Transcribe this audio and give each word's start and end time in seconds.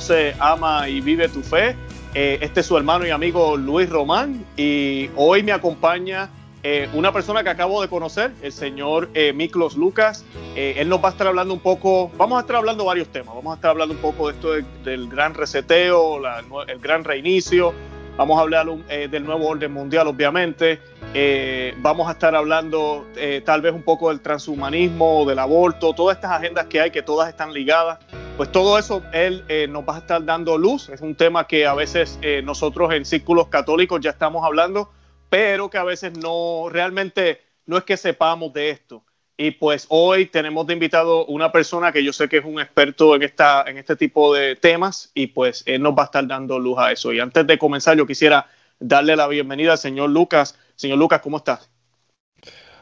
conoce, 0.00 0.34
ama 0.38 0.88
y 0.88 1.02
vive 1.02 1.28
tu 1.28 1.42
fe. 1.42 1.76
Eh, 2.14 2.38
este 2.40 2.60
es 2.60 2.66
su 2.66 2.76
hermano 2.76 3.06
y 3.06 3.10
amigo 3.10 3.56
Luis 3.58 3.88
Román 3.90 4.46
y 4.56 5.10
hoy 5.14 5.42
me 5.42 5.52
acompaña 5.52 6.30
eh, 6.62 6.88
una 6.94 7.12
persona 7.12 7.44
que 7.44 7.50
acabo 7.50 7.82
de 7.82 7.88
conocer, 7.88 8.32
el 8.42 8.50
señor 8.50 9.10
eh, 9.12 9.34
Miklos 9.34 9.76
Lucas. 9.76 10.24
él 10.56 10.88
nos 10.88 11.04
va 11.04 11.08
a 11.08 11.12
estar 11.12 11.26
hablando 11.26 11.52
un 11.52 11.60
poco, 11.60 12.10
vamos 12.16 12.38
a 12.38 12.40
estar 12.40 12.56
hablando 12.56 12.86
varios 12.86 13.08
temas, 13.08 13.34
vamos 13.34 13.52
a 13.52 13.56
estar 13.56 13.72
hablando 13.72 13.94
un 13.94 14.00
poco 14.00 14.28
de 14.28 14.34
esto 14.34 14.52
del 14.84 15.08
gran 15.08 15.34
reseteo, 15.34 16.18
el 16.66 16.78
gran 16.78 17.04
reinicio, 17.04 17.74
Vamos 18.16 18.38
a 18.38 18.42
hablar 18.42 18.66
eh, 18.88 19.08
del 19.08 19.24
nuevo 19.24 19.48
orden 19.48 19.72
mundial, 19.72 20.06
obviamente. 20.06 20.80
Eh, 21.14 21.74
vamos 21.78 22.08
a 22.08 22.12
estar 22.12 22.34
hablando 22.34 23.06
eh, 23.16 23.42
tal 23.44 23.62
vez 23.62 23.72
un 23.72 23.82
poco 23.82 24.10
del 24.10 24.20
transhumanismo, 24.20 25.24
del 25.26 25.38
aborto, 25.38 25.94
todas 25.94 26.16
estas 26.16 26.32
agendas 26.32 26.66
que 26.66 26.80
hay, 26.80 26.90
que 26.90 27.02
todas 27.02 27.28
están 27.28 27.52
ligadas. 27.52 27.98
Pues 28.36 28.52
todo 28.52 28.78
eso 28.78 29.02
él 29.12 29.44
nos 29.70 29.84
va 29.84 29.96
a 29.96 29.98
estar 29.98 30.24
dando 30.24 30.56
luz. 30.56 30.88
Es 30.88 31.00
un 31.00 31.14
tema 31.14 31.46
que 31.46 31.66
a 31.66 31.74
veces 31.74 32.18
nosotros 32.42 32.92
en 32.94 33.04
círculos 33.04 33.48
católicos 33.48 34.00
ya 34.00 34.10
estamos 34.10 34.44
hablando, 34.44 34.90
pero 35.28 35.68
que 35.68 35.76
a 35.76 35.84
veces 35.84 36.16
no 36.16 36.68
realmente 36.70 37.42
no 37.66 37.76
es 37.76 37.84
que 37.84 37.98
sepamos 37.98 38.52
de 38.54 38.70
esto. 38.70 39.02
Y 39.42 39.52
pues 39.52 39.86
hoy 39.88 40.26
tenemos 40.26 40.66
de 40.66 40.74
invitado 40.74 41.24
una 41.24 41.50
persona 41.50 41.92
que 41.92 42.04
yo 42.04 42.12
sé 42.12 42.28
que 42.28 42.36
es 42.36 42.44
un 42.44 42.60
experto 42.60 43.16
en, 43.16 43.22
esta, 43.22 43.64
en 43.66 43.78
este 43.78 43.96
tipo 43.96 44.34
de 44.34 44.54
temas 44.54 45.10
y 45.14 45.28
pues 45.28 45.62
él 45.64 45.80
nos 45.80 45.94
va 45.94 46.02
a 46.02 46.04
estar 46.04 46.26
dando 46.26 46.58
luz 46.58 46.76
a 46.78 46.92
eso. 46.92 47.10
Y 47.10 47.20
antes 47.20 47.46
de 47.46 47.56
comenzar 47.56 47.96
yo 47.96 48.06
quisiera 48.06 48.48
darle 48.78 49.16
la 49.16 49.26
bienvenida 49.28 49.72
al 49.72 49.78
señor 49.78 50.10
Lucas. 50.10 50.58
Señor 50.76 50.98
Lucas, 50.98 51.22
¿cómo 51.22 51.38
estás? 51.38 51.70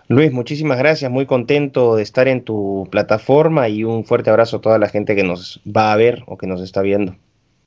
Luis, 0.09 0.33
muchísimas 0.33 0.79
gracias, 0.79 1.09
muy 1.13 1.27
contento 1.27 1.95
de 1.95 2.03
estar 2.03 2.27
en 2.27 2.43
tu 2.43 2.89
plataforma 2.91 3.69
y 3.69 3.85
un 3.85 4.05
fuerte 4.05 4.31
abrazo 4.31 4.57
a 4.57 4.61
toda 4.61 4.79
la 4.81 4.89
gente 4.89 5.15
que 5.15 5.23
nos 5.23 5.61
va 5.65 5.93
a 5.93 5.97
ver 5.97 6.25
o 6.27 6.37
que 6.37 6.49
nos 6.49 6.61
está 6.61 6.83
viendo. 6.83 7.15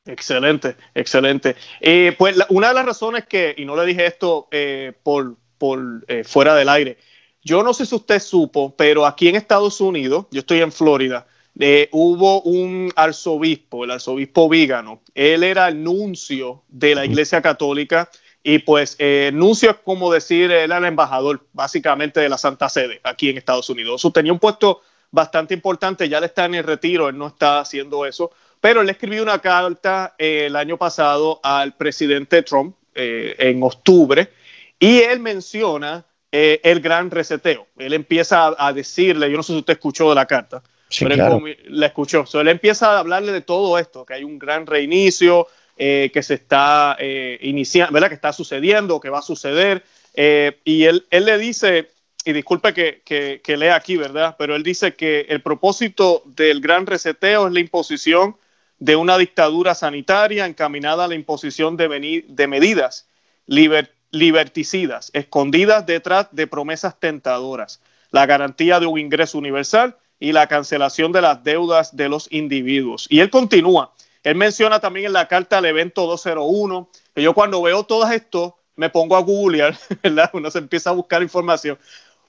Excelente, 0.05 0.75
excelente. 0.93 1.55
Eh, 1.79 2.13
pues 2.17 2.35
una 2.49 2.67
de 2.67 2.73
las 2.73 2.85
razones 2.85 3.25
que, 3.25 3.55
y 3.57 3.63
no 3.63 3.77
le 3.77 3.85
dije 3.85 4.05
esto 4.05 4.49
eh, 4.51 4.91
por, 5.01 5.37
por 5.57 6.03
eh, 6.09 6.25
fuera 6.25 6.55
del 6.55 6.67
aire, 6.67 6.97
yo 7.43 7.63
no 7.63 7.73
sé 7.73 7.85
si 7.85 7.95
usted 7.95 8.19
supo, 8.19 8.75
pero 8.75 9.05
aquí 9.05 9.27
en 9.27 9.35
Estados 9.35 9.81
Unidos, 9.81 10.25
yo 10.31 10.41
estoy 10.41 10.61
en 10.61 10.71
Florida, 10.71 11.25
eh, 11.59 11.89
hubo 11.91 12.41
un 12.41 12.91
arzobispo, 12.95 13.83
el 13.83 13.91
arzobispo 13.91 14.47
Vígano. 14.47 15.01
Él 15.13 15.43
era 15.43 15.67
el 15.67 15.83
nuncio 15.83 16.63
de 16.69 16.95
la 16.95 17.05
Iglesia 17.05 17.41
Católica 17.41 18.09
y 18.43 18.59
pues 18.59 18.95
eh, 18.99 19.31
nuncio 19.33 19.71
es 19.71 19.77
como 19.83 20.11
decir, 20.11 20.45
él 20.51 20.71
era 20.71 20.77
el 20.77 20.85
embajador 20.85 21.45
básicamente 21.53 22.19
de 22.19 22.29
la 22.29 22.37
Santa 22.37 22.69
Sede 22.69 23.01
aquí 23.03 23.29
en 23.29 23.37
Estados 23.37 23.69
Unidos. 23.69 24.07
Tenía 24.13 24.31
un 24.31 24.39
puesto 24.39 24.81
bastante 25.11 25.53
importante, 25.53 26.07
ya 26.07 26.19
le 26.19 26.27
está 26.27 26.45
en 26.45 26.55
el 26.55 26.63
retiro, 26.63 27.09
él 27.09 27.17
no 27.17 27.27
está 27.27 27.59
haciendo 27.59 28.05
eso, 28.05 28.31
pero 28.61 28.81
él 28.81 28.89
escribió 28.89 29.21
una 29.21 29.39
carta 29.39 30.15
eh, 30.17 30.45
el 30.45 30.55
año 30.55 30.77
pasado 30.77 31.39
al 31.43 31.75
presidente 31.75 32.43
Trump 32.43 32.75
en 32.93 33.63
octubre 33.63 34.29
y 34.77 34.99
él 34.99 35.21
menciona 35.21 36.05
eh, 36.33 36.61
el 36.63 36.79
gran 36.79 37.11
reseteo. 37.11 37.67
Él 37.77 37.93
empieza 37.93 38.55
a, 38.57 38.71
decirle, 38.71 39.29
yo 39.29 39.35
no 39.35 39.43
sé 39.43 39.51
si 39.51 39.59
usted 39.59 39.73
escuchó 39.73 40.07
de 40.09 40.15
la 40.15 40.25
carta, 40.25 40.63
pero 40.97 41.13
él 41.45 41.57
la 41.67 41.87
escuchó. 41.87 42.23
él 42.39 42.47
empieza 42.47 42.93
a 42.93 42.99
hablarle 42.99 43.33
de 43.33 43.41
todo 43.41 43.77
esto, 43.77 44.05
que 44.05 44.13
hay 44.13 44.23
un 44.23 44.39
gran 44.39 44.65
reinicio, 44.65 45.47
eh, 45.75 46.09
que 46.13 46.23
se 46.23 46.35
está 46.35 46.95
eh, 46.99 47.37
iniciando, 47.41 47.93
¿verdad? 47.93 48.07
Que 48.07 48.15
está 48.15 48.31
sucediendo, 48.31 49.01
que 49.01 49.09
va 49.09 49.19
a 49.19 49.23
suceder. 49.23 49.83
y 50.15 50.83
él, 50.85 51.05
él 51.09 51.25
le 51.25 51.37
dice, 51.37 51.89
y 52.23 52.31
disculpe 52.31 52.73
que, 52.73 53.01
que, 53.43 53.57
lea 53.57 53.75
aquí, 53.75 53.97
¿verdad? 53.97 54.35
Pero 54.39 54.55
él 54.55 54.63
dice 54.63 54.93
que 54.93 55.25
el 55.27 55.41
propósito 55.41 56.23
del 56.25 56.61
gran 56.61 56.85
reseteo 56.85 57.47
es 57.47 57.53
la 57.53 57.59
imposición 57.59 58.37
de 58.79 58.95
una 58.95 59.17
dictadura 59.17 59.75
sanitaria 59.75 60.45
encaminada 60.45 61.03
a 61.03 61.07
la 61.09 61.15
imposición 61.15 61.75
de, 61.75 62.23
de 62.25 62.47
medidas 62.47 63.09
libertarias 63.47 64.00
liberticidas, 64.11 65.09
escondidas 65.13 65.85
detrás 65.85 66.27
de 66.31 66.47
promesas 66.47 66.99
tentadoras, 66.99 67.81
la 68.11 68.25
garantía 68.25 68.79
de 68.79 68.85
un 68.85 68.99
ingreso 68.99 69.37
universal 69.37 69.97
y 70.19 70.33
la 70.33 70.47
cancelación 70.47 71.11
de 71.11 71.21
las 71.21 71.43
deudas 71.43 71.95
de 71.95 72.09
los 72.09 72.31
individuos. 72.31 73.07
Y 73.09 73.21
él 73.21 73.29
continúa, 73.29 73.93
él 74.23 74.35
menciona 74.35 74.79
también 74.79 75.07
en 75.07 75.13
la 75.13 75.27
carta 75.27 75.57
al 75.57 75.65
evento 75.65 76.05
201, 76.05 76.89
que 77.15 77.23
yo 77.23 77.33
cuando 77.33 77.61
veo 77.61 77.83
todo 77.83 78.09
esto 78.11 78.57
me 78.75 78.89
pongo 78.89 79.15
a 79.15 79.21
googlear, 79.21 79.77
¿verdad? 80.03 80.29
Uno 80.33 80.51
se 80.51 80.59
empieza 80.59 80.91
a 80.91 80.93
buscar 80.93 81.21
información. 81.23 81.77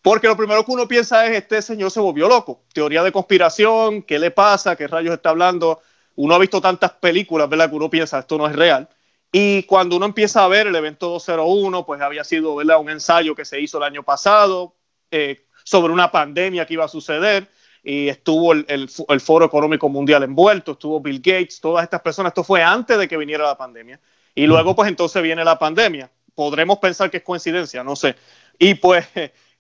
Porque 0.01 0.27
lo 0.27 0.37
primero 0.37 0.65
que 0.65 0.73
uno 0.73 0.89
piensa 0.89 1.27
es, 1.27 1.37
este 1.37 1.63
señor 1.63 1.91
se 1.91 2.01
volvió 2.01 2.29
loco. 2.29 2.63
Teoría 2.73 3.05
de 3.05 3.13
conspiración, 3.13 4.03
¿qué 4.03 4.19
le 4.19 4.33
pasa? 4.33 4.75
¿Qué 4.75 4.89
rayos 4.89 5.15
está 5.15 5.31
hablando? 5.31 5.81
Uno 6.17 6.35
ha 6.35 6.39
visto 6.39 6.61
tantas 6.61 6.91
películas, 6.93 7.49
¿verdad? 7.49 7.71
Que 7.71 7.77
uno 7.77 7.89
piensa, 7.89 8.19
esto 8.19 8.37
no 8.37 8.47
es 8.47 8.57
real. 8.57 8.89
Y 9.35 9.63
cuando 9.63 9.97
uno 9.97 10.05
empieza 10.05 10.45
a 10.45 10.49
ver 10.49 10.67
el 10.67 10.77
evento 10.77 11.09
201, 11.09 11.87
pues 11.87 12.03
había 12.03 12.23
sido 12.23 12.55
¿verdad? 12.55 12.79
un 12.79 12.91
ensayo 12.91 13.35
que 13.35 13.47
se 13.47 13.59
hizo 13.59 13.79
el 13.79 13.85
año 13.85 14.03
pasado 14.03 14.77
eh, 15.11 15.47
sobre 15.65 15.95
una 15.95 16.11
pandemia 16.13 16.67
que 16.67 16.75
iba 16.75 16.85
a 16.85 16.89
suceder 16.89 17.49
y 17.83 18.09
estuvo 18.09 18.53
el, 18.53 18.67
el, 18.69 19.21
Foro 19.21 19.47
Económico 19.47 19.89
Mundial 19.89 20.23
envuelto, 20.23 20.73
estuvo 20.73 21.01
Bill 21.01 21.19
Gates, 21.19 21.61
todas 21.61 21.83
estas 21.83 22.03
personas, 22.03 22.31
esto 22.31 22.45
fue 22.45 22.63
antes 22.63 22.97
de 22.99 23.09
que 23.09 23.17
viniera 23.17 23.45
la 23.45 23.57
pandemia. 23.57 23.99
Y 24.35 24.47
luego 24.47 24.77
pues 24.77 24.89
entonces 24.89 25.23
viene 25.23 25.45
la 25.45 25.59
pandemia. 25.59 26.11
Podremos 26.35 26.79
pensar 26.79 27.11
que 27.11 27.17
es 27.17 27.23
coincidencia, 27.23 27.83
no 27.83 27.97
sé. 27.97 28.15
Y 28.59 28.75
pues 28.75 29.07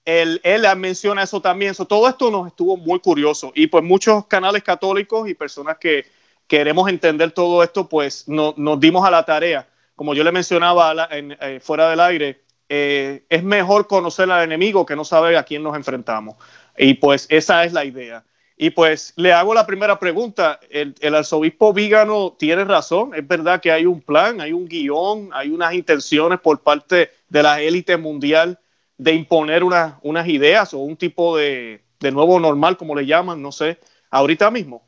él, 0.04 0.41
él 0.44 0.66
menciona 0.77 1.22
eso 1.22 1.41
también. 1.41 1.75
todo 1.75 2.09
esto 2.09 2.31
nos 2.31 2.47
estuvo 2.47 2.77
muy 2.77 3.00
curioso. 3.00 3.53
Y 3.54 3.66
pues 3.66 3.83
muchos 3.83 4.27
canales 4.27 4.62
católicos 4.62 5.28
y 5.28 5.34
personas 5.34 5.78
que, 5.78 6.06
queremos 6.47 6.88
entender 6.88 7.32
todo 7.32 7.62
esto, 7.62 7.88
pues 7.88 8.28
no, 8.28 8.54
nos 8.56 8.78
dimos 8.80 9.04
a 9.06 9.10
la 9.10 9.25
tarea. 9.25 9.69
Como 9.94 10.14
yo 10.14 10.25
le 10.25 10.32
mencionaba 10.32 11.08
eh, 11.10 11.60
fuera 11.62 11.91
del 11.91 12.00
aire, 12.00 12.42
eh, 12.69 13.25
es 13.28 13.42
mejor 13.42 13.86
conocer 13.86 14.30
al 14.30 14.44
enemigo 14.44 14.86
que 14.86 14.97
no 14.97 15.04
saber 15.04 15.36
a 15.36 15.44
quién 15.44 15.62
nos 15.62 15.76
enfrentamos. 15.76 16.36
Y 16.76 16.94
pues 16.94 17.26
esa 17.28 17.64
es 17.64 17.72
la 17.72 17.84
idea. 17.84 18.25
Y 18.56 18.70
pues 18.70 19.12
le 19.16 19.32
hago 19.32 19.54
la 19.54 19.66
primera 19.66 19.98
pregunta. 19.98 20.60
El, 20.70 21.14
arzobispo 21.14 21.72
Vígano 21.72 22.36
tiene 22.38 22.64
razón. 22.64 23.12
Es 23.14 23.26
verdad 23.26 23.60
que 23.60 23.72
hay 23.72 23.86
un 23.86 24.00
plan, 24.00 24.41
hay 24.41 24.53
un 24.53 24.66
guion, 24.66 25.30
hay 25.32 25.50
unas 25.50 25.74
intenciones 25.74 26.41
por 26.41 26.60
parte 26.62 27.10
de 27.28 27.42
la 27.42 27.60
élite 27.60 27.97
mundial 27.97 28.59
de 28.97 29.14
imponer 29.14 29.64
unas 29.64 30.28
ideas 30.28 30.72
o 30.74 30.78
un 30.78 30.97
tipo 30.97 31.36
de 31.36 31.80
nuevo 32.00 32.38
normal, 32.38 32.76
como 32.76 32.94
le 32.94 33.04
llaman, 33.04 33.42
no 33.42 33.53
sé, 33.53 33.78
ahorita 34.10 34.50
mismo. 34.50 34.84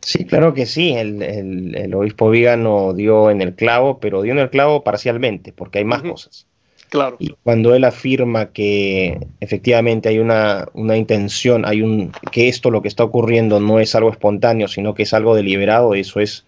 Sí, 0.00 0.24
claro 0.24 0.54
que 0.54 0.66
sí. 0.66 0.94
El, 0.94 1.94
obispo 1.94 2.30
Vígano 2.30 2.94
dio 2.94 3.30
en 3.30 3.42
el 3.42 3.54
clavo, 3.54 3.98
pero 3.98 4.22
dio 4.22 4.32
en 4.32 4.38
el 4.38 4.50
clavo 4.50 4.82
parcialmente, 4.82 5.52
porque 5.52 5.78
hay 5.78 5.84
más 5.84 6.02
cosas. 6.02 6.46
Claro. 6.88 7.16
Y 7.18 7.34
cuando 7.42 7.74
él 7.74 7.84
afirma 7.84 8.50
que 8.52 9.18
efectivamente 9.40 10.08
hay 10.08 10.18
una, 10.18 10.66
intención, 10.96 11.66
hay 11.66 11.82
un 11.82 12.12
que 12.32 12.48
esto 12.48 12.70
lo 12.70 12.80
que 12.80 12.88
está 12.88 13.04
ocurriendo 13.04 13.60
no 13.60 13.78
es 13.78 13.94
algo 13.94 14.10
espontáneo, 14.10 14.68
sino 14.68 14.94
que 14.94 15.02
es 15.02 15.12
algo 15.12 15.34
deliberado, 15.34 15.94
eso 15.94 16.20
es 16.20 16.46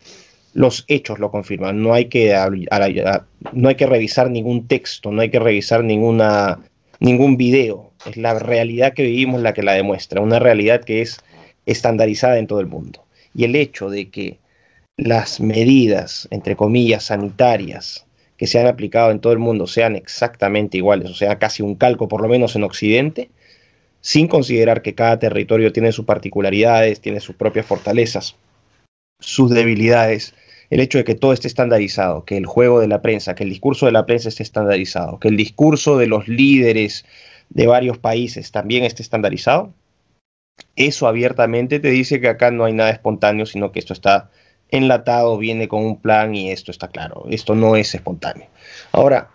los 0.54 0.84
hechos 0.88 1.18
lo 1.18 1.30
confirman. 1.30 1.82
No 1.82 1.92
hay 1.92 2.06
que 2.06 2.34
no 3.52 3.68
hay 3.68 3.74
que 3.74 3.86
revisar 3.86 4.30
ningún 4.30 4.66
texto, 4.66 5.12
no 5.12 5.20
hay 5.20 5.30
que 5.30 5.38
revisar 5.38 5.84
ninguna 5.84 6.60
ningún 7.00 7.36
video. 7.36 7.92
Es 8.06 8.16
la 8.16 8.38
realidad 8.38 8.94
que 8.94 9.02
vivimos 9.02 9.42
la 9.42 9.52
que 9.52 9.62
la 9.62 9.74
demuestra, 9.74 10.22
una 10.22 10.38
realidad 10.38 10.82
que 10.82 11.02
es 11.02 11.18
estandarizada 11.66 12.38
en 12.38 12.47
todo 12.47 12.60
el 12.60 12.66
mundo 12.66 13.04
y 13.34 13.44
el 13.44 13.56
hecho 13.56 13.91
de 13.91 14.10
que 14.10 14.38
las 14.96 15.41
medidas, 15.41 16.28
entre 16.30 16.56
comillas, 16.56 17.04
sanitarias 17.04 18.06
que 18.36 18.46
se 18.46 18.58
han 18.58 18.66
aplicado 18.66 19.10
en 19.10 19.20
todo 19.20 19.32
el 19.32 19.38
mundo 19.38 19.66
sean 19.66 19.96
exactamente 19.96 20.78
iguales, 20.78 21.10
o 21.10 21.15
sea, 21.15 21.38
casi 21.38 21.62
un 21.62 21.74
calco, 21.74 22.09
por 22.09 22.22
lo 22.22 22.28
menos 22.28 22.56
en 22.56 22.65
Occidente, 22.65 23.30
sin 24.00 24.28
considerar 24.28 24.82
que 24.82 24.94
cada 24.94 25.18
territorio 25.18 25.72
tiene 25.72 25.92
sus 25.92 26.06
particularidades, 26.06 27.00
tiene 27.00 27.21
sus 27.21 27.36
propias 27.36 27.66
fortalezas, 27.66 28.36
sus 29.21 29.50
debilidades, 29.50 30.34
el 30.71 30.80
hecho 30.80 30.98
de 30.98 31.04
que 31.04 31.15
todo 31.15 31.32
esté 31.32 31.48
estandarizado, 31.48 32.24
que 32.24 32.36
el 32.36 32.47
juego 32.47 32.80
de 32.80 32.88
la 32.88 33.03
prensa, 33.03 33.34
que 33.34 33.44
el 33.44 33.50
discurso 33.50 33.86
de 33.86 33.92
la 33.92 34.06
prensa 34.06 34.28
esté 34.28 34.42
estandarizado, 34.42 35.18
que 35.18 35.28
el 35.28 35.36
discurso 35.36 35.98
de 35.98 36.06
los 36.06 36.28
líderes 36.28 37.04
de 37.50 37.66
varios 37.66 37.98
países 37.98 38.53
también 38.53 38.84
esté 38.84 39.03
estandarizado, 39.03 39.74
eso 40.86 41.06
abiertamente 41.06 41.78
te 41.78 41.91
dice 41.91 42.20
que 42.20 42.28
acá 42.28 42.50
no 42.50 42.64
hay 42.64 42.72
nada 42.72 42.91
espontáneo, 42.91 43.47
sino 43.47 43.72
que 43.72 43.78
esto 43.78 43.92
está 43.92 44.30
enlatado, 44.70 45.36
viene 45.36 45.68
con 45.68 45.84
un 45.84 46.00
plan 46.00 46.34
y 46.34 46.50
esto 46.50 46.70
está 46.70 46.88
claro. 46.88 47.26
Esto 47.30 47.54
no 47.54 47.76
es 47.76 47.94
espontáneo. 47.94 48.47
Ahora, 48.92 49.30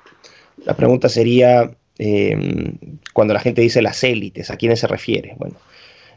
la 0.64 0.76
pregunta 0.76 1.10
sería, 1.10 1.72
em, 1.98 2.78
cuando 3.14 3.34
la 3.34 3.40
gente 3.40 3.62
dice 3.62 3.82
las 3.82 4.04
élites, 4.04 4.50
¿a 4.50 4.58
quiénes 4.58 4.80
se 4.80 4.88
refiere? 4.88 5.36
Bueno, 5.38 5.56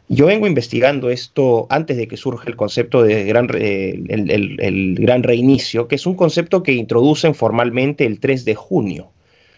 yo 0.07 0.25
vengo 0.25 0.47
investigando 0.47 1.11
esto 1.11 1.67
antes 1.69 1.97
de 1.97 2.07
que 2.07 2.17
surja 2.17 2.49
el 2.49 2.55
concepto 2.55 3.03
de 3.03 3.25
gran 3.25 3.45
gran 3.47 5.23
reinicio, 5.23 5.87
que 5.87 5.95
es 5.95 6.07
un 6.07 6.15
concepto 6.15 6.63
que 6.63 6.73
introducen 6.73 7.35
formalmente 7.35 8.05
el 8.05 8.19
3 8.19 8.45
de 8.45 8.55
junio, 8.55 9.11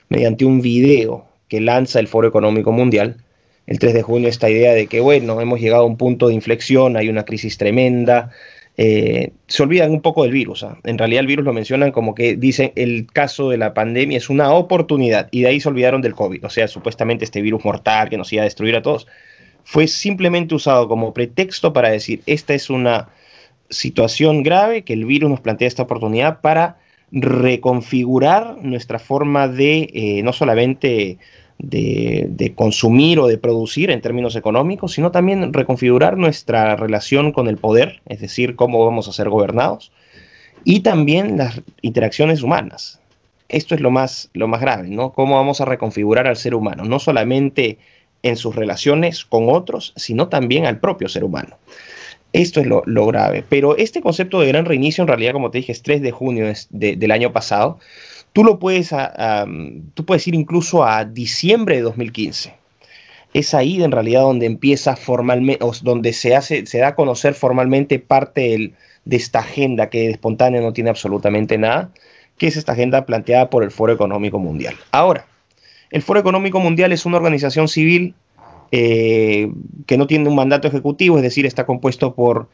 mediante 0.10 0.44
un 0.44 0.62
video 0.62 1.28
que 1.48 1.62
lanza 1.62 2.00
el 2.02 2.10
Foro 2.10 2.28
Económico 2.28 2.74
Mundial, 2.74 3.24
el 3.68 3.80
3 3.80 3.94
de 3.94 4.02
junio 4.02 4.30
esta 4.30 4.50
idea 4.50 4.74
de 4.74 4.88
que, 4.88 5.00
bueno, 5.00 5.40
hemos 5.42 5.60
llegado 5.60 5.84
a 5.84 5.86
un 5.86 5.98
punto 5.98 6.28
de 6.28 6.34
inflexión, 6.34 6.98
hay 6.98 7.10
una 7.10 7.26
crisis 7.26 7.58
tremenda, 7.58 8.32
eh, 8.78 9.32
se 9.48 9.64
olvidan 9.64 9.92
un 9.92 10.02
poco 10.02 10.24
del 10.24 10.32
virus. 10.32 10.64
¿ah? 10.64 10.78
En 10.84 10.98
realidad 10.98 11.22
el 11.22 11.28
virus 11.28 11.46
lo 11.46 11.54
mencionan 11.54 11.92
como 11.92 12.16
que 12.16 12.36
dicen 12.36 12.72
el 12.76 13.06
caso 13.06 13.50
de 13.50 13.58
la 13.58 13.74
pandemia 13.74 14.18
es 14.18 14.30
una 14.30 14.52
oportunidad 14.54 15.28
y 15.32 15.42
de 15.42 15.50
ahí 15.50 15.60
se 15.60 15.70
olvidaron 15.70 16.02
del 16.02 16.16
COVID. 16.16 16.46
O 16.46 16.50
sea, 16.50 16.68
supuestamente 16.68 17.26
este 17.26 17.42
virus 17.42 17.64
mortal 17.66 18.10
que 18.10 18.18
nos 18.18 18.32
iba 18.34 18.42
a 18.42 18.46
destruir 18.46 18.76
a 18.76 18.82
todos 18.82 19.08
fue 19.64 19.88
simplemente 19.88 20.56
usado 20.56 20.88
como 20.88 21.14
pretexto 21.14 21.74
para 21.74 21.90
decir 21.90 22.22
esta 22.26 22.54
es 22.54 22.70
una 22.70 23.10
situación 23.70 24.44
grave 24.44 24.84
que 24.84 24.94
el 24.94 25.06
virus 25.06 25.30
nos 25.30 25.42
plantea 25.42 25.68
esta 25.68 25.84
oportunidad 25.84 26.42
para 26.42 26.78
reconfigurar 27.12 28.58
nuestra 28.62 29.00
forma 29.00 29.48
de 29.48 29.90
eh, 29.94 30.22
no 30.24 30.34
solamente 30.34 31.20
de, 31.62 32.54
consumir 32.56 33.20
o 33.20 33.28
de 33.28 33.38
producir 33.38 33.92
en 33.92 34.02
términos 34.02 34.36
económicos, 34.36 34.94
sino 34.94 35.12
también 35.12 35.54
reconfigurar 35.54 36.18
nuestra 36.18 36.76
relación 36.76 37.32
con 37.32 37.48
el 37.48 37.58
poder, 37.58 38.02
es 38.08 38.20
decir, 38.20 38.56
cómo 38.56 38.84
vamos 38.86 39.08
a 39.08 39.14
ser 39.14 39.30
gobernados, 39.30 39.92
y 40.64 40.82
también 40.82 41.38
las 41.38 41.62
interacciones 41.82 42.44
humanas. 42.44 43.00
Esto 43.50 43.76
es 43.76 43.82
lo 43.82 43.92
más, 43.92 44.30
lo 44.34 44.48
más 44.48 44.62
grave, 44.62 44.88
¿no? 44.88 45.12
Cómo 45.12 45.36
vamos 45.36 45.60
a 45.62 45.66
reconfigurar 45.66 46.28
al 46.28 46.38
ser 46.38 46.56
humano, 46.56 46.86
no 46.86 47.00
solamente 47.00 47.78
en 48.24 48.38
sus 48.38 48.56
relaciones 48.56 49.26
con 49.26 49.50
otros, 49.50 49.94
sino 49.96 50.30
también 50.30 50.66
al 50.66 50.80
propio 50.80 51.10
ser 51.10 51.24
humano. 51.24 51.58
Esto 52.34 52.62
es 52.62 52.68
lo, 52.68 53.06
grave. 53.08 53.44
Pero 53.48 53.76
este 53.76 54.02
concepto 54.02 54.40
de 54.40 54.48
gran 54.48 54.66
reinicio, 54.66 55.02
en 55.02 55.10
realidad, 55.10 55.34
como 55.34 55.52
te 55.52 55.58
dije, 55.58 55.74
es 55.74 55.82
3 55.82 56.02
de 56.02 56.12
junio 56.12 56.54
del 56.70 57.12
año 57.12 57.34
pasado. 57.34 57.80
Tú 58.34 58.44
lo 58.44 58.60
puedes, 58.60 58.92
tú 59.94 60.06
puedes 60.06 60.28
ir 60.28 60.36
incluso 60.36 60.86
a 60.86 61.04
diciembre 61.06 61.76
de 61.76 61.82
2015. 61.82 62.54
Es 63.34 63.54
ahí 63.54 63.82
en 63.84 63.92
realidad 63.92 64.22
donde 64.22 64.46
empieza 64.46 64.96
formalmente, 64.96 65.66
donde 65.84 66.14
se 66.14 66.36
hace, 66.36 66.66
se 66.66 66.80
da 66.80 66.90
a 66.90 66.96
conocer 66.96 67.34
formalmente 67.34 68.00
parte 68.00 68.74
de 69.06 69.16
esta 69.16 69.40
agenda 69.40 69.90
que 69.90 70.00
de 70.00 70.12
espontánea 70.12 70.62
no 70.62 70.74
tiene 70.74 70.90
absolutamente 70.90 71.58
nada, 71.58 71.92
que 72.38 72.48
es 72.48 72.58
esta 72.58 72.74
agenda 72.74 73.06
planteada 73.06 73.50
por 73.50 73.64
el 73.64 73.72
Foro 73.72 73.94
Económico 73.94 74.40
Mundial. 74.40 74.76
Ahora, 74.92 75.26
el 75.90 76.02
Foro 76.02 76.20
Económico 76.20 76.60
Mundial 76.60 76.92
es 76.92 77.06
una 77.06 77.18
organización 77.18 77.68
civil 77.68 78.16
eh, 78.72 79.52
que 79.86 79.98
no 79.98 80.08
tiene 80.08 80.30
un 80.30 80.36
mandato 80.36 80.68
ejecutivo, 80.68 81.18
es 81.18 81.24
decir, 81.24 81.46
está 81.46 81.66
compuesto 81.66 82.16
por 82.16 82.48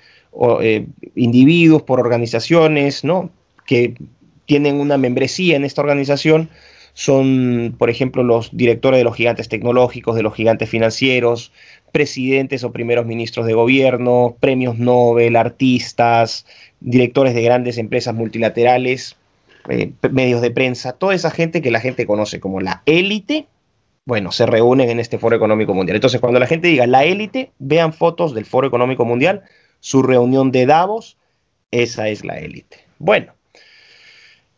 eh, 0.62 0.88
individuos, 1.16 1.84
por 1.84 2.00
organizaciones, 2.00 3.04
¿no? 3.04 3.30
Que 3.66 3.94
tienen 4.48 4.80
una 4.80 4.98
membresía 4.98 5.56
en 5.56 5.64
esta 5.64 5.82
organización. 5.82 6.50
Son, 6.94 7.76
por 7.78 7.92
ejemplo, 7.92 8.24
los 8.24 8.50
directores 8.58 8.98
de 8.98 9.04
los 9.04 9.16
gigantes 9.16 9.50
tecnológicos, 9.50 10.16
de 10.16 10.24
los 10.24 10.34
gigantes 10.34 10.68
financieros, 10.68 11.52
presidentes 11.92 12.64
o 12.64 12.72
primeros 12.72 13.06
ministros 13.06 13.46
de 13.46 13.54
gobierno, 13.54 14.36
premios 14.40 14.80
Nobel, 14.80 15.36
artistas, 15.36 16.48
directores 16.80 17.36
de 17.36 17.44
grandes 17.44 17.78
empresas 17.78 18.16
multilaterales, 18.16 19.16
eh, 19.70 19.92
medios 20.10 20.42
de 20.42 20.50
prensa, 20.50 20.94
toda 20.94 21.14
esa 21.14 21.30
gente 21.30 21.62
que 21.62 21.70
la 21.70 21.80
gente 21.80 22.08
conoce 22.08 22.40
como 22.40 22.62
la 22.62 22.82
élite 22.88 23.46
bueno, 24.08 24.32
se 24.32 24.46
reúnen 24.46 24.90
en 24.90 25.02
este 25.02 25.18
Foro 25.18 25.36
Económico 25.36 25.74
Mundial. 25.74 25.98
Entonces, 25.98 26.22
cuando 26.22 26.40
la 26.40 26.48
gente 26.48 26.70
diga 26.70 26.88
la 26.88 27.04
élite, 27.04 27.52
vean 27.60 27.92
fotos 27.92 28.34
del 28.34 28.46
Foro 28.46 28.66
Económico 28.66 29.04
Mundial, 29.04 29.44
su 29.82 30.02
reunión 30.02 30.54
de 30.54 30.66
Davos, 30.66 31.18
esa 31.72 32.08
es 32.08 32.24
la 32.24 32.40
élite. 32.40 32.78
Bueno, 33.00 33.34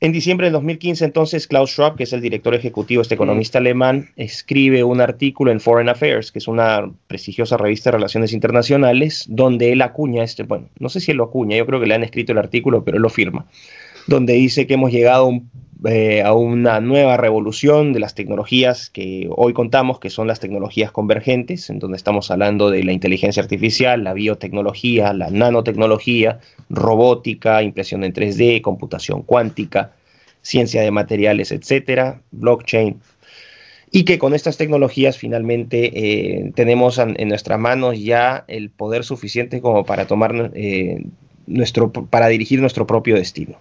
en 0.02 0.12
diciembre 0.14 0.48
de 0.48 0.52
2015, 0.52 1.04
entonces, 1.04 1.48
Klaus 1.48 1.72
Schwab, 1.72 1.96
que 1.98 2.04
es 2.04 2.14
el 2.14 2.22
director 2.22 2.56
ejecutivo, 2.56 3.02
este 3.02 3.16
economista 3.16 3.58
alemán, 3.58 4.10
escribe 4.16 4.84
un 4.84 5.02
artículo 5.02 5.52
en 5.52 5.60
Foreign 5.60 5.90
Affairs, 5.90 6.32
que 6.32 6.40
es 6.40 6.48
una 6.48 6.90
prestigiosa 7.08 7.58
revista 7.58 7.90
de 7.90 7.98
relaciones 7.98 8.32
internacionales, 8.32 9.26
donde 9.28 9.74
él 9.74 9.82
acuña 9.82 10.24
este, 10.24 10.44
bueno, 10.44 10.70
no 10.80 10.88
sé 10.88 11.02
si 11.02 11.12
él 11.12 11.18
lo 11.18 11.26
acuña, 11.26 11.58
yo 11.58 11.66
creo 11.66 11.82
que 11.82 11.88
le 11.88 11.96
han 11.96 12.04
escrito 12.04 12.32
el 12.32 12.38
artículo, 12.38 12.84
pero 12.86 12.96
él 12.98 13.04
lo 13.04 13.10
firma, 13.10 13.46
donde 14.08 14.34
dice 14.34 14.68
que 14.68 14.76
hemos 14.76 14.92
llegado 14.92 15.26
a 15.26 15.28
un 15.28 15.50
eh, 15.86 16.24
a 16.24 16.34
una 16.34 16.82
nueva 16.82 17.16
revolución 17.16 17.94
de 17.94 18.02
las 18.02 18.14
tecnologías 18.14 18.90
que 18.90 19.30
hoy 19.34 19.54
contamos, 19.54 20.02
que 20.02 20.10
son 20.10 20.28
las 20.28 20.42
tecnologías 20.42 20.92
convergentes, 20.92 21.70
en 21.70 21.80
donde 21.80 21.96
estamos 21.96 22.32
hablando 22.32 22.70
de 22.70 22.84
la 22.84 22.92
inteligencia 22.92 23.42
artificial, 23.42 24.04
la 24.04 24.14
biotecnología, 24.14 25.14
la 25.14 25.30
nanotecnología, 25.30 26.42
robótica, 26.70 27.64
impresión 27.64 28.04
en 28.04 28.14
3D, 28.14 28.62
computación 28.62 29.24
cuántica, 29.24 29.94
ciencia 30.42 30.82
de 30.82 30.92
materiales, 30.92 31.52
etcétera, 31.52 32.22
blockchain. 32.32 33.00
Y 33.92 34.04
que 34.04 34.20
con 34.20 34.36
estas 34.36 34.58
tecnologías 34.58 35.18
finalmente 35.18 35.92
eh, 35.94 36.52
tenemos 36.56 37.00
en, 37.00 37.16
nuestras 37.28 37.60
manos 37.60 38.00
ya 38.00 38.46
el 38.48 38.70
poder 38.70 39.04
suficiente 39.04 39.62
como 39.62 39.84
para 39.84 40.06
tomar 40.06 40.52
eh, 40.54 41.04
nuestro, 41.48 41.92
para 41.92 42.28
dirigir 42.28 42.62
nuestro 42.62 42.86
propio 42.86 43.16
destino. 43.16 43.58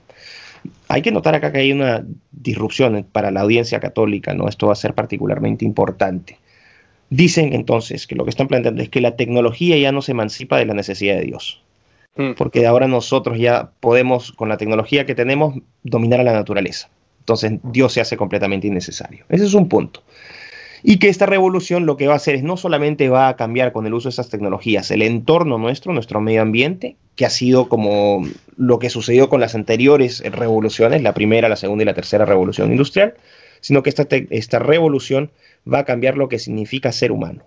Hay 0.89 1.01
que 1.01 1.13
notar 1.13 1.35
acá 1.35 1.51
que 1.51 1.61
hay 1.61 1.73
una 1.73 2.05
disrupción 2.31 3.07
para 3.11 3.31
la 3.31 3.41
audiencia 3.41 3.81
católica, 3.81 4.35
¿no? 4.35 4.49
Esto 4.49 4.67
va 4.67 4.75
a 4.75 4.77
ser 4.77 4.93
particularmente 4.93 5.65
importante. 5.65 6.39
Dicen 7.11 7.55
entonces 7.55 8.07
que 8.07 8.15
lo 8.15 8.25
que 8.25 8.31
están 8.31 8.49
planteando 8.49 8.83
es 8.83 8.91
que 8.91 9.01
la 9.01 9.17
tecnología 9.17 9.79
ya 9.79 9.93
no 9.93 10.03
se 10.03 10.13
emancipa 10.13 10.59
de 10.59 10.67
la 10.67 10.75
necesidad 10.75 11.17
de 11.17 11.23
Dios. 11.23 11.63
Hmm. 12.19 12.33
Porque 12.37 12.67
ahora 12.67 12.87
nosotros 12.87 13.39
ya 13.39 13.71
podemos, 13.81 14.33
con 14.33 14.51
la 14.51 14.59
tecnología 14.59 15.07
que 15.07 15.15
tenemos, 15.15 15.55
dominar 15.83 16.21
a 16.21 16.25
la 16.25 16.35
naturaleza. 16.35 16.91
Entonces 17.21 17.61
Dios 17.63 17.95
se 17.95 18.03
hace 18.03 18.19
completamente 18.19 18.67
innecesario. 18.67 19.25
Ese 19.31 19.47
es 19.47 19.55
un 19.55 19.69
punto 19.71 20.03
y 20.83 20.99
que 20.99 21.09
esta 21.09 21.27
revolución 21.27 21.87
lo 21.87 21.97
que 21.97 22.07
va 22.07 22.15
a 22.15 22.17
hacer 22.17 22.35
es 22.35 22.43
no 22.43 22.57
solamente 22.57 23.09
va 23.09 23.29
a 23.29 23.37
cambiar 23.37 23.73
con 23.73 23.87
el 23.87 23.95
uso 23.95 24.09
de 24.09 24.11
estas 24.11 24.29
tecnologías 24.29 24.91
el 24.91 25.03
entorno 25.03 25.59
nuestro, 25.59 25.93
nuestro 25.93 26.21
medio 26.21 26.43
ambiente, 26.43 26.97
que 27.17 27.27
ha 27.27 27.31
sido 27.31 27.69
como 27.69 28.27
lo 28.57 28.79
que 28.79 28.91
sucedió 28.91 29.29
con 29.29 29.41
las 29.41 29.55
anteriores 29.55 30.21
revoluciones, 30.21 31.03
la 31.03 31.15
primera, 31.15 31.49
la 31.49 31.57
segunda 31.57 31.83
y 31.83 31.87
la 31.87 31.95
tercera 31.95 32.25
revolución 32.25 32.71
industrial, 32.71 33.15
sino 33.61 33.83
que 33.83 33.91
esta, 33.91 34.07
esta 34.11 34.59
revolución 34.59 35.31
va 35.71 35.81
a 35.81 35.85
cambiar 35.85 36.17
lo 36.17 36.29
que 36.29 36.39
significa 36.39 36.93
ser 36.93 37.11
humano. 37.11 37.45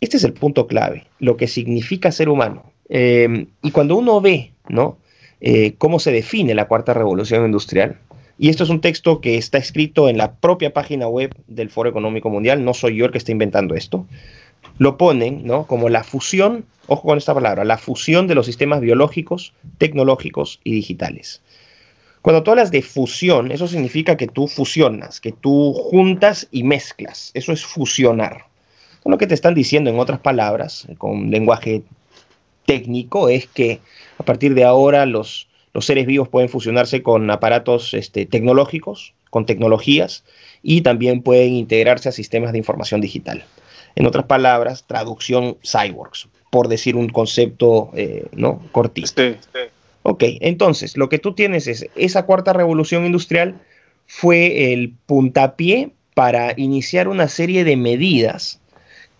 Este 0.00 0.16
es 0.16 0.24
el 0.24 0.32
punto 0.32 0.68
clave, 0.68 1.08
lo 1.18 1.36
que 1.36 1.48
significa 1.48 2.12
ser 2.12 2.28
humano. 2.28 2.72
Eh, 2.88 3.46
y 3.62 3.70
cuando 3.70 3.96
uno 3.96 4.20
ve, 4.20 4.52
¿no? 4.68 4.98
Eh, 5.40 5.74
cómo 5.78 6.00
se 6.00 6.10
define 6.10 6.54
la 6.54 6.66
cuarta 6.66 6.94
revolución 6.94 7.44
industrial, 7.44 7.98
y 8.38 8.50
esto 8.50 8.62
es 8.62 8.70
un 8.70 8.80
texto 8.80 9.20
que 9.20 9.36
está 9.36 9.58
escrito 9.58 10.08
en 10.08 10.16
la 10.16 10.32
propia 10.36 10.72
página 10.72 11.08
web 11.08 11.34
del 11.48 11.70
Foro 11.70 11.90
Económico 11.90 12.30
Mundial, 12.30 12.64
no 12.64 12.72
soy 12.72 12.96
yo 12.96 13.06
el 13.06 13.10
que 13.10 13.18
está 13.18 13.32
inventando 13.32 13.74
esto. 13.74 14.06
Lo 14.78 14.96
ponen 14.96 15.44
¿no? 15.44 15.66
como 15.66 15.88
la 15.88 16.04
fusión, 16.04 16.64
ojo 16.86 17.02
con 17.02 17.18
esta 17.18 17.34
palabra, 17.34 17.64
la 17.64 17.78
fusión 17.78 18.28
de 18.28 18.36
los 18.36 18.46
sistemas 18.46 18.80
biológicos, 18.80 19.52
tecnológicos 19.78 20.60
y 20.62 20.72
digitales. 20.72 21.42
Cuando 22.22 22.44
tú 22.44 22.52
hablas 22.52 22.70
de 22.70 22.82
fusión, 22.82 23.50
eso 23.50 23.66
significa 23.66 24.16
que 24.16 24.28
tú 24.28 24.46
fusionas, 24.46 25.20
que 25.20 25.32
tú 25.32 25.72
juntas 25.72 26.46
y 26.52 26.62
mezclas. 26.62 27.32
Eso 27.34 27.52
es 27.52 27.64
fusionar. 27.64 28.44
Lo 29.04 29.18
que 29.18 29.26
te 29.26 29.34
están 29.34 29.54
diciendo, 29.54 29.90
en 29.90 29.98
otras 29.98 30.20
palabras, 30.20 30.86
con 30.98 31.30
lenguaje 31.30 31.82
técnico, 32.68 33.30
es 33.30 33.46
que 33.46 33.80
a 34.18 34.24
partir 34.24 34.52
de 34.52 34.64
ahora 34.64 35.06
los, 35.06 35.48
los 35.72 35.86
seres 35.86 36.06
vivos 36.06 36.28
pueden 36.28 36.50
fusionarse 36.50 37.02
con 37.02 37.30
aparatos 37.30 37.94
este, 37.94 38.26
tecnológicos, 38.26 39.14
con 39.30 39.46
tecnologías, 39.46 40.22
y 40.62 40.82
también 40.82 41.22
pueden 41.22 41.54
integrarse 41.54 42.10
a 42.10 42.12
sistemas 42.12 42.52
de 42.52 42.58
información 42.58 43.00
digital. 43.00 43.44
En 43.96 44.06
otras 44.06 44.26
palabras, 44.26 44.84
traducción 44.86 45.56
cyborgs, 45.64 46.28
por 46.50 46.68
decir 46.68 46.94
un 46.94 47.08
concepto 47.08 47.90
eh, 47.94 48.26
¿no? 48.32 48.60
cortito. 48.70 49.22
Ok, 50.02 50.24
entonces 50.40 50.98
lo 50.98 51.08
que 51.08 51.18
tú 51.18 51.32
tienes 51.32 51.66
es 51.68 51.86
esa 51.96 52.26
cuarta 52.26 52.52
revolución 52.52 53.06
industrial 53.06 53.60
fue 54.06 54.72
el 54.72 54.92
puntapié 55.06 55.90
para 56.12 56.52
iniciar 56.56 57.08
una 57.08 57.28
serie 57.28 57.64
de 57.64 57.78
medidas 57.78 58.60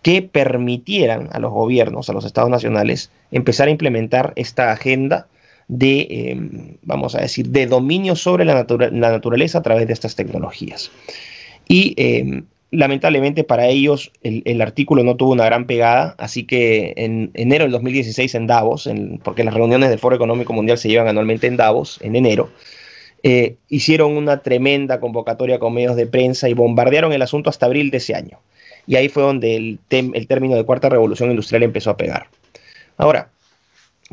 que 0.01 0.21
permitieran 0.21 1.29
a 1.31 1.39
los 1.39 1.51
gobiernos, 1.51 2.09
a 2.09 2.13
los 2.13 2.25
estados 2.25 2.49
nacionales, 2.49 3.11
empezar 3.31 3.67
a 3.67 3.71
implementar 3.71 4.33
esta 4.35 4.71
agenda 4.71 5.27
de, 5.67 6.07
em, 6.09 6.77
vamos 6.81 7.15
a 7.15 7.21
decir, 7.21 7.49
de 7.49 7.67
dominio 7.67 8.15
sobre 8.15 8.45
la, 8.45 8.65
naturaleza 8.91 9.59
a 9.59 9.61
través 9.61 9.87
de 9.87 9.93
estas 9.93 10.15
tecnologías. 10.15 10.91
Y 11.67 11.93
em, 11.97 12.45
lamentablemente 12.71 13.43
para 13.43 13.67
ellos 13.67 14.11
el, 14.23 14.61
artículo 14.61 15.03
no 15.03 15.15
tuvo 15.15 15.31
una 15.31 15.45
gran 15.45 15.65
pegada, 15.65 16.15
así 16.17 16.45
que 16.45 16.93
en 16.97 17.31
enero 17.33 17.65
del 17.65 17.71
2016 17.71 18.35
en 18.35 18.47
Davos, 18.47 18.89
porque 19.23 19.43
las 19.43 19.53
reuniones 19.53 19.89
del 19.89 19.99
Foro 19.99 20.15
Económico 20.15 20.53
Mundial 20.53 20.77
se 20.77 20.89
llevan 20.89 21.07
anualmente 21.07 21.47
en 21.47 21.57
Davos, 21.57 21.99
en 22.01 22.15
enero, 22.15 22.49
eh, 23.23 23.57
hicieron 23.67 24.15
una 24.15 24.41
tremenda 24.41 24.99
convocatoria 24.99 25.59
con 25.59 25.73
medios 25.73 25.95
de 25.95 26.07
prensa 26.07 26.47
y 26.47 26.53
bombardearon 26.53 27.11
el 27.11 27.21
asunto 27.21 27.49
hasta 27.49 27.65
abril 27.65 27.91
de 27.91 27.97
ese 27.97 28.15
año. 28.15 28.39
Y 28.89 28.97
ahí 28.97 29.07
fue 29.07 29.23
donde 29.23 29.55
el, 29.55 29.79
el 29.89 30.27
término 30.27 30.55
de 30.55 30.65
cuarta 30.65 30.89
revolución 30.89 31.29
industrial 31.29 31.63
empezó 31.63 31.91
a 31.91 31.97
pegar. 31.97 32.27
Ahora, 32.97 33.29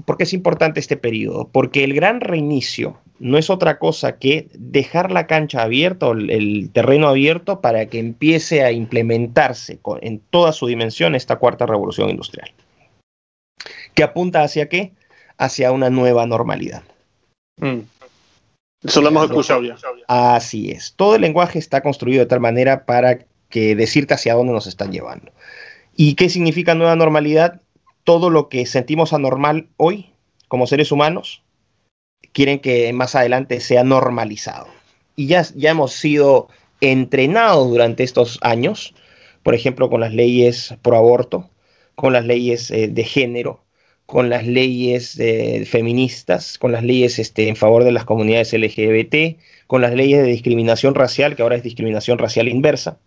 ¿Por 0.04 0.18
qué 0.18 0.24
es 0.24 0.34
importante 0.34 0.78
este 0.78 0.98
periodo? 0.98 1.48
Porque 1.50 1.82
el 1.82 1.94
gran 1.94 2.20
reinicio 2.20 2.98
no 3.18 3.38
es 3.38 3.48
otra 3.48 3.78
cosa 3.78 4.18
que 4.18 4.46
dejar 4.52 5.10
la 5.10 5.26
cancha 5.26 5.62
abierta 5.62 6.08
o 6.08 6.12
el 6.12 6.68
terreno 6.70 7.08
abierto 7.08 7.62
para 7.62 7.86
que 7.86 7.98
empiece 7.98 8.62
a 8.62 8.72
implementarse 8.72 9.80
en 10.02 10.20
toda 10.20 10.52
su 10.52 10.66
dimensión 10.66 11.14
esta 11.14 11.36
cuarta 11.36 11.64
revolución 11.64 12.10
industrial. 12.10 12.52
¿Que 13.94 14.02
apunta 14.02 14.42
hacia 14.42 14.68
qué? 14.68 14.92
hacia 15.38 15.72
una 15.72 15.90
nueva 15.90 16.26
normalidad. 16.26 16.82
Mm. 17.58 17.80
Eso 18.82 19.00
lo 19.00 19.08
hemos 19.08 19.24
escuchado 19.24 19.62
ya. 19.62 19.76
Así 20.06 20.70
es. 20.70 20.94
Todo 20.94 21.16
el 21.16 21.22
lenguaje 21.22 21.58
está 21.58 21.82
construido 21.82 22.20
de 22.20 22.26
tal 22.26 22.40
manera 22.40 22.84
para 22.84 23.18
que 23.56 23.74
decirte 23.74 24.12
hacia 24.12 24.34
dónde 24.34 24.52
nos 24.52 24.66
están 24.66 24.92
llevando. 24.92 25.32
¿Y 25.96 26.12
qué 26.12 26.28
significa 26.28 26.74
nueva 26.74 26.94
normalidad? 26.94 27.62
Todo 28.04 28.28
lo 28.28 28.50
que 28.50 28.66
sentimos 28.66 29.14
anormal 29.14 29.68
hoy 29.78 30.12
como 30.46 30.66
seres 30.66 30.92
humanos 30.92 31.42
quieren 32.34 32.58
que 32.58 32.92
más 32.92 33.14
adelante 33.14 33.60
sea 33.60 33.82
normalizado. 33.82 34.66
Y 35.16 35.28
ya, 35.28 35.46
ya 35.54 35.70
hemos 35.70 35.94
sido 35.94 36.48
entrenados 36.82 37.70
durante 37.70 38.04
estos 38.04 38.38
años, 38.42 38.92
por 39.42 39.54
ejemplo, 39.54 39.88
con 39.88 40.02
las 40.02 40.12
leyes 40.12 40.74
pro 40.82 40.98
aborto, 40.98 41.48
con 41.94 42.12
las 42.12 42.26
leyes 42.26 42.70
eh, 42.70 42.88
de 42.88 43.04
género, 43.04 43.64
con 44.04 44.28
las 44.28 44.46
leyes 44.46 45.18
eh, 45.18 45.64
feministas, 45.64 46.58
con 46.58 46.72
las 46.72 46.84
leyes 46.84 47.18
este, 47.18 47.48
en 47.48 47.56
favor 47.56 47.84
de 47.84 47.92
las 47.92 48.04
comunidades 48.04 48.52
LGBT, 48.52 49.40
con 49.66 49.80
las 49.80 49.94
leyes 49.94 50.20
de 50.22 50.28
discriminación 50.28 50.94
racial, 50.94 51.36
que 51.36 51.42
ahora 51.42 51.56
es 51.56 51.62
discriminación 51.62 52.18
racial 52.18 52.48
inversa, 52.48 52.98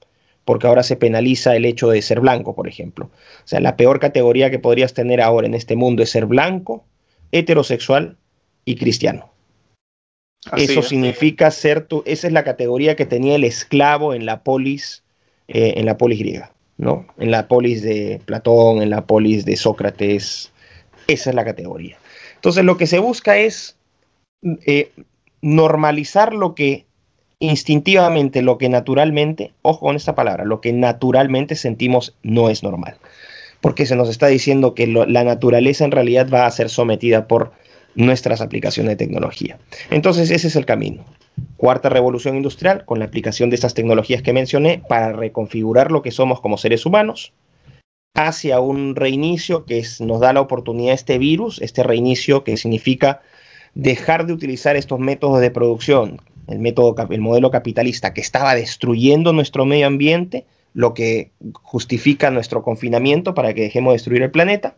porque 0.45 0.67
ahora 0.67 0.83
se 0.83 0.95
penaliza 0.95 1.55
el 1.55 1.65
hecho 1.65 1.89
de 1.89 2.01
ser 2.01 2.19
blanco, 2.19 2.55
por 2.55 2.67
ejemplo. 2.67 3.05
O 3.05 3.47
sea, 3.47 3.59
la 3.59 3.77
peor 3.77 3.99
categoría 3.99 4.49
que 4.49 4.59
podrías 4.59 4.93
tener 4.93 5.21
ahora 5.21 5.47
en 5.47 5.53
este 5.53 5.75
mundo 5.75 6.03
es 6.03 6.09
ser 6.09 6.25
blanco, 6.25 6.85
heterosexual 7.31 8.17
y 8.65 8.75
cristiano. 8.75 9.31
Eso 10.55 10.81
significa 10.81 11.51
ser 11.51 11.85
tú, 11.85 12.01
esa 12.05 12.27
es 12.27 12.33
la 12.33 12.43
categoría 12.43 12.95
que 12.95 13.05
tenía 13.05 13.35
el 13.35 13.43
esclavo 13.43 14.13
en 14.13 14.25
la 14.25 14.41
polis, 14.43 15.03
eh, 15.47 15.73
en 15.77 15.85
la 15.85 15.97
polis 15.97 16.19
griega, 16.19 16.53
¿no? 16.77 17.05
En 17.17 17.29
la 17.29 17.47
polis 17.47 17.81
de 17.81 18.21
Platón, 18.25 18.81
en 18.81 18.89
la 18.89 19.05
polis 19.05 19.43
de 19.43 19.57
Sócrates, 19.57 20.51
esa 21.07 21.29
es 21.29 21.35
la 21.35 21.43
categoría. 21.43 21.97
Entonces 22.35 22.63
lo 22.63 22.77
que 22.77 22.87
se 22.87 22.99
busca 22.99 23.37
es 23.37 23.75
eh, 24.65 24.91
normalizar 25.41 26.33
lo 26.33 26.55
que 26.55 26.85
instintivamente, 27.39 28.41
lo 28.41 28.57
que 28.57 28.69
naturalmente, 28.69 29.53
ojo 29.61 29.79
con 29.81 29.95
esta 29.95 30.15
palabra, 30.15 30.45
lo 30.45 30.61
que 30.61 30.73
naturalmente 30.73 31.55
sentimos 31.55 32.15
no 32.21 32.49
es 32.49 32.63
normal. 32.63 32.97
Porque 33.61 33.85
se 33.85 33.95
nos 33.95 34.09
está 34.09 34.27
diciendo 34.27 34.73
que 34.73 34.87
la 34.87 35.23
naturaleza 35.23 35.83
en 35.83 35.91
realidad 35.91 36.29
va 36.29 36.45
a 36.45 36.51
ser 36.51 36.69
sometida 36.69 37.27
por 37.27 37.51
nuestras 37.95 38.39
aplicaciones 38.39 38.91
de 38.91 38.95
tecnología. 38.95 39.57
Entonces 39.89 40.31
ese 40.31 40.47
es 40.47 40.55
el 40.55 40.65
camino. 40.65 41.03
Cuarta 41.57 41.89
revolución 41.89 42.37
industrial 42.37 42.85
con 42.85 42.99
la 42.99 43.05
aplicación 43.05 43.49
de 43.49 43.55
estas 43.55 43.73
tecnologías 43.73 44.21
que 44.21 44.33
mencioné 44.33 44.81
para 44.87 45.11
reconfigurar 45.11 45.91
lo 45.91 46.01
que 46.01 46.11
somos 46.11 46.39
como 46.39 46.57
seres 46.57 46.85
humanos 46.85 47.33
hacia 48.13 48.59
un 48.59 48.95
reinicio 48.95 49.65
que 49.65 49.83
nos 49.99 50.19
da 50.19 50.33
la 50.33 50.41
oportunidad 50.41 50.93
este 50.93 51.17
virus, 51.17 51.61
este 51.61 51.83
reinicio 51.83 52.43
que 52.43 52.57
significa 52.57 53.21
dejar 53.75 54.25
de 54.25 54.33
utilizar 54.33 54.75
estos 54.75 54.99
métodos 54.99 55.41
de 55.41 55.51
producción, 55.51 56.19
el, 56.49 56.59
método, 56.59 56.95
el 57.09 57.21
modelo 57.21 57.51
capitalista 57.51 58.13
que 58.13 58.21
estaba 58.21 58.55
destruyendo 58.55 59.33
nuestro 59.33 59.65
medio 59.65 59.87
ambiente, 59.87 60.45
lo 60.73 60.93
que 60.93 61.31
justifica 61.61 62.31
nuestro 62.31 62.63
confinamiento 62.63 63.33
para 63.33 63.53
que 63.53 63.61
dejemos 63.61 63.91
de 63.91 63.95
destruir 63.95 64.21
el 64.23 64.31
planeta, 64.31 64.75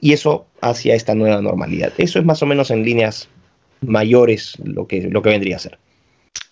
y 0.00 0.12
eso 0.12 0.46
hacia 0.60 0.94
esta 0.94 1.14
nueva 1.14 1.40
normalidad. 1.40 1.92
Eso 1.98 2.18
es 2.18 2.24
más 2.24 2.42
o 2.42 2.46
menos 2.46 2.70
en 2.70 2.84
líneas 2.84 3.28
mayores 3.80 4.54
lo 4.62 4.86
que, 4.86 5.02
lo 5.02 5.22
que 5.22 5.30
vendría 5.30 5.56
a 5.56 5.60
ser. 5.60 5.78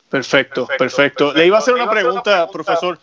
Perfecto, 0.08 0.68
perfecto. 0.78 1.34
Le 1.34 1.46
iba 1.46 1.56
a 1.56 1.60
hacer 1.60 1.74
una 1.74 1.90
pregunta, 1.90 2.48
profesor. 2.50 2.98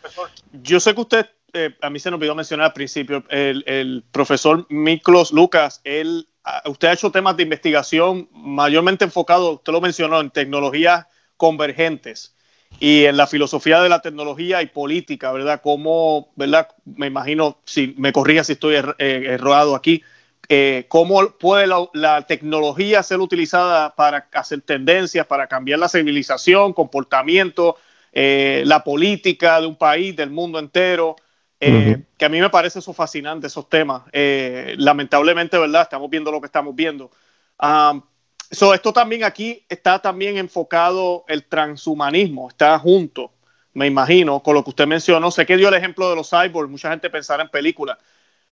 Yo 0.63 0.79
sé 0.79 0.95
que 0.95 1.01
usted 1.01 1.25
eh, 1.53 1.75
a 1.81 1.89
mí 1.89 1.99
se 1.99 2.09
nos 2.09 2.17
olvidó 2.17 2.33
mencionar 2.33 2.67
al 2.67 2.73
principio, 2.73 3.23
el, 3.29 4.03
profesor 4.11 4.65
Miklos 4.69 5.33
Lucas, 5.33 5.81
él, 5.83 6.27
ah, 6.45 6.63
usted 6.67 6.87
ha 6.87 6.93
hecho 6.93 7.11
temas 7.11 7.35
de 7.35 7.43
investigación 7.43 8.29
mayormente 8.31 9.03
enfocado, 9.03 9.53
usted 9.53 9.73
lo 9.73 9.81
mencionó, 9.81 10.21
en 10.21 10.29
tecnologías 10.29 11.07
convergentes 11.41 12.35
y 12.79 13.05
en 13.05 13.17
la 13.17 13.25
filosofía 13.25 13.81
de 13.81 13.89
la 13.89 14.03
tecnología 14.03 14.61
y 14.61 14.67
política, 14.67 15.31
¿verdad? 15.31 15.59
Cómo, 15.63 16.31
¿verdad? 16.35 16.67
Me 16.85 17.07
imagino, 17.07 17.57
si 17.65 17.95
me 17.97 18.13
corrija 18.13 18.43
si 18.43 18.51
estoy 18.53 18.75
er, 18.75 18.95
eh, 18.99 19.23
errado 19.29 19.75
aquí, 19.75 20.03
eh, 20.49 20.85
cómo 20.87 21.31
puede 21.39 21.65
la, 21.93 22.21
tecnología 22.27 23.01
ser 23.01 23.19
utilizada 23.19 23.95
para 23.95 24.29
hacer 24.33 24.61
tendencias, 24.61 25.25
para 25.25 25.47
cambiar 25.47 25.79
la 25.79 25.89
civilización, 25.89 26.73
comportamiento, 26.73 27.77
la 28.13 28.83
política 28.83 29.59
de 29.61 29.65
un 29.65 29.77
país, 29.77 30.15
del 30.15 30.29
mundo 30.29 30.59
entero. 30.59 31.15
Eh, 31.63 32.03
que 32.17 32.25
a 32.25 32.29
mí 32.29 32.39
me 32.39 32.49
parece 32.49 32.79
eso 32.79 32.93
fascinante, 32.93 33.47
esos 33.47 33.67
temas. 33.67 34.03
Eh, 34.11 34.75
lamentablemente, 34.77 35.57
¿verdad? 35.57 35.83
Estamos 35.83 36.07
viendo 36.09 36.31
lo 36.31 36.39
que 36.39 36.47
estamos 36.47 36.75
viendo. 36.75 37.09
Esto 38.51 38.93
también 38.93 39.23
aquí 39.23 39.63
está 39.69 39.99
también 39.99 40.37
enfocado 40.37 41.23
el 41.27 41.45
transhumanismo, 41.45 42.49
está 42.49 42.77
junto, 42.77 43.31
me 43.73 43.87
imagino, 43.87 44.41
con 44.43 44.55
lo 44.55 44.63
que 44.63 44.71
usted 44.71 44.87
mencionó. 44.87 45.31
Sé 45.31 45.45
que 45.45 45.57
dio 45.57 45.69
el 45.69 45.73
ejemplo 45.73 46.09
de 46.09 46.15
los 46.15 46.29
cyborgs, 46.29 46.69
mucha 46.69 46.89
gente 46.89 47.09
pensará 47.09 47.43
en 47.43 47.49
películas, 47.49 47.97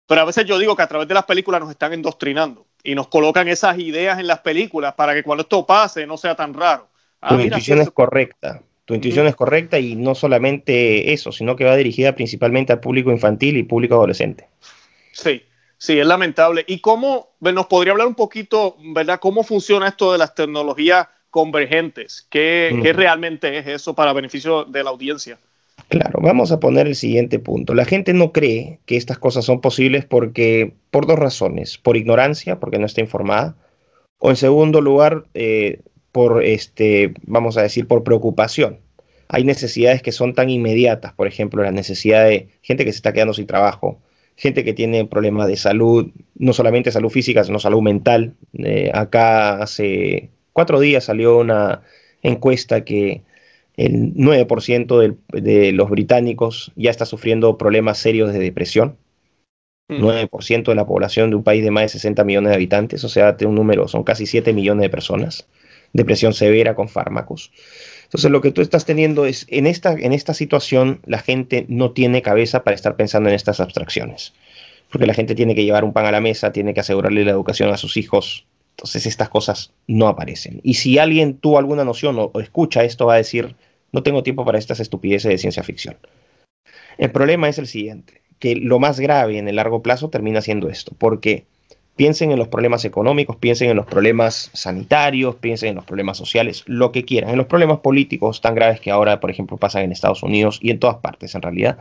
pero 0.06 0.20
a 0.20 0.24
veces 0.24 0.46
yo 0.46 0.58
digo 0.58 0.76
que 0.76 0.82
a 0.82 0.86
través 0.86 1.08
de 1.08 1.14
las 1.14 1.24
películas 1.24 1.60
nos 1.60 1.70
están 1.70 1.92
endoctrinando 1.92 2.66
y 2.82 2.94
nos 2.94 3.08
colocan 3.08 3.48
esas 3.48 3.78
ideas 3.78 4.18
en 4.18 4.26
las 4.26 4.40
películas 4.40 4.94
para 4.94 5.14
que 5.14 5.22
cuando 5.22 5.42
esto 5.42 5.66
pase 5.66 6.06
no 6.06 6.16
sea 6.16 6.34
tan 6.34 6.54
raro. 6.54 6.88
Ah, 7.20 7.30
tu 7.30 7.40
intuición 7.40 7.80
es 7.80 7.90
correcta. 7.90 8.62
Tu 8.84 8.94
intuición 8.94 9.26
es 9.26 9.36
correcta 9.36 9.78
y 9.78 9.96
no 9.96 10.14
solamente 10.14 11.12
eso, 11.12 11.30
sino 11.30 11.56
que 11.56 11.64
va 11.64 11.76
dirigida 11.76 12.14
principalmente 12.14 12.72
al 12.72 12.80
público 12.80 13.10
infantil 13.10 13.58
y 13.58 13.62
público 13.64 13.96
adolescente. 13.96 14.48
Sí, 15.12 15.42
sí, 15.78 15.99
es 15.99 16.06
lamentable. 16.06 16.64
¿Y 16.66 16.80
cómo, 16.80 17.30
nos 17.40 17.66
podría 17.66 17.92
hablar 17.92 18.08
un 18.08 18.14
poquito, 18.14 18.76
verdad, 18.94 19.18
cómo 19.20 19.42
funciona 19.42 19.88
esto 19.88 20.12
de 20.12 20.18
las 20.18 20.35
tecnologías 20.35 21.08
convergentes? 21.30 22.26
¿Qué, 22.28 22.92
realmente 22.94 23.56
es 23.58 23.66
eso 23.66 23.94
para 23.94 24.12
beneficio 24.12 24.64
de 24.64 24.85
la 24.85 24.90
audiencia? 24.90 25.38
Claro, 25.88 26.20
vamos 26.20 26.52
a 26.52 26.61
poner 26.61 26.87
el 26.87 26.97
siguiente 26.97 27.38
punto. 27.38 27.73
La 27.73 27.85
gente 27.85 28.12
no 28.12 28.32
cree 28.32 28.80
que 28.85 28.97
estas 28.97 29.18
cosas 29.18 29.44
son 29.44 29.61
posibles 29.61 30.04
porque, 30.04 30.75
por 30.90 31.06
dos 31.06 31.18
razones, 31.18 31.78
por 31.78 31.97
ignorancia, 31.97 32.61
porque 32.61 32.78
no 32.78 32.87
está 32.87 33.00
informada, 33.00 33.56
o 34.18 34.30
en 34.30 34.37
segundo 34.37 34.80
lugar, 34.80 35.25
eh, 35.35 35.80
por, 36.12 36.42
este, 36.42 37.14
vamos 37.23 37.56
a 37.56 37.62
decir, 37.62 37.87
por 37.87 38.02
preocupación. 38.02 38.80
Hay 39.28 39.44
necesidades 39.44 40.02
que 40.02 40.11
son 40.11 40.35
tan 40.35 40.50
inmediatas, 40.50 41.12
por 41.12 41.26
ejemplo, 41.26 41.62
la 41.62 41.70
necesidad 41.70 42.25
de 42.25 42.49
gente 42.62 42.85
que 42.85 42.92
se 42.92 42.97
está 42.97 43.12
quedando 43.12 43.35
sin 43.35 43.47
trabajo, 43.47 44.00
gente 44.38 44.64
que 44.64 44.73
tiene 44.73 45.04
problemas 45.04 45.49
de 45.49 45.57
salud, 45.57 46.12
no 46.37 46.52
solamente 46.52 46.92
salud 46.92 47.11
física, 47.11 47.42
sino 47.42 47.59
salud 47.59 47.83
mental. 47.83 48.35
Eh, 48.57 48.90
acá 48.95 49.61
hace 49.61 50.30
cuatro 50.52 50.78
días 50.78 51.04
salió 51.04 51.38
una 51.38 51.83
encuesta 52.23 52.85
que 52.85 53.23
el 53.76 54.14
9% 54.14 55.16
de 55.33 55.73
los 55.73 55.90
británicos 55.90 56.73
ya 56.76 56.90
está 56.90 57.04
sufriendo 57.04 57.59
problemas 57.59 57.99
serios 57.99 58.33
de 58.33 58.38
depresión. 58.38 58.97
9% 59.88 60.64
de 60.71 60.75
la 60.75 60.87
población 60.87 61.30
de 61.30 61.37
un 61.37 61.42
país 61.42 61.64
de 61.64 61.71
más 61.71 61.85
de 61.85 61.88
60 61.88 62.23
millones 62.23 62.50
de 62.50 62.57
habitantes, 62.57 63.02
o 63.04 63.09
sea, 63.09 63.35
un 63.47 63.54
número, 63.54 63.88
son 63.88 64.04
casi 64.04 64.26
7 64.26 64.52
millones 64.52 64.83
de 64.83 64.90
personas 64.90 65.49
depresión 65.92 66.33
severa 66.33 66.75
con 66.75 66.88
fármacos. 66.88 67.52
Entonces 68.08 68.30
lo 68.30 68.40
que 68.40 68.52
tú 68.52 68.62
estás 68.62 68.86
teniendo 68.86 69.26
es, 69.26 69.44
en 69.50 69.66
esta, 69.66 69.92
en 69.92 70.14
esta 70.14 70.32
situación, 70.32 71.00
la 71.04 71.18
gente 71.18 71.66
no 71.68 71.90
tiene 71.90 72.22
cabeza 72.22 72.64
para 72.64 72.74
estar 72.74 72.96
pensando 72.96 73.28
en 73.28 73.34
estas 73.34 73.60
abstracciones, 73.60 74.32
porque 74.90 75.06
la 75.06 75.12
gente 75.12 75.34
tiene 75.34 75.54
que 75.54 75.62
llevar 75.62 75.84
un 75.84 75.92
pan 75.92 76.06
a 76.06 76.10
la 76.12 76.22
mesa, 76.22 76.50
tiene 76.50 76.72
que 76.72 76.80
asegurarle 76.80 77.26
la 77.26 77.32
educación 77.32 77.70
a 77.70 77.76
sus 77.76 77.98
hijos, 77.98 78.46
entonces 78.70 79.04
estas 79.04 79.28
cosas 79.28 79.72
no 79.86 80.08
aparecen. 80.08 80.60
Y 80.62 80.74
si 80.74 80.98
alguien 80.98 81.36
tuvo 81.36 81.58
alguna 81.58 81.84
noción 81.84 82.16
o, 82.18 82.40
escucha 82.40 82.82
esto, 82.82 83.04
va 83.04 83.14
a 83.14 83.18
decir, 83.18 83.56
no 83.92 84.02
tengo 84.02 84.22
tiempo 84.22 84.46
para 84.46 84.58
estas 84.58 84.80
estupideces 84.80 85.30
de 85.30 85.36
ciencia 85.36 85.62
ficción. 85.62 85.98
El 86.96 87.10
problema 87.12 87.50
es 87.50 87.58
el 87.58 87.66
siguiente, 87.66 88.22
que 88.38 88.56
lo 88.56 88.78
más 88.78 89.00
grave 89.00 89.36
en 89.36 89.48
el 89.48 89.56
largo 89.56 89.82
plazo 89.82 90.08
termina 90.08 90.40
siendo 90.40 90.70
esto, 90.70 90.94
porque 90.96 91.44
Piensen 91.98 92.30
en 92.30 92.38
los 92.38 92.46
problemas 92.46 92.84
económicos, 92.84 93.34
piensen 93.34 93.70
en 93.70 93.76
los 93.76 93.84
problemas 93.84 94.52
sanitarios, 94.52 95.34
piensen 95.34 95.70
en 95.70 95.74
los 95.74 95.84
problemas 95.84 96.16
sociales, 96.16 96.62
lo 96.66 96.92
que 96.92 97.04
quieran, 97.04 97.30
en 97.30 97.38
los 97.38 97.48
problemas 97.48 97.80
políticos 97.80 98.40
tan 98.40 98.54
graves 98.54 98.78
que 98.78 98.92
ahora, 98.92 99.18
por 99.18 99.32
ejemplo, 99.32 99.56
pasan 99.56 99.82
en 99.82 99.90
Estados 99.90 100.22
Unidos 100.22 100.60
y 100.62 100.70
en 100.70 100.78
todas 100.78 100.98
partes 100.98 101.34
en 101.34 101.42
realidad. 101.42 101.78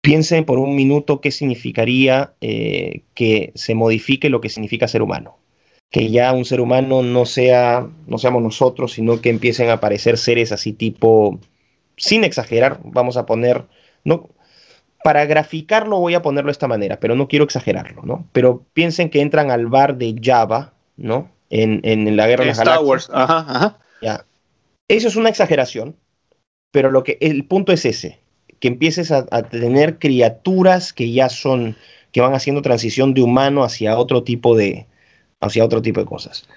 Piensen 0.00 0.44
por 0.44 0.60
un 0.60 0.76
minuto 0.76 1.20
qué 1.20 1.32
significaría 1.32 2.34
eh, 2.40 3.02
que 3.14 3.50
se 3.56 3.74
modifique 3.74 4.30
lo 4.30 4.40
que 4.40 4.48
significa 4.48 4.86
ser 4.86 5.02
humano. 5.02 5.38
Que 5.90 6.12
ya 6.12 6.32
un 6.32 6.44
ser 6.44 6.60
humano 6.60 7.02
no 7.02 7.26
sea, 7.26 7.88
no 8.06 8.16
seamos 8.18 8.44
nosotros, 8.44 8.92
sino 8.92 9.20
que 9.20 9.30
empiecen 9.30 9.70
a 9.70 9.74
aparecer 9.74 10.16
seres 10.18 10.52
así 10.52 10.72
tipo, 10.72 11.40
sin 11.96 12.22
exagerar, 12.22 12.78
vamos 12.84 13.16
a 13.16 13.26
poner, 13.26 13.64
no, 14.04 14.30
para 15.02 15.26
graficarlo 15.26 15.98
voy 15.98 16.14
a 16.14 16.22
ponerlo 16.22 16.48
de 16.48 16.52
esta 16.52 16.68
manera, 16.68 17.00
pero 17.00 17.14
no 17.14 17.28
quiero 17.28 17.44
exagerarlo, 17.44 18.02
¿no? 18.02 18.26
Pero 18.32 18.64
piensen 18.72 19.10
que 19.10 19.20
entran 19.20 19.50
al 19.50 19.66
bar 19.66 19.96
de 19.96 20.14
Java, 20.20 20.72
¿no? 20.96 21.30
En, 21.50 22.16
la 22.16 22.26
Guerra 22.26 22.44
de 22.44 22.50
las 22.50 22.58
Star 22.58 22.82
Wars, 22.82 23.10
ajá, 23.12 23.44
ajá. 23.48 23.78
Ya. 24.00 24.24
Eso 24.88 25.08
es 25.08 25.16
una 25.16 25.28
exageración, 25.28 25.96
pero 26.70 26.90
lo 26.90 27.04
que 27.04 27.18
el 27.20 27.44
punto 27.44 27.72
es 27.72 27.84
ese, 27.84 28.20
que 28.62 28.68
empieces 28.68 29.10
a, 29.10 29.24
tener 29.42 29.98
criaturas 29.98 30.92
que 30.92 31.10
ya 31.12 31.28
son, 31.28 31.76
que 32.12 32.20
van 32.20 32.34
haciendo 32.34 32.62
transición 32.62 33.12
de 33.12 33.22
humano 33.22 33.64
hacia 33.64 33.98
otro 33.98 34.22
tipo 34.22 34.56
de, 34.56 34.86
hacia 35.40 35.64
otro 35.64 35.82
tipo 35.82 36.00
de 36.00 36.06
cosas. 36.06 36.48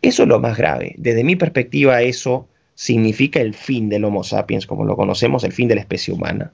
Eso 0.00 0.22
es 0.22 0.28
lo 0.28 0.38
más 0.38 0.56
grave. 0.56 0.94
Desde 0.96 1.24
mi 1.24 1.36
perspectiva, 1.36 2.02
eso 2.02 2.48
significa 2.74 3.40
el 3.40 3.54
fin 3.54 3.88
del 3.88 4.04
Homo 4.04 4.24
sapiens, 4.24 4.66
como 4.66 4.84
lo 4.84 4.96
conocemos, 4.96 5.44
el 5.44 5.52
fin 5.52 5.68
de 5.68 5.74
la 5.74 5.82
especie 5.82 6.14
humana. 6.14 6.52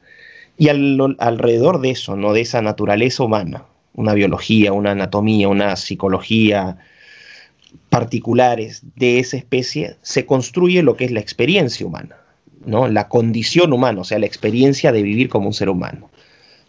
Y 0.58 0.68
alrededor 0.68 1.80
de 1.80 1.90
eso, 1.90 2.16
¿no? 2.16 2.32
de 2.32 2.40
esa 2.40 2.62
naturaleza 2.62 3.22
humana, 3.22 3.64
una 3.94 4.14
biología, 4.14 4.72
una 4.72 4.92
anatomía, 4.92 5.48
una 5.48 5.76
psicología 5.76 6.78
particulares 7.90 8.82
de 8.96 9.18
esa 9.18 9.36
especie, 9.36 9.96
se 10.02 10.24
construye 10.24 10.82
lo 10.82 10.96
que 10.96 11.04
es 11.04 11.10
la 11.10 11.20
experiencia 11.20 11.86
humana, 11.86 12.16
¿no? 12.64 12.88
la 12.88 13.08
condición 13.08 13.72
humana, 13.72 14.00
o 14.00 14.04
sea, 14.04 14.18
la 14.18 14.26
experiencia 14.26 14.92
de 14.92 15.02
vivir 15.02 15.28
como 15.28 15.48
un 15.48 15.54
ser 15.54 15.68
humano. 15.68 16.10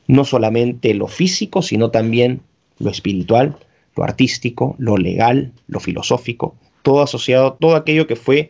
No 0.08 0.26
solamente 0.26 0.94
lo 0.94 1.08
físico, 1.08 1.62
sino 1.62 1.92
también 1.92 2.42
lo 2.80 2.92
espiritual, 2.92 3.58
lo 3.96 4.04
artístico, 4.04 4.76
lo 4.78 4.98
legal, 4.98 5.54
lo 5.68 5.80
filosófico, 5.80 6.56
todo 6.82 7.02
asociado, 7.02 7.58
todo 7.60 7.76
aquello 7.76 8.08
que 8.08 8.16
fue 8.16 8.50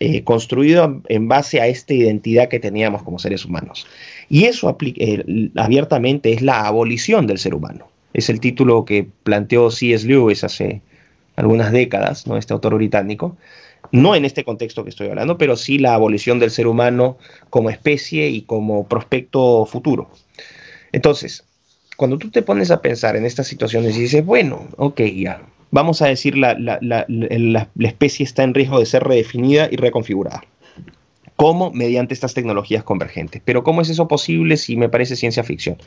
eh, 0.00 0.24
construido 0.24 1.02
en 1.08 1.28
base 1.28 1.60
a 1.60 1.66
esta 1.66 1.94
identidad 1.94 2.48
que 2.48 2.58
teníamos 2.60 3.02
como 3.02 3.18
seres 3.18 3.44
humanos. 3.44 3.86
Y 4.28 4.44
eso 4.44 4.76
eh, 4.80 5.50
abiertamente 5.56 6.32
es 6.32 6.42
la 6.42 6.66
abolición 6.66 7.26
del 7.26 7.38
ser 7.38 7.54
humano. 7.54 7.88
Es 8.12 8.28
el 8.28 8.40
título 8.40 8.84
que 8.84 9.06
planteó 9.22 9.70
C.S. 9.70 10.06
Lewis 10.06 10.44
hace 10.44 10.82
algunas 11.36 11.72
décadas, 11.72 12.26
¿no? 12.26 12.36
este 12.36 12.52
autor 12.52 12.74
británico. 12.74 13.36
No 13.90 14.14
en 14.14 14.24
este 14.24 14.44
contexto 14.44 14.84
que 14.84 14.90
estoy 14.90 15.08
hablando, 15.08 15.38
pero 15.38 15.56
sí 15.56 15.78
la 15.78 15.94
abolición 15.94 16.38
del 16.38 16.50
ser 16.50 16.66
humano 16.66 17.18
como 17.50 17.70
especie 17.70 18.28
y 18.28 18.42
como 18.42 18.86
prospecto 18.86 19.66
futuro. 19.66 20.10
Entonces, 20.92 21.44
cuando 21.96 22.18
tú 22.18 22.30
te 22.30 22.42
pones 22.42 22.70
a 22.70 22.80
pensar 22.80 23.16
en 23.16 23.24
estas 23.24 23.46
situaciones 23.46 23.96
y 23.96 24.00
dices, 24.00 24.24
bueno, 24.24 24.66
ok, 24.76 25.00
ya, 25.02 25.42
vamos 25.72 26.02
a 26.02 26.06
decir, 26.06 26.36
la, 26.36 26.54
la, 26.58 27.68
especie 27.80 28.22
está 28.22 28.44
en 28.44 28.54
riesgo 28.54 28.78
de 28.78 28.86
ser 28.86 29.02
redefinida 29.02 29.68
y 29.68 29.76
reconfigurada. 29.76 30.44
¿Cómo? 31.34 31.72
Mediante 31.72 32.14
estas 32.14 32.34
tecnologías 32.34 32.84
convergentes. 32.84 33.42
Pero 33.44 33.64
¿cómo 33.64 33.80
es 33.80 33.88
eso 33.88 34.06
posible 34.06 34.56
si 34.58 34.76
me 34.76 34.88
parece 34.88 35.16
ciencia 35.16 35.42
ficción? 35.42 35.78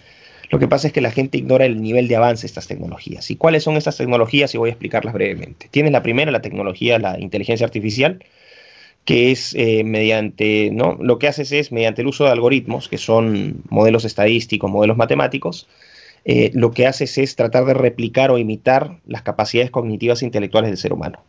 Lo 0.50 0.60
que 0.60 0.68
pasa 0.68 0.88
es 0.88 0.94
que 0.94 1.02
la 1.02 1.12
gente 1.12 1.38
ignora 1.38 1.66
el 1.66 1.82
nivel 1.82 2.08
de 2.08 2.16
avance 2.16 2.42
de 2.42 2.48
estas 2.48 2.68
tecnologías. 2.68 3.32
¿Y 3.32 3.36
cuáles 3.36 3.64
son 3.64 3.78
estas 3.78 3.98
tecnologías? 3.98 4.54
Y 4.54 4.58
voy 4.58 4.70
a 4.70 4.74
explicarlas 4.74 5.14
brevemente. 5.14 5.68
Tienes 5.70 5.92
la 5.92 6.04
primera, 6.04 6.32
la 6.32 6.42
tecnología, 6.42 7.00
la 7.00 7.20
inteligencia 7.20 7.66
artificial, 7.66 8.24
que 9.06 9.32
es 9.32 9.54
eh, 9.56 9.84
mediante, 9.84 10.72
¿no? 10.72 10.98
Lo 11.00 11.20
que 11.20 11.28
haces 11.28 11.52
es, 11.52 11.72
mediante 11.72 12.02
el 12.02 12.08
uso 12.08 12.26
de 12.26 12.32
algoritmos, 12.32 12.90
que 12.90 12.98
son 12.98 13.62
modelos 13.70 14.04
estadísticos, 14.04 14.70
modelos 14.70 14.98
matemáticos, 14.98 15.68
eh, 16.26 16.52
lo 16.54 16.72
que 16.72 16.88
haces 16.88 17.18
es 17.20 17.36
tratar 17.36 17.66
de 17.66 17.76
replicar 17.76 18.32
o 18.32 18.40
imitar 18.40 19.00
las 19.06 19.22
capacidades 19.22 19.70
cognitivas 19.70 20.22
e 20.22 20.26
intelectuales 20.26 20.72
del 20.72 20.78
ser 20.78 20.92
humano. 20.92 21.24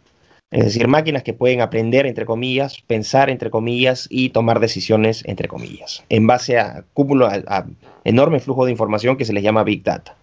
Es 0.50 0.64
decir, 0.64 0.88
máquinas 0.88 1.22
que 1.22 1.34
pueden 1.34 1.60
aprender, 1.60 2.06
entre 2.06 2.24
comillas, 2.24 2.80
pensar, 2.86 3.28
entre 3.30 3.50
comillas, 3.50 4.06
y 4.08 4.30
tomar 4.30 4.60
decisiones, 4.60 5.22
entre 5.26 5.48
comillas, 5.48 6.04
en 6.08 6.26
base 6.26 6.58
a 6.58 6.84
cúmulo, 6.94 7.26
a, 7.26 7.66
enorme 8.04 8.40
flujo 8.40 8.64
de 8.64 8.70
información 8.70 9.16
que 9.16 9.24
se 9.24 9.32
les 9.32 9.42
llama 9.42 9.64
Big 9.64 9.82
Data. 9.82 10.16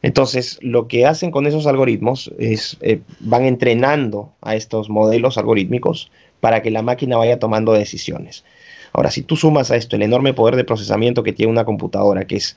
Entonces, 0.00 0.58
lo 0.62 0.88
que 0.88 1.06
hacen 1.06 1.30
con 1.30 1.46
esos 1.46 1.66
algoritmos 1.66 2.32
es, 2.38 2.78
eh, 2.80 3.00
van 3.20 3.44
entrenando 3.44 4.32
a 4.40 4.56
estos 4.56 4.88
modelos 4.88 5.38
algorítmicos 5.38 6.10
para 6.40 6.62
que 6.62 6.70
la 6.70 6.82
máquina 6.82 7.16
vaya 7.16 7.38
tomando 7.38 7.72
decisiones. 7.72 8.44
Ahora, 8.92 9.10
si 9.10 9.22
tú 9.22 9.36
sumas 9.36 9.70
a 9.70 9.76
esto 9.76 9.96
el 9.96 10.02
enorme 10.02 10.34
poder 10.34 10.56
de 10.56 10.64
procesamiento 10.64 11.22
que 11.22 11.32
tiene 11.32 11.52
una 11.52 11.64
computadora, 11.64 12.26
que 12.26 12.36
es 12.36 12.56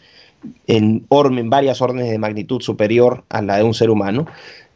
en, 0.68 1.06
en 1.10 1.50
varias 1.50 1.82
órdenes 1.82 2.10
de 2.10 2.18
magnitud 2.18 2.62
superior 2.62 3.24
a 3.30 3.42
la 3.42 3.58
de 3.58 3.64
un 3.64 3.74
ser 3.74 3.90
humano, 3.90 4.28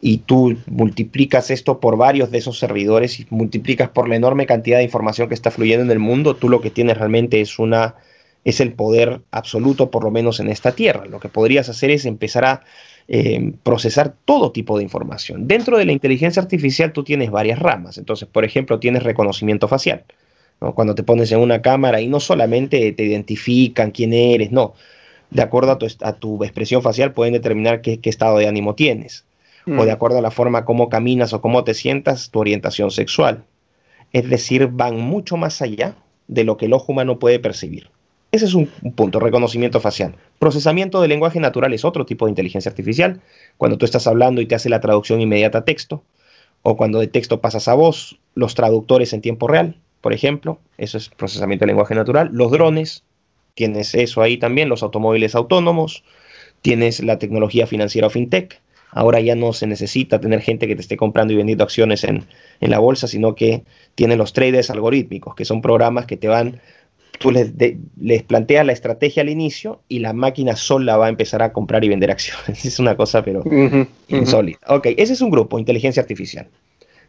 y 0.01 0.19
tú 0.19 0.57
multiplicas 0.67 1.49
esto 1.49 1.79
por 1.79 1.97
varios 1.97 2.29
de 2.29 2.37
esos 2.37 2.59
servidores 2.59 3.19
y 3.19 3.27
multiplicas 3.29 3.89
por 3.89 4.07
la 4.07 4.15
enorme 4.15 4.45
cantidad 4.45 4.77
de 4.77 4.83
información 4.83 5.27
que 5.27 5.33
está 5.33 5.51
fluyendo 5.51 5.83
en 5.83 5.91
el 5.91 5.99
mundo, 5.99 6.35
tú 6.35 6.49
lo 6.49 6.61
que 6.61 6.69
tienes 6.69 6.97
realmente 6.97 7.41
es 7.41 7.57
una 7.59 7.95
es 8.43 8.59
el 8.59 8.73
poder 8.73 9.21
absoluto, 9.31 9.89
por 9.89 10.03
lo 10.03 10.11
menos 10.11 10.39
en 10.39 10.49
esta 10.49 10.73
tierra. 10.73 11.05
Lo 11.07 11.19
que 11.19 11.29
podrías 11.29 11.67
hacer 11.67 11.89
es 11.89 12.05
empezar 12.05 12.45
a 12.45 12.61
eh, 13.07 13.53
procesar 13.63 14.15
todo 14.23 14.51
tipo 14.51 14.77
de 14.77 14.83
información. 14.83 15.47
Dentro 15.47 15.79
de 15.79 15.85
la 15.85 15.91
inteligencia 15.91 16.43
artificial 16.43 16.93
tú 16.93 17.03
tienes 17.03 17.31
varias 17.31 17.57
ramas. 17.57 17.97
Entonces, 17.97 18.29
por 18.31 18.45
ejemplo, 18.45 18.79
tienes 18.79 19.01
reconocimiento 19.01 19.67
facial. 19.67 20.05
Cuando 20.59 20.95
te 20.95 21.03
pones 21.03 21.31
en 21.31 21.39
una 21.39 21.61
cámara 21.61 21.99
y 21.99 22.07
no 22.07 22.19
solamente 22.19 22.91
te 22.93 23.03
identifican 23.03 23.91
quién 23.91 24.13
eres, 24.13 24.51
no, 24.51 24.73
de 25.29 25.41
acuerdo 25.41 25.71
a 25.71 26.13
tu, 26.13 26.43
expresión 26.43 26.81
facial 26.81 27.13
pueden 27.13 27.33
determinar 27.33 27.81
qué, 27.81 27.99
estado 28.03 28.37
de 28.37 28.47
ánimo 28.47 28.75
tienes, 28.75 29.25
o 29.67 29.83
de 29.85 29.91
mm. 29.91 29.95
acuerdo 29.95 30.19
a 30.19 30.21
la 30.21 30.31
forma 30.31 30.65
como 30.65 30.89
caminas 30.89 31.33
o 31.33 31.41
cómo 31.41 31.63
te 31.63 31.73
sientas, 31.73 32.29
tu 32.29 32.39
orientación 32.39 32.91
sexual. 32.91 33.43
Es 34.13 34.29
decir, 34.29 34.67
van 34.67 34.99
mucho 34.99 35.37
más 35.37 35.61
allá 35.61 35.95
de 36.27 36.43
lo 36.43 36.57
que 36.57 36.65
el 36.65 36.73
ojo 36.73 36.91
humano 36.91 37.19
puede 37.19 37.39
percibir. 37.39 37.89
Ese 38.31 38.45
es 38.45 38.53
un, 38.53 38.67
punto, 38.95 39.19
reconocimiento 39.19 39.79
facial. 39.79 40.15
Procesamiento 40.39 41.01
de 41.01 41.07
lenguaje 41.07 41.39
natural 41.39 41.73
es 41.73 41.85
otro 41.85 42.05
tipo 42.05 42.25
de 42.25 42.31
inteligencia 42.31 42.69
artificial. 42.69 43.21
Cuando 43.57 43.77
tú 43.77 43.85
estás 43.85 44.07
hablando 44.07 44.41
y 44.41 44.45
te 44.45 44.55
hace 44.55 44.69
la 44.69 44.81
traducción 44.81 45.21
inmediata 45.21 45.59
a 45.59 45.65
texto, 45.65 46.03
o 46.61 46.75
cuando 46.75 46.99
de 46.99 47.07
texto 47.07 47.39
pasas 47.39 47.67
a 47.67 47.75
voz, 47.75 48.19
los 48.33 48.55
traductores 48.55 49.13
en 49.13 49.21
tiempo 49.21 49.47
real, 49.47 49.77
por 50.01 50.13
ejemplo, 50.13 50.59
eso 50.77 50.97
es 50.97 51.09
procesamiento 51.09 51.63
de 51.63 51.67
lenguaje 51.67 51.95
natural. 51.95 52.29
Los 52.33 52.51
drones, 52.51 53.03
Tienes 53.55 53.95
eso 53.95 54.21
ahí 54.21 54.37
también, 54.37 54.67
los 54.67 54.83
automóviles 54.83 55.33
autónomos, 55.33 56.03
tienes 56.61 57.01
la 57.01 57.19
tecnología 57.19 57.65
financiera 57.65 58.07
o 58.07 58.09
fintech. 58.09 58.61
Ahora 58.91 59.21
ya 59.21 59.35
no 59.35 59.53
se 59.53 59.65
necesita 59.65 60.19
tener 60.19 60.41
gente 60.41 60.67
que 60.67 60.75
te 60.75 60.81
esté 60.81 60.97
comprando 60.97 61.33
y 61.33 61.37
vendiendo 61.37 61.63
acciones 61.63 62.03
en, 62.03 62.25
la 62.59 62.79
bolsa, 62.79 63.07
sino 63.07 63.33
que 63.33 63.63
tienen 63.95 64.17
los 64.17 64.33
traders 64.33 64.69
algorítmicos, 64.69 65.35
que 65.35 65.45
son 65.45 65.61
programas 65.61 66.05
que 66.05 66.17
te 66.17 66.27
van, 66.27 66.59
tú 67.19 67.31
les, 67.31 67.53
les 67.99 68.23
planteas 68.23 68.65
la 68.65 68.73
estrategia 68.73 69.21
al 69.21 69.29
inicio 69.29 69.81
y 69.87 69.99
la 69.99 70.13
máquina 70.13 70.55
sola 70.55 70.97
va 70.97 71.07
a 71.07 71.09
empezar 71.09 71.41
a 71.41 71.53
comprar 71.53 71.83
y 71.83 71.89
vender 71.89 72.11
acciones. 72.11 72.65
Es 72.65 72.79
una 72.79 72.97
cosa, 72.97 73.23
pero 73.23 73.43
insólita. 74.09 74.59
Ok, 74.73 74.87
ese 74.97 75.13
es 75.13 75.21
un 75.21 75.29
grupo, 75.29 75.59
inteligencia 75.59 76.01
artificial. 76.01 76.47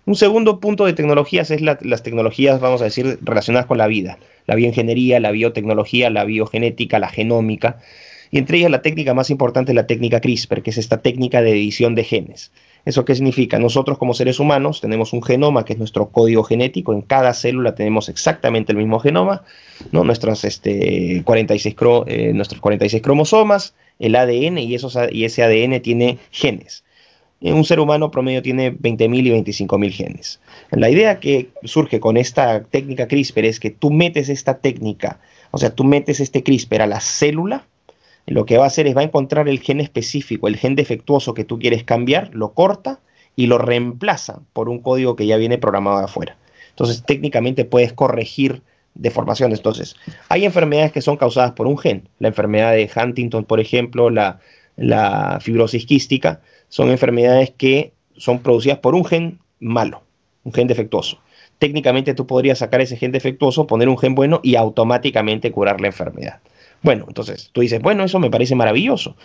Un 0.06 0.14
segundo 0.14 0.60
punto 0.60 0.84
de 0.84 0.92
tecnologías 0.92 1.50
es 1.50 1.60
las 1.60 2.02
tecnologías, 2.04 2.60
vamos 2.60 2.80
a 2.80 2.84
decir, 2.84 3.18
relacionadas 3.22 3.66
con 3.66 3.76
la 3.76 3.88
vida. 3.88 4.18
La 4.46 4.54
bioingeniería, 4.54 5.18
la 5.18 5.32
biotecnología, 5.32 6.10
la 6.10 6.24
biogenética, 6.24 7.00
la 7.00 7.08
genómica. 7.08 7.80
Y 8.30 8.38
entre 8.38 8.58
ellas 8.58 8.70
la 8.70 8.82
técnica 8.82 9.14
más 9.14 9.30
importante 9.30 9.72
es 9.72 9.74
la 9.74 9.88
técnica 9.88 10.20
CRISPR, 10.20 10.62
que 10.62 10.70
es 10.70 10.78
esta 10.78 10.98
técnica 10.98 11.42
de 11.42 11.50
edición 11.50 11.96
de 11.96 12.04
genes. 12.04 12.52
¿Eso 12.84 13.04
qué 13.04 13.16
significa? 13.16 13.58
Nosotros 13.58 13.98
como 13.98 14.14
seres 14.14 14.38
humanos 14.38 14.80
tenemos 14.80 15.12
un 15.12 15.24
genoma 15.24 15.64
que 15.64 15.72
es 15.72 15.78
nuestro 15.80 16.10
código 16.10 16.44
genético, 16.44 16.92
en 16.92 17.02
cada 17.02 17.34
célula 17.34 17.74
tenemos 17.74 18.08
exactamente 18.08 18.70
el 18.70 18.78
mismo 18.78 19.00
genoma, 19.00 19.42
¿no? 19.90 20.04
Nuestras, 20.04 20.44
este, 20.44 21.22
46 21.24 21.74
eh, 22.06 22.32
nuestros 22.32 22.60
46 22.60 23.02
cromosomas, 23.02 23.74
el 23.98 24.14
ADN 24.14 24.58
y 24.58 24.76
ese 25.24 25.42
ADN 25.42 25.82
tiene 25.82 26.18
genes 26.30 26.84
un 27.40 27.64
ser 27.64 27.80
humano 27.80 28.10
promedio 28.10 28.42
tiene 28.42 28.72
20.000 28.72 29.26
y 29.26 29.30
25.000 29.30 29.90
genes. 29.90 30.40
La 30.70 30.88
idea 30.90 31.20
que 31.20 31.50
surge 31.64 32.00
con 32.00 32.16
esta 32.16 32.64
técnica 32.64 33.08
CRISPR 33.08 33.44
es 33.44 33.60
que 33.60 33.70
tú 33.70 33.90
metes 33.90 34.28
esta 34.28 34.58
técnica, 34.58 35.20
o 35.50 35.58
sea, 35.58 35.74
tú 35.74 35.84
metes 35.84 36.20
este 36.20 36.42
CRISPR 36.42 36.82
a 36.82 36.86
la 36.86 37.00
célula, 37.00 37.66
lo 38.26 38.44
que 38.44 38.58
va 38.58 38.64
a 38.64 38.68
hacer 38.68 38.86
es 38.86 38.96
va 38.96 39.02
a 39.02 39.04
encontrar 39.04 39.48
el 39.48 39.60
gen 39.60 39.80
específico, 39.80 40.48
el 40.48 40.56
gen 40.56 40.74
defectuoso 40.74 41.34
que 41.34 41.44
tú 41.44 41.58
quieres 41.58 41.84
cambiar, 41.84 42.30
lo 42.34 42.52
corta 42.52 43.00
y 43.36 43.46
lo 43.46 43.58
reemplaza 43.58 44.40
por 44.52 44.68
un 44.68 44.80
código 44.80 45.14
que 45.14 45.26
ya 45.26 45.36
viene 45.36 45.58
programado 45.58 45.98
de 45.98 46.04
afuera. 46.04 46.36
Entonces, 46.70 47.04
técnicamente 47.04 47.64
puedes 47.64 47.92
corregir 47.92 48.62
deformaciones. 48.94 49.60
Entonces, 49.60 49.96
hay 50.28 50.44
enfermedades 50.44 50.92
que 50.92 51.02
son 51.02 51.16
causadas 51.16 51.52
por 51.52 51.66
un 51.66 51.78
gen. 51.78 52.08
La 52.18 52.28
enfermedad 52.28 52.72
de 52.72 52.90
Huntington, 52.94 53.44
por 53.44 53.60
ejemplo, 53.60 54.10
la, 54.10 54.40
la 54.76 55.38
fibrosis 55.40 55.86
quística, 55.86 56.40
son 56.68 56.90
enfermedades 56.90 57.50
que 57.56 57.92
son 58.16 58.40
producidas 58.40 58.78
por 58.78 58.94
un 58.94 59.04
gen 59.04 59.38
malo, 59.60 60.02
un 60.44 60.52
gen 60.52 60.66
defectuoso. 60.68 61.18
Técnicamente 61.58 62.14
tú 62.14 62.26
podrías 62.26 62.58
sacar 62.58 62.80
ese 62.80 62.96
gen 62.96 63.12
defectuoso, 63.12 63.66
poner 63.66 63.88
un 63.88 63.98
gen 63.98 64.14
bueno 64.14 64.40
y 64.42 64.56
automáticamente 64.56 65.52
curar 65.52 65.80
la 65.80 65.88
enfermedad. 65.88 66.40
Bueno, 66.82 67.06
entonces 67.08 67.50
tú 67.52 67.62
dices, 67.62 67.80
bueno, 67.80 68.04
eso 68.04 68.18
me 68.18 68.30
parece 68.30 68.54
maravilloso. 68.54 69.16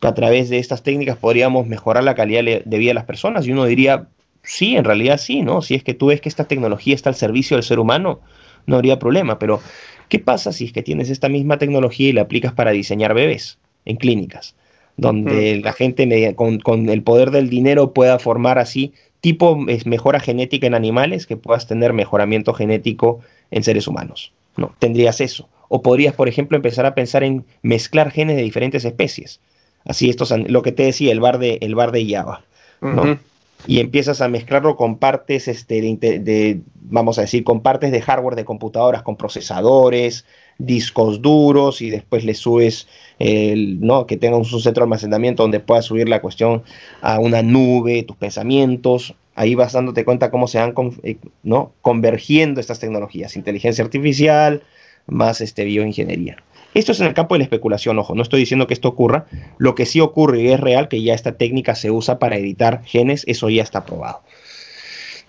A 0.00 0.14
través 0.14 0.48
de 0.48 0.58
estas 0.58 0.82
técnicas 0.82 1.16
podríamos 1.16 1.66
mejorar 1.66 2.04
la 2.04 2.14
calidad 2.14 2.42
de 2.42 2.78
vida 2.78 2.90
de 2.90 2.94
las 2.94 3.04
personas 3.04 3.46
y 3.46 3.52
uno 3.52 3.64
diría, 3.64 4.08
sí, 4.42 4.76
en 4.76 4.84
realidad 4.84 5.18
sí, 5.18 5.42
¿no? 5.42 5.62
Si 5.62 5.74
es 5.74 5.82
que 5.82 5.94
tú 5.94 6.06
ves 6.06 6.20
que 6.20 6.28
esta 6.28 6.44
tecnología 6.44 6.94
está 6.94 7.10
al 7.10 7.14
servicio 7.14 7.56
del 7.56 7.64
ser 7.64 7.78
humano, 7.78 8.20
no 8.66 8.76
habría 8.76 8.98
problema, 8.98 9.38
pero 9.38 9.60
¿qué 10.08 10.18
pasa 10.18 10.52
si 10.52 10.66
es 10.66 10.72
que 10.72 10.82
tienes 10.82 11.10
esta 11.10 11.28
misma 11.28 11.58
tecnología 11.58 12.08
y 12.08 12.12
la 12.12 12.22
aplicas 12.22 12.52
para 12.52 12.70
diseñar 12.70 13.14
bebés 13.14 13.58
en 13.84 13.96
clínicas? 13.96 14.54
Donde 14.96 15.60
la 15.62 15.72
gente 15.72 16.34
con, 16.36 16.88
el 16.88 17.02
poder 17.02 17.30
del 17.30 17.50
dinero 17.50 17.92
pueda 17.92 18.18
formar 18.18 18.58
así 18.58 18.92
tipo 19.20 19.56
mejora 19.56 20.20
genética 20.20 20.66
en 20.66 20.74
animales 20.74 21.26
que 21.26 21.36
puedas 21.36 21.66
tener 21.66 21.92
mejoramiento 21.92 22.52
genético 22.52 23.20
en 23.50 23.62
seres 23.64 23.88
humanos. 23.88 24.32
¿no? 24.56 24.74
Tendrías 24.78 25.20
eso. 25.20 25.48
O 25.68 25.82
podrías, 25.82 26.14
por 26.14 26.28
ejemplo, 26.28 26.56
empezar 26.56 26.86
a 26.86 26.94
pensar 26.94 27.24
en 27.24 27.44
mezclar 27.62 28.10
genes 28.10 28.36
de 28.36 28.42
diferentes 28.42 28.84
especies. 28.84 29.40
Así, 29.84 30.10
esto 30.10 30.24
lo 30.46 30.62
que 30.62 30.72
te 30.72 30.84
decía, 30.84 31.10
el 31.10 31.20
bar 31.20 31.38
de, 31.38 31.58
el 31.62 31.74
bar 31.74 31.90
de 31.90 32.06
Java. 32.06 32.44
¿no? 32.80 33.18
y 33.66 33.80
empiezas 33.80 34.20
a 34.20 34.28
mezclarlo 34.28 34.76
con 34.76 34.98
partes 34.98 35.48
este, 35.48 35.80
de, 35.80 36.60
vamos 36.82 37.18
a 37.18 37.22
decir, 37.22 37.44
con 37.44 37.62
partes 37.62 37.92
de 37.92 38.02
hardware 38.02 38.36
de 38.36 38.44
computadoras, 38.44 39.02
con 39.02 39.16
procesadores, 39.16 40.26
discos 40.58 41.20
duros 41.22 41.82
y 41.82 41.90
después 41.90 42.24
le 42.24 42.34
subes, 42.34 42.88
el, 43.18 43.80
¿no? 43.80 44.06
que 44.06 44.16
tenga 44.16 44.36
un 44.36 44.44
centro 44.44 44.72
de 44.72 44.82
almacenamiento 44.82 45.42
donde 45.42 45.60
puedas 45.60 45.86
subir 45.86 46.08
la 46.08 46.20
cuestión 46.20 46.62
a 47.00 47.18
una 47.18 47.42
nube, 47.42 48.02
tus 48.02 48.16
pensamientos. 48.16 49.14
Ahí 49.34 49.54
vas 49.54 49.72
dándote 49.72 50.04
cuenta 50.04 50.30
cómo 50.30 50.46
se 50.46 50.58
van 50.58 50.74
eh, 51.02 51.16
¿no? 51.42 51.72
convergiendo 51.82 52.60
estas 52.60 52.78
tecnologías, 52.78 53.36
inteligencia 53.36 53.84
artificial 53.84 54.62
más 55.06 55.40
este, 55.40 55.64
bioingeniería. 55.64 56.36
Esto 56.74 56.90
es 56.90 57.00
en 57.00 57.06
el 57.06 57.14
campo 57.14 57.34
de 57.34 57.38
la 57.38 57.44
especulación, 57.44 57.98
ojo, 58.00 58.16
no 58.16 58.22
estoy 58.22 58.40
diciendo 58.40 58.66
que 58.66 58.74
esto 58.74 58.88
ocurra, 58.88 59.26
lo 59.58 59.76
que 59.76 59.86
sí 59.86 60.00
ocurre 60.00 60.42
y 60.42 60.48
es 60.48 60.58
real 60.58 60.88
que 60.88 61.00
ya 61.00 61.14
esta 61.14 61.36
técnica 61.36 61.76
se 61.76 61.92
usa 61.92 62.18
para 62.18 62.36
editar 62.36 62.82
genes, 62.84 63.22
eso 63.28 63.48
ya 63.48 63.62
está 63.62 63.84
probado. 63.84 64.22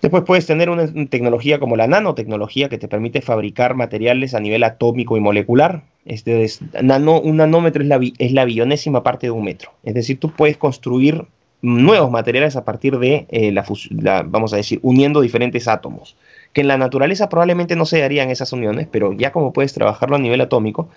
Después 0.06 0.22
puedes 0.22 0.46
tener 0.46 0.70
una 0.70 0.86
tecnología 1.08 1.58
como 1.58 1.74
la 1.74 1.88
nanotecnología 1.88 2.68
que 2.68 2.78
te 2.78 2.86
permite 2.86 3.22
fabricar 3.22 3.74
materiales 3.74 4.34
a 4.34 4.40
nivel 4.40 4.62
atómico 4.62 5.16
y 5.16 5.20
molecular. 5.20 5.82
Este 6.04 6.44
es, 6.44 6.60
nano, 6.80 7.20
un 7.20 7.38
nanómetro 7.38 7.82
es 7.82 7.88
la, 7.88 7.98
es 8.18 8.30
la 8.30 8.44
billonésima 8.44 9.02
parte 9.02 9.26
de 9.26 9.32
un 9.32 9.42
metro. 9.42 9.72
Es 9.82 9.94
decir, 9.94 10.20
tú 10.20 10.30
puedes 10.30 10.58
construir 10.58 11.24
nuevos 11.60 12.08
materiales 12.12 12.54
a 12.54 12.64
partir 12.64 13.00
de 13.00 13.26
eh, 13.30 13.50
la, 13.50 14.22
vamos 14.22 14.52
a 14.52 14.58
decir, 14.58 14.78
uniendo 14.82 15.22
diferentes 15.22 15.66
átomos. 15.66 16.16
Que 16.52 16.60
en 16.60 16.68
la 16.68 16.78
naturaleza 16.78 17.28
probablemente 17.28 17.74
no 17.74 17.84
se 17.84 17.98
darían 17.98 18.30
esas 18.30 18.52
uniones, 18.52 18.86
pero 18.88 19.12
ya 19.12 19.32
como 19.32 19.52
puedes 19.52 19.72
trabajarlo 19.72 20.14
a 20.14 20.20
nivel 20.20 20.40
atómico, 20.40 20.88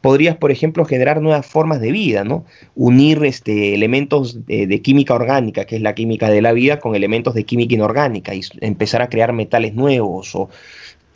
podrías, 0.00 0.36
por 0.36 0.50
ejemplo, 0.50 0.84
generar 0.84 1.20
nuevas 1.20 1.46
formas 1.46 1.80
de 1.80 1.92
vida, 1.92 2.24
¿no? 2.24 2.44
Unir 2.74 3.24
este, 3.24 3.74
elementos 3.74 4.46
de, 4.46 4.82
química 4.82 5.14
orgánica, 5.14 5.64
que 5.64 5.76
es 5.76 5.82
la 5.82 5.94
química 5.94 6.28
de 6.28 6.42
la 6.42 6.52
vida, 6.52 6.78
con 6.78 6.94
elementos 6.94 7.34
de 7.34 7.44
química 7.44 7.74
inorgánica 7.74 8.34
y 8.34 8.40
empezar 8.60 9.02
a 9.02 9.08
crear 9.08 9.32
metales 9.32 9.74
nuevos 9.74 10.34
o 10.34 10.48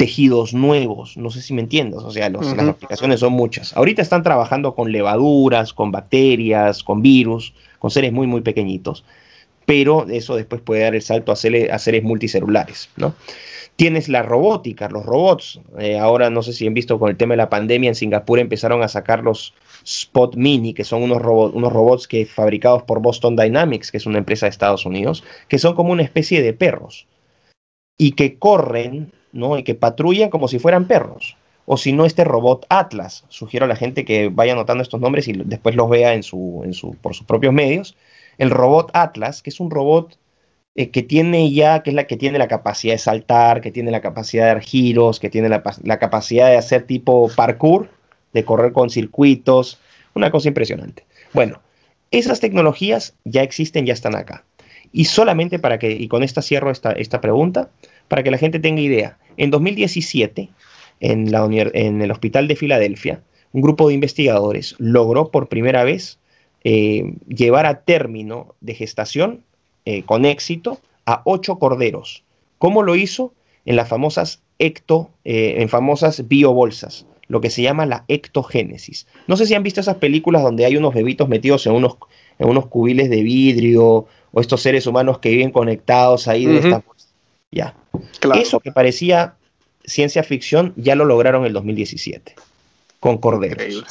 tejidos 0.01 0.55
nuevos, 0.55 1.19
no 1.19 1.29
sé 1.29 1.43
si 1.43 1.53
me 1.53 1.61
entiendes, 1.61 2.01
o 2.01 2.11
sea, 2.11 2.31
las 2.31 2.55
aplicaciones 2.57 3.21
son 3.21 3.35
muchas. 3.35 3.77
Ahorita 3.77 4.01
están 4.01 4.23
trabajando 4.23 4.75
con 4.75 4.90
levaduras, 4.93 5.75
con 5.75 5.93
bacterias, 5.93 6.83
con 6.83 7.03
virus, 7.03 7.53
con 7.79 7.90
seres 7.90 8.11
muy, 8.11 8.27
muy 8.27 8.40
pequeñitos, 8.40 9.05
pero 9.66 10.09
eso 10.09 10.37
después 10.37 10.62
puede 10.62 10.85
dar 10.85 10.95
el 10.95 11.03
salto 11.03 11.33
a 11.33 11.37
seres, 11.37 11.71
a 11.71 11.79
seres 11.79 12.03
multicelulares, 12.03 12.88
¿no? 12.97 13.14
Tienes 13.81 14.11
la 14.11 14.23
robótica, 14.23 14.90
los 14.90 15.07
robots. 15.07 15.59
Eh, 15.79 15.99
ahora 15.99 16.29
no 16.29 16.43
sé 16.43 16.53
si 16.53 16.66
han 16.66 16.75
visto 16.75 16.99
con 16.99 17.09
el 17.09 17.16
tema 17.16 17.33
de 17.33 17.38
la 17.38 17.49
pandemia, 17.49 17.88
en 17.88 17.95
Singapur 17.95 18.38
empezaron 18.38 18.83
a 18.83 18.88
sacar 18.88 19.25
los 19.25 19.55
Spot 19.87 20.37
Mini, 20.37 20.75
que 20.75 20.85
son 20.85 21.03
unos, 21.03 21.23
unos 21.55 21.73
robots 21.73 22.07
que 22.07 22.27
fabricados 22.27 22.83
por 22.83 23.01
Boston 23.01 23.37
Dynamics, 23.37 23.90
que 23.90 23.97
es 23.97 24.05
una 24.05 24.19
empresa 24.19 24.45
de 24.45 24.51
Estados 24.51 24.85
Unidos, 24.85 25.25
que 25.49 25.59
son 25.59 25.75
como 25.75 25.93
una 25.93 26.03
especie 26.03 26.43
de 26.43 26.53
perros 26.53 27.07
y 27.97 28.12
que 28.12 28.38
corren, 28.38 29.12
¿no? 29.33 29.57
Y 29.57 29.62
que 29.62 29.75
patrullan 29.75 30.29
como 30.29 30.47
si 30.47 30.59
fueran 30.59 30.87
perros. 30.87 31.38
O 31.64 31.79
si 31.79 31.95
no, 31.95 32.05
este 32.05 32.25
robot 32.25 32.66
Atlas. 32.69 33.25
Sugiero 33.31 33.64
a 33.64 33.69
la 33.69 33.77
gente 33.77 34.05
que 34.05 34.29
vaya 34.29 34.53
anotando 34.53 34.83
estos 34.83 35.01
nombres 35.01 35.27
y 35.27 35.33
después 35.33 35.75
los 35.75 35.88
vea 35.88 36.12
en 36.12 36.23
su, 36.23 36.61
en 36.66 36.75
su, 36.75 36.97
por 36.97 37.14
sus 37.14 37.27
propios 37.27 37.55
medios. 37.55 37.97
El 38.37 38.51
robot 38.51 38.90
Atlas, 38.93 39.40
que 39.40 39.49
es 39.49 39.59
un 39.59 39.71
robot 39.71 40.19
eh, 40.76 40.90
que 40.90 41.02
tiene 41.02 41.52
ya, 41.52 41.83
que 41.83 41.90
es 41.90 41.96
la 41.96 42.06
que 42.06 42.16
tiene 42.16 42.38
la 42.38 42.48
capacidad 42.48 42.94
de 42.94 42.98
saltar, 42.98 43.61
que 43.61 43.72
tiene 43.72 43.90
la 43.90 44.00
capacidad 44.00 44.44
de 44.44 44.54
dar 44.54 44.62
giros, 44.62 45.18
que 45.18 45.28
tiene 45.28 45.48
la, 45.48 45.62
capacidad 45.98 46.48
de 46.48 46.56
hacer 46.56 46.85
tipo 46.85 47.28
parkour, 47.35 47.90
de 48.33 48.44
correr 48.44 48.72
con 48.72 48.88
circuitos, 48.88 49.80
una 50.14 50.30
cosa 50.30 50.48
impresionante. 50.48 51.04
Bueno, 51.33 51.61
esas 52.12 52.40
tecnologías 52.40 53.14
ya 53.24 53.42
existen, 53.42 53.85
ya 53.85 53.92
están 53.92 54.14
acá. 54.14 54.44
Y 54.92 55.06
solamente 55.06 55.59
para 55.59 55.78
que, 55.78 55.90
y 55.90 56.09
con 56.09 56.22
esta 56.22 56.42
cierro 56.42 56.70
esta, 56.70 56.92
esta 56.92 57.20
pregunta, 57.20 57.70
para 58.09 58.22
que 58.22 58.30
la 58.30 58.38
gente 58.38 58.61
tenga 58.61 58.80
idea, 58.80 59.18
en 59.37 59.50
2017, 59.50 60.50
en, 61.00 61.33
la, 61.33 61.48
en 61.50 62.02
el 62.02 62.11
Hospital 62.11 62.46
de 62.46 62.56
Filadelfia, 62.56 63.22
un 63.52 63.62
grupo 63.62 63.88
de 63.88 63.94
investigadores 63.94 64.76
logró 64.78 65.30
por 65.30 65.48
primera 65.48 65.83
vez 65.83 66.18
eh, 66.62 67.14
llevar 67.26 67.66
a 67.66 67.83
término 67.83 68.54
de 68.61 68.74
gestación 68.74 69.44
eh, 69.90 70.05
con 70.05 70.24
éxito 70.24 70.79
a 71.05 71.22
ocho 71.24 71.59
corderos. 71.59 72.22
¿Cómo 72.59 72.85
lo 72.85 72.94
hizo? 72.94 73.33
En 73.64 73.74
las 73.74 73.88
famosas 73.88 74.40
ecto, 74.61 75.11
eh, 75.24 75.57
en 75.59 75.68
famosas 75.68 76.29
biobolsas, 76.29 77.07
lo 77.26 77.40
que 77.40 77.50
se 77.50 77.62
llama 77.62 77.87
la 77.87 78.05
ectogénesis. 78.07 79.09
No 79.26 79.37
sé 79.37 79.46
si 79.46 79.55
han 79.55 79.64
visto 79.64 79.81
esas 79.81 79.96
películas 79.96 80.44
donde 80.44 80.64
hay 80.64 80.76
unos 80.76 80.94
bebitos 80.94 81.29
metidos 81.29 81.66
en 81.66 81.72
unos, 81.72 81.96
en 82.38 82.48
unos 82.48 82.66
cubiles 82.66 83.11
de 83.11 83.22
vidrio 83.22 84.07
o 84.31 84.40
estos 84.40 84.62
seres 84.62 84.87
humanos 84.87 85.18
que 85.18 85.31
viven 85.31 85.50
conectados 85.50 86.29
ahí 86.29 86.46
de 86.46 86.59
esta 86.59 86.85
Ya. 87.50 87.74
Eso 88.37 88.61
que 88.61 88.70
parecía 88.70 89.35
ciencia 89.85 90.22
ficción 90.22 90.72
ya 90.76 90.94
lo 90.94 91.05
lograron 91.05 91.42
en 91.42 91.48
el 91.48 91.53
2017 91.55 92.37
con 93.00 93.18
corderos. 93.18 93.85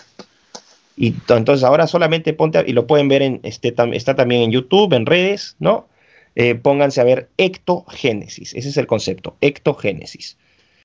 Y 1.02 1.16
entonces 1.30 1.64
ahora 1.64 1.88
solamente 1.88 2.34
ponte, 2.34 2.62
y 2.68 2.74
lo 2.74 2.86
pueden 2.86 3.08
ver 3.08 3.22
en, 3.22 3.40
este, 3.44 3.74
está 3.94 4.18
también 4.18 4.42
en 4.42 4.52
YouTube, 4.52 4.92
en 4.92 5.06
redes, 5.06 5.56
¿no? 5.58 5.88
Eh, 6.36 6.56
pónganse 6.56 7.00
a 7.00 7.06
ver 7.06 7.30
ectogénesis, 7.38 8.54
ese 8.54 8.68
es 8.68 8.76
el 8.76 8.86
concepto, 8.86 9.38
ectogénesis. 9.40 10.38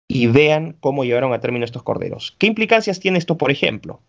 Y 0.07 0.29
vean 0.29 0.77
cómo 0.79 1.05
llevaron 1.05 1.33
a 1.33 1.41
término 1.41 1.65
estos 1.65 1.83
corderos. 1.83 2.37
¿Qué 2.39 2.47
implicancias 2.47 3.01
tiene 3.01 3.19
esto, 3.19 3.37
por 3.37 3.51
ejemplo? 3.51 4.03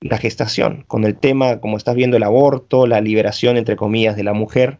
La 0.00 0.18
gestación, 0.18 0.84
con 0.88 1.04
el 1.04 1.16
tema, 1.16 1.60
como 1.60 1.76
estás 1.76 1.94
viendo, 1.94 2.16
el 2.16 2.24
aborto, 2.24 2.88
la 2.88 3.00
liberación, 3.00 3.56
entre 3.56 3.76
comillas, 3.76 4.16
de 4.16 4.24
la 4.24 4.32
mujer, 4.32 4.78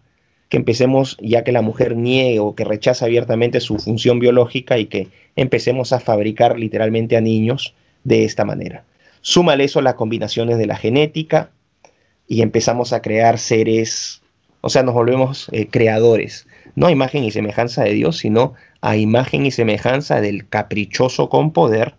que 0.48 0.56
empecemos, 0.56 1.16
ya 1.20 1.44
que 1.44 1.52
la 1.52 1.62
mujer 1.62 1.94
niegue 1.94 2.40
o 2.40 2.56
que 2.56 2.64
rechaza 2.64 3.04
abiertamente 3.04 3.60
su 3.60 3.78
función 3.78 4.18
biológica 4.18 4.76
y 4.76 4.86
que 4.86 5.06
empecemos 5.36 5.92
a 5.92 6.00
fabricar 6.00 6.58
literalmente 6.58 7.16
a 7.16 7.20
niños 7.20 7.76
de 8.02 8.24
esta 8.24 8.44
manera. 8.44 8.82
Súmale 9.28 9.64
eso 9.64 9.82
las 9.82 9.92
combinaciones 9.92 10.56
de 10.56 10.64
la 10.64 10.74
genética 10.74 11.50
y 12.26 12.40
empezamos 12.40 12.94
a 12.94 13.02
crear 13.02 13.38
seres, 13.38 14.22
o 14.62 14.70
sea, 14.70 14.82
nos 14.82 14.94
volvemos 14.94 15.50
eh, 15.52 15.68
creadores, 15.68 16.46
no 16.76 16.86
a 16.86 16.92
imagen 16.92 17.24
y 17.24 17.30
semejanza 17.30 17.84
de 17.84 17.92
Dios, 17.92 18.16
sino 18.16 18.54
a 18.80 18.96
imagen 18.96 19.44
y 19.44 19.50
semejanza 19.50 20.22
del 20.22 20.48
caprichoso 20.48 21.28
con 21.28 21.52
poder 21.52 21.96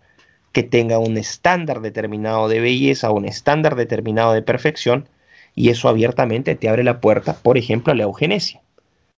que 0.50 0.64
tenga 0.64 0.98
un 0.98 1.16
estándar 1.16 1.82
determinado 1.82 2.48
de 2.48 2.58
belleza, 2.58 3.12
un 3.12 3.26
estándar 3.26 3.76
determinado 3.76 4.32
de 4.32 4.42
perfección, 4.42 5.08
y 5.54 5.68
eso 5.68 5.88
abiertamente 5.88 6.56
te 6.56 6.68
abre 6.68 6.82
la 6.82 7.00
puerta, 7.00 7.34
por 7.34 7.56
ejemplo, 7.56 7.92
a 7.92 7.96
la 7.96 8.02
eugenesia. 8.02 8.60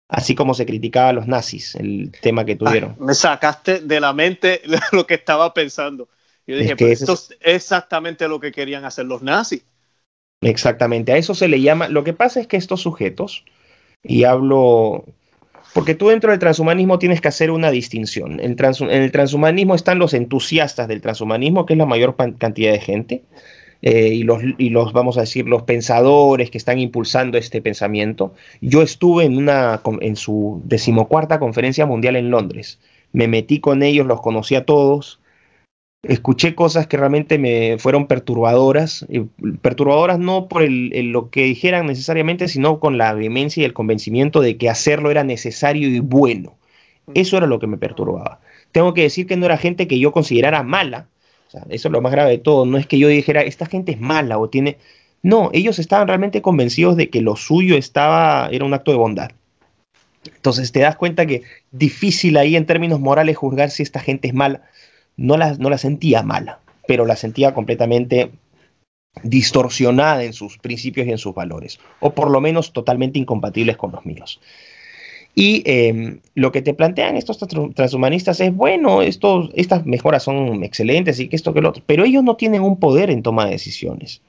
Así 0.09 0.35
como 0.35 0.55
se 0.55 0.67
criticaba 0.67 1.11
a 1.11 1.13
los 1.13 1.29
nazis, 1.29 1.77
el 1.77 2.11
tema 2.21 2.45
que 2.45 2.57
tuvieron. 2.57 2.97
me 2.99 3.15
sacaste 3.15 3.79
de 3.79 4.01
la 4.01 4.13
mente 4.13 4.63
lo 4.91 5.07
que 5.07 5.15
estaba 5.15 5.55
pensando. 5.55 6.09
Yo 6.51 6.57
dije, 6.57 6.75
esto 6.91 7.13
es 7.13 7.37
exactamente 7.41 8.27
lo 8.27 8.41
que 8.41 8.51
querían 8.51 8.85
hacer 8.85 9.07
los 9.07 9.23
nazis. 9.23 9.63
Exactamente, 10.41 11.13
a 11.13 11.17
eso 11.17 11.33
se 11.33 11.47
le 11.47 11.61
llama. 11.61 11.89
Lo 11.89 12.03
que 12.03 12.13
pasa 12.13 12.41
es 12.41 12.49
que 12.49 12.57
estos 12.57 12.81
sujetos, 12.81 13.45
y 14.03 14.25
hablo, 14.25 15.05
porque 15.75 15.95
tú 15.95 16.09
dentro 16.09 16.33
del 16.33 16.41
transhumanismo 16.41 16.99
tienes 16.99 17.21
que 17.21 17.29
hacer 17.29 17.53
una 17.53 17.71
distinción. 17.71 18.41
en 18.41 18.57
el 18.91 19.13
transhumanismo 19.13 19.77
están 19.77 20.01
los 20.01 20.13
entusiastas 20.13 20.89
del 20.89 21.01
transhumanismo, 21.01 21.67
que 21.67 21.75
es 21.75 21.79
la 21.79 21.87
mayor 21.87 22.17
cantidad 22.17 22.73
de 22.73 22.81
gente, 22.81 23.23
eh, 23.83 24.09
y, 24.09 24.25
los, 24.25 24.43
y 24.59 24.71
los, 24.71 24.93
vamos 24.93 25.19
a 25.19 25.21
decir, 25.21 25.47
los 25.47 25.63
pensadores 25.63 26.51
que 26.51 26.59
están 26.59 26.81
impulsando 26.81 27.39
este 27.39 27.63
pensamiento. 27.63 28.35
Yo 28.61 28.83
estuve 28.83 29.25
en, 29.25 29.37
una, 29.37 29.83
en 30.01 30.17
su 30.17 30.61
decimocuarta 30.65 31.39
conferencia 31.39 31.87
mundial 31.87 32.17
en 32.17 32.31
Londres. 32.31 32.81
Me 33.13 33.29
metí 33.29 33.61
con 33.61 33.85
ellos, 33.85 34.05
los 34.05 34.21
conocí 34.21 34.57
a 34.57 34.65
todos 34.65 35.21
escuché 36.03 36.55
cosas 36.55 36.87
que 36.87 36.97
realmente 36.97 37.39
me 37.39 37.77
fueron 37.79 38.07
perturbadoras, 38.07 39.07
perturbadoras 39.61 40.19
no 40.19 40.49
por 40.49 40.69
lo 40.69 41.31
que 41.31 41.45
dijeran 41.45 41.87
necesariamente, 41.87 42.49
sino 42.49 42.81
con 42.81 42.99
la 42.99 43.13
vehemencia 43.13 43.63
y 43.63 43.65
el 43.65 43.75
convencimiento 43.75 44.41
de 44.41 44.57
que 44.57 44.71
hacerlo 44.71 45.11
era 45.11 45.25
necesario 45.25 45.89
y 45.89 46.01
bueno. 46.01 46.57
Eso 47.15 47.37
era 47.37 47.47
lo 47.47 47.59
que 47.59 47.67
me 47.67 47.77
perturbaba. 47.77 48.41
Tengo 48.73 48.95
que 48.95 49.03
decir 49.03 49.27
que 49.27 49.37
no 49.37 49.47
era 49.47 49.57
gente 49.57 49.89
que 49.89 49.99
yo 49.99 50.13
considerara 50.13 50.63
mala, 50.63 51.09
eso 51.69 51.89
es 51.89 51.93
lo 51.93 52.01
más 52.01 52.13
grave 52.13 52.31
de 52.31 52.39
todo, 52.39 52.65
no 52.65 52.79
es 52.79 52.87
que 52.87 52.99
yo 52.99 53.09
dijera, 53.09 53.43
esta 53.43 53.67
gente 53.67 53.93
es 53.93 54.01
mala 54.01 54.39
o 54.39 54.49
tiene... 54.49 54.79
No, 55.23 55.51
ellos 55.53 55.79
estaban 55.79 56.09
realmente 56.09 56.41
convencidos 56.41 56.97
de 56.97 57.11
que 57.11 57.21
lo 57.21 57.37
suyo 57.37 57.77
estaba, 57.77 58.49
era 58.51 58.65
un 58.65 58.73
acto 58.73 58.91
de 58.91 58.97
bondad. 58.97 59.33
Entonces 60.25 60.73
te 60.73 60.81
das 60.81 60.97
cuenta 60.97 61.27
que 61.27 61.43
difícil 61.73 62.39
ahí 62.39 62.57
en 62.57 62.65
términos 62.65 63.01
morales 63.01 63.37
juzgar 63.37 63.71
si 63.71 63.83
esta 63.83 64.01
gente 64.01 64.29
es 64.29 64.35
mala 64.35 64.63
no 65.21 65.37
la, 65.37 65.55
no 65.55 65.69
la 65.69 65.77
sentía 65.77 66.23
mala, 66.23 66.61
pero 66.89 67.05
la 67.05 67.15
sentía 67.15 67.53
completamente 67.53 68.31
distorsionada 69.23 70.25
en 70.25 70.33
sus 70.33 70.57
principios 70.57 71.07
y 71.07 71.11
en 71.11 71.19
sus 71.19 71.35
valores, 71.35 71.79
o 72.01 72.15
por 72.15 72.31
lo 72.31 72.41
menos 72.41 72.73
totalmente 72.73 73.19
incompatibles 73.19 73.77
con 73.77 73.93
los 73.93 74.07
míos. 74.07 74.41
Y 75.35 75.63
em, 75.67 76.21
lo 76.35 76.51
que 76.53 76.63
te 76.63 76.75
plantean 76.75 77.17
estos 77.17 77.39
transhumanistas 77.75 78.41
es, 78.41 78.55
bueno, 78.55 79.03
estas 79.03 79.85
mejoras 79.85 80.23
son 80.23 80.65
excelentes 80.65 81.21
y 81.21 81.29
que 81.29 81.37
esto 81.37 81.53
que 81.53 81.61
lo 81.61 81.69
otro, 81.69 81.83
pero 81.87 82.05
ellos 82.05 82.25
no 82.25 82.37
tienen 82.37 82.63
un 82.63 82.79
poder 82.79 83.11
en 83.11 83.23
toma 83.23 83.45
de 83.45 83.53
decisiones. 83.53 84.23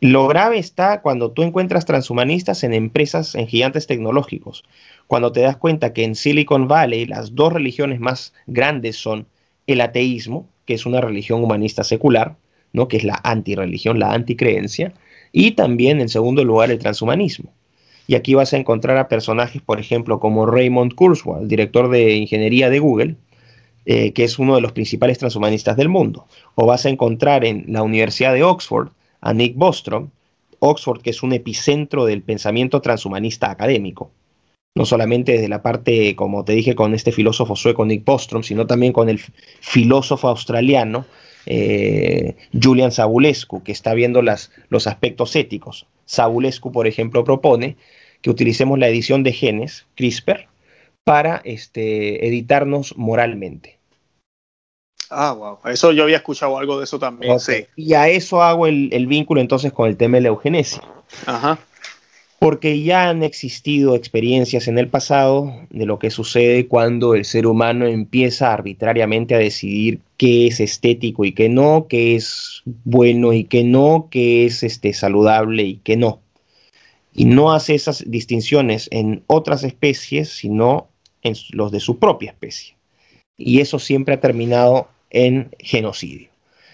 Lo 0.00 0.26
grave 0.26 0.58
está 0.58 1.02
cuando 1.02 1.30
tú 1.30 1.42
encuentras 1.42 1.84
transhumanistas 1.84 2.64
en 2.64 2.72
empresas, 2.72 3.34
en 3.34 3.46
gigantes 3.46 3.86
tecnológicos, 3.86 4.64
cuando 5.06 5.30
te 5.30 5.40
das 5.40 5.58
cuenta 5.58 5.92
que 5.92 6.04
en 6.04 6.14
Silicon 6.14 6.68
Valley 6.68 7.04
las 7.06 7.34
dos 7.34 7.52
religiones 7.52 8.00
más 8.00 8.32
grandes 8.46 8.96
son 8.96 9.26
el 9.66 9.80
ateísmo, 9.80 10.48
que 10.66 10.74
es 10.74 10.86
una 10.86 11.00
religión 11.00 11.42
humanista 11.42 11.84
secular, 11.84 12.36
¿no? 12.72 12.88
que 12.88 12.96
es 12.96 13.04
la 13.04 13.20
antirreligión, 13.22 13.98
la 13.98 14.12
anticreencia, 14.12 14.94
y 15.32 15.52
también 15.52 16.00
en 16.00 16.08
segundo 16.08 16.44
lugar 16.44 16.70
el 16.70 16.78
transhumanismo. 16.78 17.52
Y 18.06 18.14
aquí 18.14 18.34
vas 18.34 18.52
a 18.52 18.56
encontrar 18.56 18.96
a 18.98 19.08
personajes, 19.08 19.62
por 19.62 19.80
ejemplo, 19.80 20.20
como 20.20 20.46
Raymond 20.46 20.94
Kurzweil, 20.94 21.48
director 21.48 21.88
de 21.88 22.14
ingeniería 22.16 22.68
de 22.68 22.78
Google, 22.78 23.16
eh, 23.84 24.12
que 24.12 24.24
es 24.24 24.38
uno 24.38 24.54
de 24.54 24.60
los 24.60 24.72
principales 24.72 25.18
transhumanistas 25.18 25.76
del 25.76 25.88
mundo. 25.88 26.26
O 26.54 26.66
vas 26.66 26.84
a 26.86 26.88
encontrar 26.88 27.44
en 27.44 27.64
la 27.68 27.82
Universidad 27.82 28.34
de 28.34 28.42
Oxford 28.42 28.90
a 29.20 29.32
Nick 29.32 29.56
Bostrom, 29.56 30.10
Oxford, 30.58 31.00
que 31.00 31.10
es 31.10 31.22
un 31.22 31.32
epicentro 31.32 32.04
del 32.04 32.22
pensamiento 32.22 32.80
transhumanista 32.80 33.50
académico. 33.50 34.10
No 34.74 34.86
solamente 34.86 35.32
desde 35.32 35.48
la 35.48 35.62
parte, 35.62 36.16
como 36.16 36.44
te 36.44 36.54
dije, 36.54 36.74
con 36.74 36.94
este 36.94 37.12
filósofo 37.12 37.56
sueco 37.56 37.84
Nick 37.84 38.04
Bostrom, 38.04 38.42
sino 38.42 38.66
también 38.66 38.92
con 38.92 39.08
el 39.08 39.18
filósofo 39.60 40.28
australiano 40.28 41.04
eh, 41.46 42.36
Julian 42.60 42.92
Sabulescu, 42.92 43.62
que 43.62 43.72
está 43.72 43.94
viendo 43.94 44.22
las, 44.22 44.50
los 44.68 44.86
aspectos 44.86 45.36
éticos. 45.36 45.86
Sabulescu, 46.06 46.72
por 46.72 46.86
ejemplo, 46.86 47.24
propone 47.24 47.76
que 48.22 48.30
utilicemos 48.30 48.78
la 48.78 48.88
edición 48.88 49.22
de 49.22 49.32
genes, 49.32 49.86
CRISPR, 49.96 50.48
para 51.04 51.42
este, 51.44 52.26
editarnos 52.26 52.96
moralmente. 52.96 53.78
Ah, 55.10 55.32
wow. 55.32 55.58
Eso 55.70 55.92
yo 55.92 56.04
había 56.04 56.16
escuchado 56.16 56.56
algo 56.56 56.78
de 56.78 56.84
eso 56.84 56.98
también. 56.98 57.38
Sí. 57.38 57.66
Y 57.76 57.92
a 57.94 58.08
eso 58.08 58.42
hago 58.42 58.66
el, 58.66 58.88
el, 58.92 59.06
vínculo 59.06 59.40
entonces 59.40 59.72
con 59.72 59.88
el 59.88 59.96
tema 59.96 60.16
de 60.16 60.22
la 60.22 60.28
eugenesia. 60.28 60.82
Ajá. 61.26 61.58
Porque 62.42 62.82
ya 62.82 63.08
han 63.08 63.22
existido 63.22 63.94
experiencias 63.94 64.66
en 64.66 64.76
el 64.76 64.88
pasado 64.88 65.60
de 65.70 65.86
lo 65.86 66.00
que 66.00 66.10
sucede 66.10 66.66
cuando 66.66 67.14
el 67.14 67.24
ser 67.24 67.46
humano 67.46 67.86
empieza 67.86 68.52
arbitrariamente 68.52 69.36
a 69.36 69.38
decidir 69.38 70.00
qué 70.16 70.48
es 70.48 70.58
estético 70.58 71.24
y 71.24 71.34
qué 71.34 71.48
no, 71.48 71.86
qué 71.88 72.16
es 72.16 72.64
bueno 72.64 73.32
y 73.32 73.44
qué 73.44 73.62
no, 73.62 74.08
qué 74.10 74.44
es 74.44 74.64
este, 74.64 74.92
saludable 74.92 75.62
y 75.62 75.76
qué 75.84 75.96
no. 75.96 76.20
Y 77.14 77.26
no 77.26 77.52
hace 77.52 77.76
esas 77.76 78.10
distinciones 78.10 78.88
en 78.90 79.22
otras 79.28 79.62
especies, 79.62 80.28
sino 80.30 80.88
en 81.22 81.36
los 81.52 81.70
de 81.70 81.78
su 81.78 82.00
propia 82.00 82.32
especie. 82.32 82.74
Y 83.36 83.60
eso 83.60 83.78
siempre 83.78 84.14
ha 84.14 84.20
terminado 84.20 84.88
en 85.10 85.50
genocidio. 85.60 86.28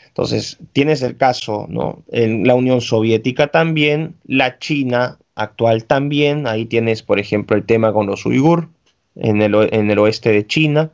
Entonces, 0.07 0.57
tienes 0.73 1.03
el 1.03 1.19
caso, 1.19 1.67
¿no? 1.69 2.03
En 2.11 2.47
la 2.47 2.55
Unión 2.55 2.81
Soviética 2.81 3.49
también, 3.49 4.15
la 4.25 4.59
China 4.59 5.19
actual 5.38 5.85
también, 5.85 6.46
ahí 6.46 6.66
tienes, 6.66 7.03
por 7.03 7.18
ejemplo, 7.18 7.57
el 7.57 7.64
tema 7.64 7.92
con 7.92 8.07
los 8.07 8.27
uigur 8.27 8.68
en 9.16 9.40
el, 9.40 9.55
en 9.72 9.90
el 9.90 9.98
oeste 9.98 10.31
de 10.31 10.46
China. 10.46 10.90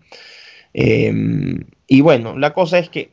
Em, 0.72 1.64
y 1.86 2.00
bueno, 2.00 2.38
la 2.38 2.52
cosa 2.52 2.78
es 2.78 2.88
que, 2.88 3.10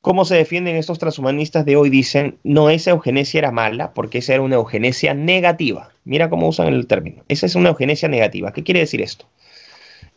¿cómo 0.00 0.24
se 0.24 0.36
defienden 0.36 0.76
estos 0.76 0.98
transhumanistas 0.98 1.64
de 1.64 1.76
hoy? 1.76 1.90
Dicen, 1.90 2.38
no, 2.42 2.70
esa 2.70 2.90
eugenesia 2.90 3.38
era 3.38 3.50
mala 3.50 3.92
porque 3.94 4.18
esa 4.18 4.34
era 4.34 4.42
una 4.42 4.56
eugenesia 4.56 5.14
negativa. 5.14 5.90
Mira 6.04 6.28
cómo 6.28 6.48
usan 6.48 6.68
el 6.68 6.86
término. 6.86 7.24
Esa 7.28 7.46
es 7.46 7.54
una 7.54 7.70
eugenesia 7.70 8.08
negativa. 8.08 8.52
¿Qué 8.52 8.64
quiere 8.64 8.80
decir 8.80 9.00
esto? 9.00 9.26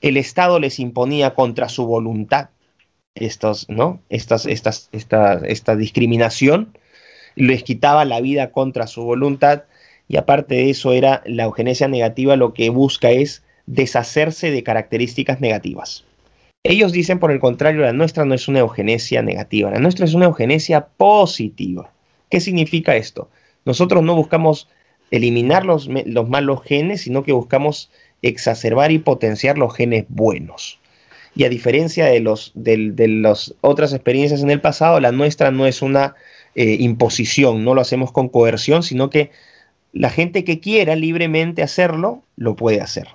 El 0.01 0.17
Estado 0.17 0.59
les 0.59 0.79
imponía 0.79 1.33
contra 1.33 1.69
su 1.69 1.85
voluntad 1.85 2.49
estos, 3.15 3.69
¿no? 3.69 4.01
Estas, 4.09 4.45
estas, 4.45 4.89
esta, 4.91 5.35
esta 5.45 5.75
discriminación, 5.75 6.77
les 7.35 7.63
quitaba 7.63 8.05
la 8.05 8.21
vida 8.21 8.51
contra 8.51 8.87
su 8.87 9.03
voluntad 9.03 9.63
y 10.07 10.17
aparte 10.17 10.55
de 10.55 10.69
eso 10.69 10.93
era 10.93 11.21
la 11.25 11.43
eugenesia 11.43 11.87
negativa 11.87 12.35
lo 12.35 12.53
que 12.53 12.69
busca 12.69 13.11
es 13.11 13.43
deshacerse 13.65 14.51
de 14.51 14.63
características 14.63 15.41
negativas. 15.41 16.05
Ellos 16.63 16.91
dicen, 16.91 17.19
por 17.19 17.31
el 17.31 17.39
contrario, 17.39 17.81
la 17.81 17.93
nuestra 17.93 18.25
no 18.25 18.33
es 18.33 18.47
una 18.47 18.59
eugenesia 18.59 19.21
negativa, 19.21 19.71
la 19.71 19.79
nuestra 19.79 20.05
es 20.05 20.13
una 20.13 20.25
eugenesia 20.25 20.87
positiva. 20.97 21.91
¿Qué 22.29 22.39
significa 22.39 22.95
esto? 22.95 23.29
Nosotros 23.65 24.03
no 24.03 24.15
buscamos 24.15 24.67
eliminar 25.11 25.65
los, 25.65 25.87
los 25.87 26.29
malos 26.29 26.63
genes, 26.63 27.01
sino 27.01 27.23
que 27.23 27.33
buscamos 27.33 27.91
exacerbar 28.21 28.91
y 28.91 28.99
potenciar 28.99 29.57
los 29.57 29.75
genes 29.75 30.05
buenos. 30.09 30.79
Y 31.35 31.43
a 31.43 31.49
diferencia 31.49 32.05
de 32.05 32.21
las 32.21 32.51
de, 32.55 33.07
los 33.07 33.55
otras 33.61 33.93
experiencias 33.93 34.41
en 34.41 34.49
el 34.49 34.61
pasado, 34.61 34.99
la 34.99 35.11
nuestra 35.11 35.51
no 35.51 35.67
es 35.67 35.81
una 35.81 36.15
eh, 36.55 36.77
imposición, 36.79 37.63
no 37.63 37.75
lo 37.75 37.81
hacemos 37.81 38.11
con 38.11 38.29
coerción, 38.29 38.83
sino 38.83 39.09
que 39.09 39.31
la 39.95 40.09
gente 40.09 40.43
que 40.43 40.59
quiera 40.59 40.97
libremente 40.97 41.63
hacerlo, 41.63 42.21
lo 42.35 42.57
puede 42.57 42.81
hacer. 42.81 43.07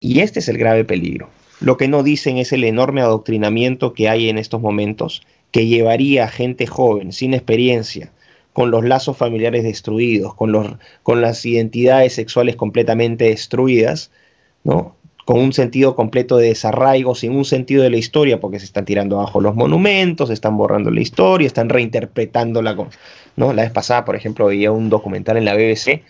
Y 0.00 0.20
este 0.20 0.38
es 0.38 0.48
el 0.48 0.56
grave 0.56 0.84
peligro. 0.84 1.28
Lo 1.60 1.76
que 1.76 1.88
no 1.88 2.04
dicen 2.04 2.38
es 2.38 2.52
el 2.52 2.62
enorme 2.62 3.00
adoctrinamiento 3.00 3.94
que 3.94 4.08
hay 4.08 4.28
en 4.28 4.38
estos 4.38 4.60
momentos, 4.60 5.22
que 5.50 5.66
llevaría 5.66 6.24
a 6.24 6.28
gente 6.28 6.68
joven, 6.68 7.12
sin 7.12 7.34
experiencia, 7.34 8.12
con 8.52 8.70
los 8.70 8.84
lazos 8.84 9.16
familiares 9.16 9.64
destruidos, 9.64 10.34
con, 10.34 10.52
los, 10.52 10.68
con 11.02 11.20
las 11.20 11.44
identidades 11.44 12.12
sexuales 12.12 12.54
completamente 12.54 13.24
destruidas, 13.24 14.12
¿no? 14.62 14.94
Con 15.28 15.40
un 15.40 15.52
sentido 15.52 15.94
completo 15.94 16.38
de 16.38 16.48
desarraigo, 16.48 17.14
sin 17.14 17.36
un 17.36 17.44
sentido 17.44 17.82
de 17.82 17.90
la 17.90 17.98
historia, 17.98 18.40
porque 18.40 18.58
se 18.58 18.64
están 18.64 18.86
tirando 18.86 19.20
abajo 19.20 19.42
los 19.42 19.54
monumentos, 19.54 20.28
se 20.28 20.32
están 20.32 20.56
borrando 20.56 20.90
la 20.90 21.02
historia, 21.02 21.46
están 21.46 21.68
reinterpretándola. 21.68 22.74
¿no? 23.36 23.52
La 23.52 23.60
vez 23.60 23.70
pasada, 23.70 24.06
por 24.06 24.16
ejemplo, 24.16 24.46
veía 24.46 24.72
un 24.72 24.88
documental 24.88 25.36
en 25.36 25.44
la 25.44 25.52
BBC, 25.52 26.02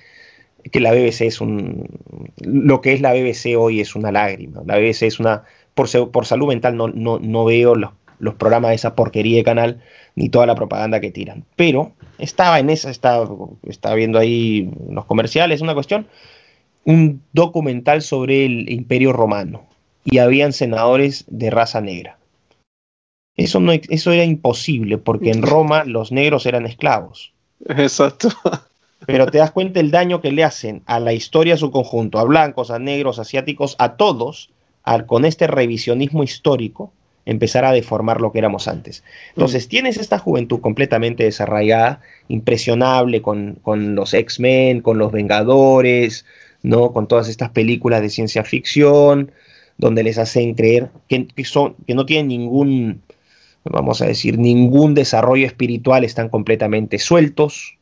que 0.71 0.79
la 0.79 0.93
BBC 0.93 1.23
es 1.23 1.41
un... 1.41 1.89
Lo 2.37 2.81
que 2.81 2.93
es 2.93 3.01
la 3.01 3.13
BBC 3.13 3.57
hoy 3.59 3.81
es 3.81 3.97
una 3.97 4.13
lágrima. 4.13 4.63
La 4.65 4.77
BBC 4.77 5.03
es 5.03 5.19
una... 5.19 5.43
Por, 5.75 5.89
por 6.13 6.25
salud 6.25 6.47
mental 6.47 6.77
no, 6.77 6.87
no, 6.87 7.19
no 7.19 7.45
veo 7.45 7.75
los, 7.75 7.91
los, 8.21 8.35
programas 8.37 8.69
de 8.69 8.77
esa 8.77 8.95
porquería 8.95 9.39
de 9.39 9.43
canal, 9.43 9.83
ni 10.15 10.29
toda 10.29 10.47
la 10.47 10.55
propaganda 10.55 11.01
que 11.01 11.11
tiran. 11.11 11.45
Pero 11.57 11.91
estaba 12.19 12.61
en 12.61 12.71
esa, 12.71 12.89
estaba, 12.89 13.29
estaba 13.65 13.97
viendo 13.97 14.21
ahí 14.21 14.71
los 14.89 15.07
comerciales, 15.07 15.61
una 15.61 15.75
cuestión 15.75 16.07
un 16.85 17.23
documental 17.33 18.03
sobre 18.03 18.47
el 18.47 18.71
imperio 18.71 19.13
romano 19.13 19.67
y 20.05 20.19
habían 20.19 20.53
senadores 20.53 21.25
de 21.29 21.51
raza 21.51 21.81
negra. 21.81 22.19
Eso, 23.37 23.61
no, 23.61 23.73
eso 23.73 24.11
era 24.11 24.25
imposible 24.25 24.99
porque 24.99 25.31
en 25.31 25.43
Roma 25.43 25.85
los 25.85 26.11
negros 26.11 26.47
eran 26.47 26.67
esclavos. 26.67 27.33
Exacto. 27.69 28.31
Pero 29.07 29.27
te 29.27 29.39
das 29.39 29.53
cuenta 29.53 29.81
el 29.81 29.91
daño 29.91 30.21
que 30.21 30.33
le 30.33 30.45
hacen 30.45 30.83
a 30.87 30.99
la 30.99 31.13
historia 31.13 31.55
a 31.55 31.59
su 31.59 31.71
conjunto, 31.71 32.19
a 32.19 32.25
blancos, 32.25 32.71
a 32.71 32.79
negros, 32.79 33.19
asiáticos, 33.19 33.77
a 33.79 33.97
todos, 33.97 34.51
al, 34.83 35.07
con 35.07 35.25
este 35.25 35.47
revisionismo 35.47 36.25
histórico, 36.25 36.93
empezar 37.25 37.65
a 37.65 37.73
deformar 37.73 38.21
lo 38.21 38.33
que 38.33 38.39
éramos 38.39 38.67
antes. 38.67 39.05
Entonces, 39.31 39.67
mm. 39.67 39.69
tienes 39.69 39.97
esta 39.99 40.19
juventud 40.19 40.61
completamente 40.61 41.25
desarraigada, 41.25 42.01
impresionable 42.29 43.23
con, 43.23 43.59
con 43.63 43.95
los 43.95 44.15
X-Men, 44.15 44.81
con 44.81 44.99
los 44.99 45.13
Vengadores, 45.13 46.25
¿no? 46.63 46.93
Con 46.93 47.09
todas 47.09 47.29
estas 47.29 47.51
películas 47.51 48.03
de 48.03 48.11
ciencia 48.11 48.45
ficción, 48.45 49.33
donde 49.77 50.03
les 50.03 50.19
hacen 50.19 50.55
creer 50.55 50.91
que, 51.09 51.27
son, 51.45 51.77
que 51.87 51.95
no 51.95 52.05
tienen 52.05 52.29
ningún, 52.29 53.03
vamos 53.65 54.03
a 54.03 54.07
decir, 54.07 54.39
ningún 54.39 54.95
desarrollo 54.95 55.47
espiritual, 55.47 56.05
están 56.05 56.29
completamente 56.29 56.99
sueltos, 56.99 57.79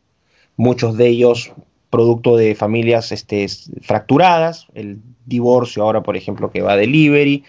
muchos 0.56 0.96
de 0.96 1.08
ellos 1.08 1.52
producto 1.90 2.36
de 2.36 2.54
familias 2.54 3.12
este, 3.12 3.46
fracturadas, 3.80 4.66
el 4.74 4.98
divorcio 5.24 5.82
ahora, 5.82 6.02
por 6.02 6.16
ejemplo, 6.16 6.50
que 6.50 6.60
va 6.60 6.72
a 6.72 6.76
delivery. 6.76 7.44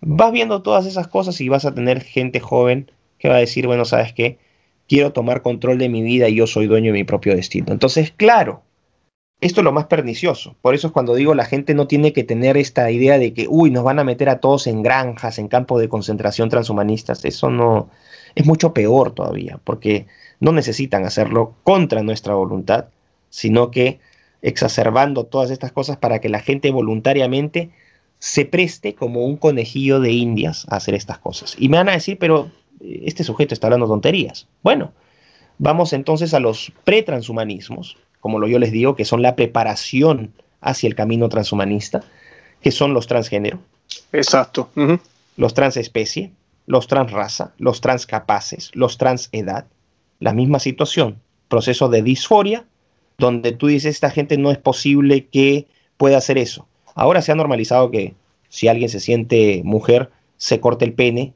Vas 0.00 0.32
viendo 0.32 0.62
todas 0.62 0.86
esas 0.86 1.08
cosas 1.08 1.40
y 1.40 1.48
vas 1.48 1.64
a 1.64 1.74
tener 1.74 2.02
gente 2.02 2.40
joven 2.40 2.90
que 3.18 3.28
va 3.28 3.36
a 3.36 3.40
decir, 3.40 3.66
bueno, 3.66 3.84
¿sabes 3.84 4.12
qué? 4.12 4.38
Quiero 4.88 5.12
tomar 5.12 5.42
control 5.42 5.78
de 5.78 5.88
mi 5.88 6.02
vida 6.02 6.28
y 6.28 6.34
yo 6.34 6.46
soy 6.46 6.66
dueño 6.66 6.92
de 6.92 6.98
mi 6.98 7.04
propio 7.04 7.34
destino. 7.34 7.72
Entonces, 7.72 8.12
claro, 8.14 8.62
esto 9.40 9.60
es 9.60 9.64
lo 9.64 9.72
más 9.72 9.86
pernicioso. 9.86 10.56
Por 10.60 10.74
eso 10.74 10.88
es 10.88 10.92
cuando 10.92 11.14
digo 11.14 11.34
la 11.34 11.44
gente 11.44 11.74
no 11.74 11.86
tiene 11.86 12.12
que 12.12 12.24
tener 12.24 12.56
esta 12.56 12.90
idea 12.90 13.18
de 13.18 13.32
que, 13.32 13.46
uy, 13.48 13.70
nos 13.70 13.84
van 13.84 13.98
a 13.98 14.04
meter 14.04 14.28
a 14.28 14.40
todos 14.40 14.66
en 14.66 14.82
granjas, 14.82 15.38
en 15.38 15.48
campos 15.48 15.80
de 15.80 15.88
concentración 15.88 16.50
transhumanistas. 16.50 17.24
Eso 17.24 17.50
no 17.50 17.88
es 18.34 18.44
mucho 18.46 18.74
peor 18.74 19.12
todavía, 19.12 19.58
porque 19.64 20.06
no 20.40 20.52
necesitan 20.52 21.04
hacerlo 21.04 21.54
contra 21.64 22.02
nuestra 22.02 22.34
voluntad, 22.34 22.86
sino 23.30 23.70
que 23.70 24.00
exacerbando 24.42 25.24
todas 25.24 25.50
estas 25.50 25.72
cosas 25.72 25.96
para 25.96 26.20
que 26.20 26.28
la 26.28 26.40
gente 26.40 26.70
voluntariamente 26.70 27.70
se 28.18 28.44
preste 28.44 28.94
como 28.94 29.24
un 29.24 29.36
conejillo 29.36 30.00
de 30.00 30.12
indias 30.12 30.66
a 30.68 30.76
hacer 30.76 30.94
estas 30.94 31.18
cosas. 31.18 31.56
Y 31.58 31.68
me 31.68 31.78
van 31.78 31.88
a 31.88 31.92
decir, 31.92 32.18
pero 32.18 32.50
eh, 32.80 33.02
este 33.06 33.24
sujeto 33.24 33.54
está 33.54 33.66
hablando 33.66 33.86
tonterías. 33.86 34.46
Bueno, 34.62 34.92
vamos 35.58 35.92
entonces 35.92 36.34
a 36.34 36.40
los 36.40 36.72
pretranshumanismos, 36.84 37.96
como 38.20 38.38
lo 38.38 38.46
yo 38.48 38.58
les 38.58 38.72
digo, 38.72 38.94
que 38.96 39.04
son 39.04 39.22
la 39.22 39.34
preparación 39.34 40.32
hacia 40.60 40.88
el 40.88 40.94
camino 40.94 41.28
transhumanista, 41.28 42.04
que 42.60 42.70
son 42.70 42.94
los 42.94 43.06
transgénero. 43.06 43.58
Exacto. 44.12 44.70
Los 45.36 45.54
transespecie, 45.54 46.30
los 46.66 46.86
transraza, 46.86 47.52
los 47.58 47.80
transcapaces, 47.80 48.70
los 48.74 48.98
transedad. 48.98 49.66
La 50.18 50.32
misma 50.34 50.58
situación. 50.58 51.20
proceso 51.48 51.88
de 51.88 52.02
disforia, 52.02 52.64
donde 53.18 53.52
tú 53.52 53.66
dices, 53.66 53.94
esta 53.94 54.10
gente 54.10 54.38
no 54.38 54.50
es 54.50 54.58
posible 54.58 55.26
que 55.26 55.66
pueda 55.96 56.16
hacer 56.16 56.38
eso. 56.38 56.66
Ahora 56.94 57.22
se 57.22 57.32
ha 57.32 57.34
normalizado 57.34 57.90
que 57.90 58.14
si 58.48 58.68
alguien 58.68 58.88
se 58.88 59.00
siente 59.00 59.62
mujer, 59.64 60.10
se 60.36 60.60
corte 60.60 60.84
el 60.84 60.92
pene 60.92 61.34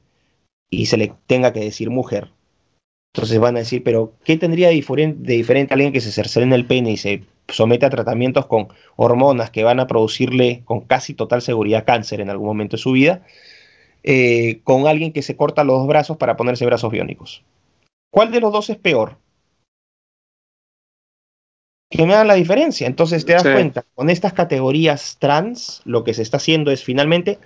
y 0.70 0.86
se 0.86 0.96
le 0.96 1.12
tenga 1.26 1.52
que 1.52 1.60
decir 1.60 1.90
mujer. 1.90 2.30
Entonces 3.14 3.38
van 3.38 3.54
a 3.54 3.60
decir, 3.60 3.84
pero 3.84 4.14
¿qué 4.24 4.36
tendría 4.36 4.70
de 4.70 4.74
diferente, 4.74 5.72
alguien 5.72 5.92
que 5.92 6.00
se 6.00 6.10
cercene 6.10 6.46
en 6.46 6.52
el 6.52 6.66
pene 6.66 6.90
y 6.90 6.96
se 6.96 7.22
somete 7.46 7.86
a 7.86 7.90
tratamientos 7.90 8.46
con 8.46 8.66
hormonas 8.96 9.50
que 9.50 9.62
van 9.62 9.78
a 9.78 9.86
producirle 9.86 10.62
con 10.64 10.80
casi 10.80 11.14
total 11.14 11.40
seguridad 11.40 11.84
cáncer 11.84 12.20
en 12.20 12.28
algún 12.28 12.48
momento 12.48 12.76
de 12.76 12.82
su 12.82 12.90
vida, 12.90 13.22
eh, 14.02 14.62
con 14.64 14.88
alguien 14.88 15.12
que 15.12 15.22
se 15.22 15.36
corta 15.36 15.62
los 15.62 15.78
dos 15.78 15.86
brazos 15.86 16.16
para 16.16 16.36
ponerse 16.36 16.66
brazos 16.66 16.90
biónicos? 16.90 17.44
¿Cuál 18.10 18.32
de 18.32 18.40
los 18.40 18.52
dos 18.52 18.68
es 18.68 18.78
peor? 18.78 19.16
Que 21.90 22.06
me 22.06 22.14
dan 22.14 22.26
la 22.26 22.34
diferencia. 22.34 22.88
Entonces 22.88 23.24
te 23.24 23.34
das 23.34 23.44
cuenta, 23.44 23.84
con 23.94 24.10
estas 24.10 24.32
categorías 24.32 25.18
trans, 25.20 25.82
lo 25.84 26.02
que 26.02 26.14
se 26.14 26.22
está 26.22 26.38
haciendo 26.38 26.72
es 26.72 26.82
finalmente, 26.82 27.38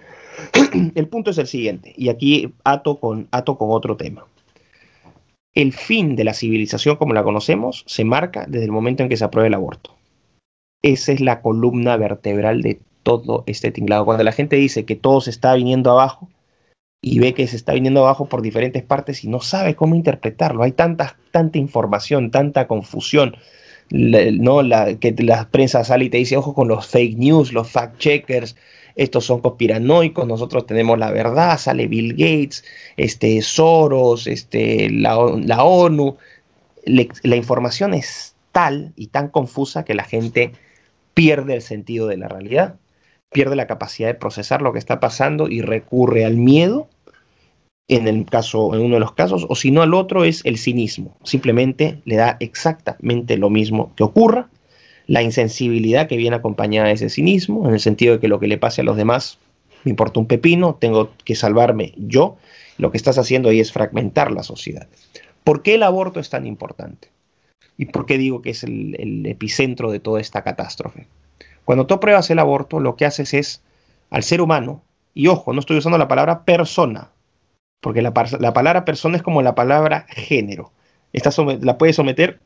el 0.95 1.09
punto 1.09 1.31
es 1.31 1.37
el 1.37 1.47
siguiente, 1.47 1.93
y 1.95 2.09
aquí 2.09 2.55
ato 2.65 2.99
con, 2.99 3.29
ato 3.33 3.59
con 3.59 3.71
otro 3.71 3.99
tema 3.99 4.25
el 5.59 5.73
fin 5.73 6.15
de 6.15 6.23
la 6.23 6.35
civilización 6.35 6.95
como 6.95 7.15
la 7.15 7.25
conocemos 7.25 7.83
se 7.89 8.05
marca 8.05 8.47
desde 8.47 8.67
el 8.67 8.71
momento 8.71 9.03
en 9.03 9.09
que 9.09 9.17
se 9.17 9.25
aprueba 9.25 9.49
el 9.49 9.55
aborto. 9.55 9.97
Esa 10.83 11.11
es 11.11 11.21
la 11.21 11.43
columna 11.43 11.97
vertebral 11.97 12.63
de 12.63 12.81
todo 13.03 13.43
este 13.49 13.73
tinglado. 13.73 14.05
Cuando 14.05 14.23
la 14.23 14.31
gente 14.31 14.55
dice 14.55 14.85
que 14.85 14.95
todo 14.95 15.21
se 15.21 15.31
está 15.31 15.55
viniendo 15.55 15.91
abajo 15.91 16.29
y 17.03 17.19
ve 17.19 17.35
que 17.35 17.49
se 17.49 17.57
está 17.57 17.73
viniendo 17.73 18.05
abajo 18.05 18.27
por 18.27 18.41
diferentes 18.41 18.85
partes 18.85 19.25
y 19.25 19.29
no 19.29 19.41
sabe 19.41 19.75
cómo 19.75 19.97
interpretarlo, 19.97 20.63
hay 20.63 20.71
tanta, 20.71 21.17
tanta 21.33 21.59
información, 21.59 22.31
tanta 22.31 22.69
confusión. 22.69 23.35
no 23.91 24.63
la, 24.63 24.95
que 24.95 25.13
la 25.19 25.49
prensa 25.51 25.83
sale 25.83 26.05
y 26.05 26.11
te 26.11 26.19
dice 26.19 26.37
ojo 26.37 26.55
con 26.55 26.69
los 26.69 26.87
fake 26.87 27.19
news, 27.19 27.53
los 27.53 27.69
fact 27.69 27.99
checkers, 27.99 28.55
estos 28.99 29.25
son 29.25 29.41
conspiranoicos, 29.41 30.27
nosotros 30.27 30.67
tenemos 30.67 30.99
la 30.99 31.13
verdad, 31.13 31.57
sale 31.57 31.87
Bill 31.87 32.13
Gates, 32.13 32.65
este, 32.97 33.41
Soros, 33.43 34.27
este, 34.27 34.91
la, 34.91 35.17
ONU. 35.17 36.17
la 36.85 37.37
información 37.37 37.95
es 37.95 38.35
tal 38.51 38.93
y 38.97 39.07
tan 39.07 39.29
confusa 39.29 39.85
que 39.85 39.95
la 39.95 40.03
gente 40.03 40.53
pierde 41.15 41.55
el 41.55 41.63
sentido 41.63 42.09
de 42.09 42.17
la 42.17 42.27
realidad, 42.27 42.75
pierde 43.31 43.55
la 43.55 43.69
capacidad 43.69 44.09
de 44.09 44.15
procesar 44.15 44.63
lo 44.63 44.73
que 44.73 44.81
está 44.81 44.99
pasando 44.99 45.49
y 45.49 45.63
recurre 45.63 46.25
al 46.25 46.37
miedo 46.37 46.89
en 47.87 48.09
el 48.09 48.27
caso, 48.27 48.75
en 48.75 48.81
uno 48.81 48.95
de 48.95 49.01
los 49.01 49.13
casos, 49.13 49.47
o 49.49 49.55
si 49.55 49.71
no 49.71 49.83
al 49.83 49.95
otro 49.95 50.25
es 50.25 50.45
el 50.45 50.59
cinismo. 50.59 51.17
Simplemente 51.23 52.03
le 52.05 52.17
da 52.17 52.37
exactamente 52.41 53.37
lo 53.39 53.49
mismo 53.49 53.93
que 53.95 54.03
ocurra 54.03 54.49
la 55.09 55.23
insensibilidad 55.23 56.07
que 56.07 56.17
viene 56.17 56.37
acompañada 56.37 56.89
de 56.89 56.95
ese 56.95 57.09
cinismo, 57.09 57.67
en 57.67 57.75
el 57.75 57.81
sentido 57.81 58.15
de 58.15 58.21
que 58.21 58.29
lo 58.29 58.39
que 58.39 58.47
le 58.47 58.59
pase 58.59 58.83
a 58.83 58.85
los 58.85 58.97
demás 58.97 59.39
me 59.85 59.91
importa 59.91 60.21
un 60.21 60.27
pepino, 60.27 60.75
tengo 60.75 61.13
que 61.25 61.35
salvarme 61.35 61.95
yo. 61.97 62.37
Lo 62.79 62.91
que 62.91 62.97
estás 62.97 63.19
haciendo 63.19 63.49
ahí 63.49 63.61
es 63.61 63.73
fragmentar 63.73 64.31
la 64.31 64.43
sociedad. 64.43 64.87
¿Por 65.45 65.63
qué 65.63 65.75
el 65.75 65.83
aborto 65.83 66.21
es 66.21 66.31
tan 66.31 66.47
importante? 66.47 67.09
¿Y 67.77 67.87
por 67.87 68.07
qué 68.07 68.19
digo 68.19 68.43
que 68.43 68.51
es 68.51 68.65
el, 68.65 69.25
epicentro 69.27 69.91
de 69.91 70.01
toda 70.01 70.21
esta 70.21 70.43
catástrofe? 70.43 71.07
Cuando 71.65 71.87
tú 71.87 71.95
apruebas 71.95 72.31
el 72.31 72.39
aborto, 72.39 72.81
lo 72.81 72.97
que 72.97 73.07
haces 73.07 73.35
es 73.35 73.63
al 74.11 74.23
ser 74.23 74.41
humano, 74.41 74.83
y 75.15 75.29
ojo, 75.29 75.53
no 75.53 75.61
estoy 75.61 75.79
usando 75.79 75.99
la 75.99 76.09
palabra 76.09 76.45
persona, 76.45 77.11
porque 77.81 78.03
la, 78.03 78.13
palabra 78.13 78.85
persona 78.85 79.17
es 79.17 79.23
como 79.23 79.43
la 79.43 79.55
palabra 79.55 80.07
género. 80.09 80.73
Esta 81.13 81.31
la 81.61 81.79
puedes 81.79 81.97
someter 81.97 82.41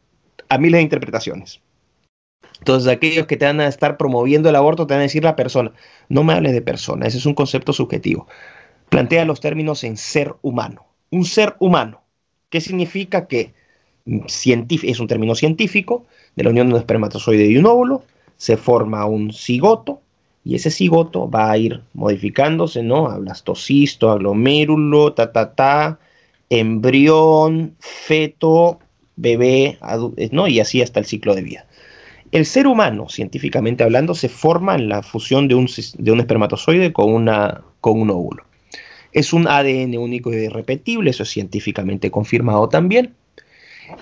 a 0.49 0.59
miles 0.59 0.79
de 0.79 0.83
interpretaciones. 0.83 1.61
Entonces, 2.63 2.89
aquellos 2.89 3.27
que 3.27 3.37
te 3.37 3.45
van 3.45 3.61
a 3.61 3.67
estar 3.67 3.97
promoviendo 3.97 4.49
el 4.49 4.55
aborto 4.55 4.87
te 4.87 4.95
van 4.95 5.01
a 5.01 5.03
decir 5.03 5.25
la 5.25 5.35
persona. 5.35 5.73
No 6.09 6.23
me 6.23 6.33
hables 6.33 6.53
de 6.53 6.63
persona, 6.63 7.09
ese 7.09 7.19
es 7.19 7.27
un 7.27 7.35
concepto 7.35 7.73
subjetivo. 7.73 8.29
Plantea 8.89 9.25
los 9.25 9.41
términos 9.41 9.83
en 9.83 9.97
ser 9.97 10.37
humano. 10.43 10.87
Un 11.11 11.25
ser 11.25 11.57
humano. 11.59 12.03
¿Qué 12.51 12.61
significa 12.61 13.27
que 13.27 13.53
es 14.07 15.01
un 15.01 15.09
término 15.09 15.35
científico 15.35 16.07
de 16.37 16.45
la 16.45 16.51
unión 16.51 16.69
de 16.69 16.75
un 16.75 16.79
espermatozoide 16.79 17.47
y 17.47 17.57
un 17.57 17.67
óvulo? 17.67 18.05
Se 18.37 18.57
forma 18.57 19.07
un 19.07 19.33
cigoto 19.33 20.01
y 20.45 20.55
ese 20.55 20.71
cigoto 20.71 21.29
va 21.29 21.51
a 21.51 21.59
ir 21.59 21.83
modificándose, 21.95 22.85
¿no? 22.85 23.09
A 23.09 23.19
blastocisto, 23.19 24.09
aglomérulo, 24.09 25.15
ta, 25.15 25.33
ta, 25.33 25.53
ta, 25.53 25.99
embrión, 26.49 27.75
feto, 27.81 28.79
bebé, 29.17 29.79
¿no? 30.31 30.47
Y 30.47 30.61
así 30.61 30.81
hasta 30.81 31.01
el 31.01 31.07
ciclo 31.07 31.35
de 31.35 31.43
vida. 31.43 31.67
El 32.33 32.47
ser 32.47 32.67
humano, 32.67 33.11
científicamente 33.11 33.85
hablando, 33.85 34.15
se 34.15 34.31
forma 34.31 34.75
en 34.75 34.89
la 34.89 35.03
fusión 35.03 35.49
de 35.49 35.55
un, 35.55 35.67
espermatozoide 36.19 36.91
con, 36.91 37.13
una, 37.13 37.63
con 37.83 38.01
un 38.01 38.09
óvulo. 38.09 38.45
Es 39.13 39.35
un 39.35 39.47
ADN 39.47 39.99
único 39.99 40.33
y 40.33 40.37
irrepetible, 40.37 41.11
eso 41.11 41.25
es 41.25 41.29
científicamente 41.29 42.11
confirmado 42.11 42.71
también. 42.71 43.15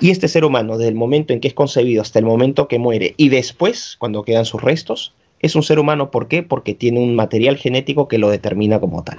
Y 0.01 0.11
este 0.11 0.29
ser 0.29 0.45
humano, 0.45 0.79
desde 0.79 0.91
el 0.91 0.95
momento 0.95 1.33
en 1.33 1.41
que 1.41 1.49
es 1.49 1.55
concebido 1.55 2.03
hasta 2.03 2.21
el 2.21 2.25
momento 2.25 2.69
que 2.69 2.79
muere 2.79 3.15
y 3.17 3.31
después, 3.31 3.97
cuando 3.99 4.23
quedan 4.23 4.45
sus 4.45 4.63
restos, 4.63 5.13
es 5.41 5.57
un 5.57 5.65
ser 5.65 5.81
humano. 5.81 6.13
¿Por 6.13 6.29
qué? 6.29 6.45
Porque 6.45 6.75
tiene 6.75 7.01
un 7.01 7.17
material 7.17 7.57
genético 7.57 8.07
que 8.07 8.19
lo 8.19 8.31
determina 8.31 8.79
como 8.79 9.03
tal. 9.03 9.19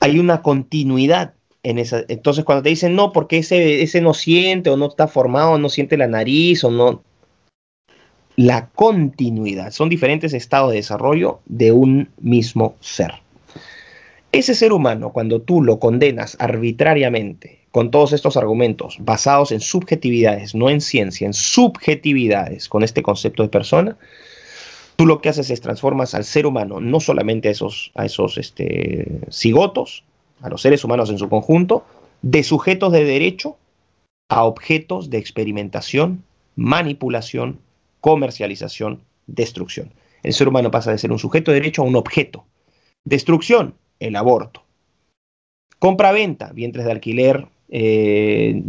Hay 0.00 0.18
una 0.18 0.42
continuidad 0.42 1.32
en 1.62 1.78
esa. 1.78 2.04
Entonces, 2.08 2.44
cuando 2.44 2.64
te 2.64 2.68
dicen 2.68 2.94
no, 2.94 3.12
porque 3.12 3.38
ese, 3.38 3.80
ese 3.80 4.02
no 4.02 4.12
siente 4.12 4.68
o 4.68 4.76
no 4.76 4.88
está 4.88 5.08
formado, 5.08 5.56
no 5.56 5.70
siente 5.70 5.96
la 5.96 6.06
nariz 6.06 6.62
o 6.64 6.70
no 6.70 7.02
la 8.40 8.70
continuidad. 8.70 9.70
Son 9.70 9.90
diferentes 9.90 10.32
estados 10.32 10.70
de 10.70 10.76
desarrollo 10.76 11.40
de 11.44 11.72
un 11.72 12.08
mismo 12.22 12.74
ser. 12.80 13.12
Ese 14.32 14.54
ser 14.54 14.72
humano, 14.72 15.12
cuando 15.12 15.42
tú 15.42 15.60
lo 15.60 15.78
condenas 15.78 16.38
arbitrariamente 16.40 17.58
con 17.70 17.90
todos 17.90 18.14
estos 18.14 18.38
argumentos 18.38 18.96
basados 18.98 19.52
en 19.52 19.60
subjetividades, 19.60 20.54
no 20.54 20.70
en 20.70 20.80
ciencia, 20.80 21.26
en 21.26 21.34
subjetividades, 21.34 22.70
con 22.70 22.82
este 22.82 23.02
concepto 23.02 23.42
de 23.42 23.50
persona, 23.50 23.98
tú 24.96 25.04
lo 25.04 25.20
que 25.20 25.28
haces 25.28 25.50
es 25.50 25.60
transformas 25.60 26.14
al 26.14 26.24
ser 26.24 26.46
humano, 26.46 26.80
no 26.80 26.98
solamente 26.98 27.48
a 27.48 27.50
esos, 27.50 27.92
a 27.94 28.06
esos 28.06 28.38
este, 28.38 29.20
cigotos, 29.30 30.02
a 30.40 30.48
los 30.48 30.62
seres 30.62 30.82
humanos 30.82 31.10
en 31.10 31.18
su 31.18 31.28
conjunto, 31.28 31.84
de 32.22 32.42
sujetos 32.42 32.90
de 32.90 33.04
derecho 33.04 33.58
a 34.30 34.44
objetos 34.44 35.10
de 35.10 35.18
experimentación, 35.18 36.24
manipulación 36.56 37.58
comercialización, 38.00 39.02
destrucción. 39.26 39.92
El 40.22 40.32
ser 40.32 40.48
humano 40.48 40.70
pasa 40.70 40.90
de 40.90 40.98
ser 40.98 41.12
un 41.12 41.18
sujeto 41.18 41.50
de 41.50 41.60
derecho 41.60 41.82
a 41.82 41.86
un 41.86 41.96
objeto. 41.96 42.44
Destrucción, 43.04 43.74
el 43.98 44.16
aborto. 44.16 44.62
Compra-venta, 45.78 46.52
vientres 46.52 46.84
de 46.84 46.92
alquiler, 46.92 47.46
eh, 47.70 48.62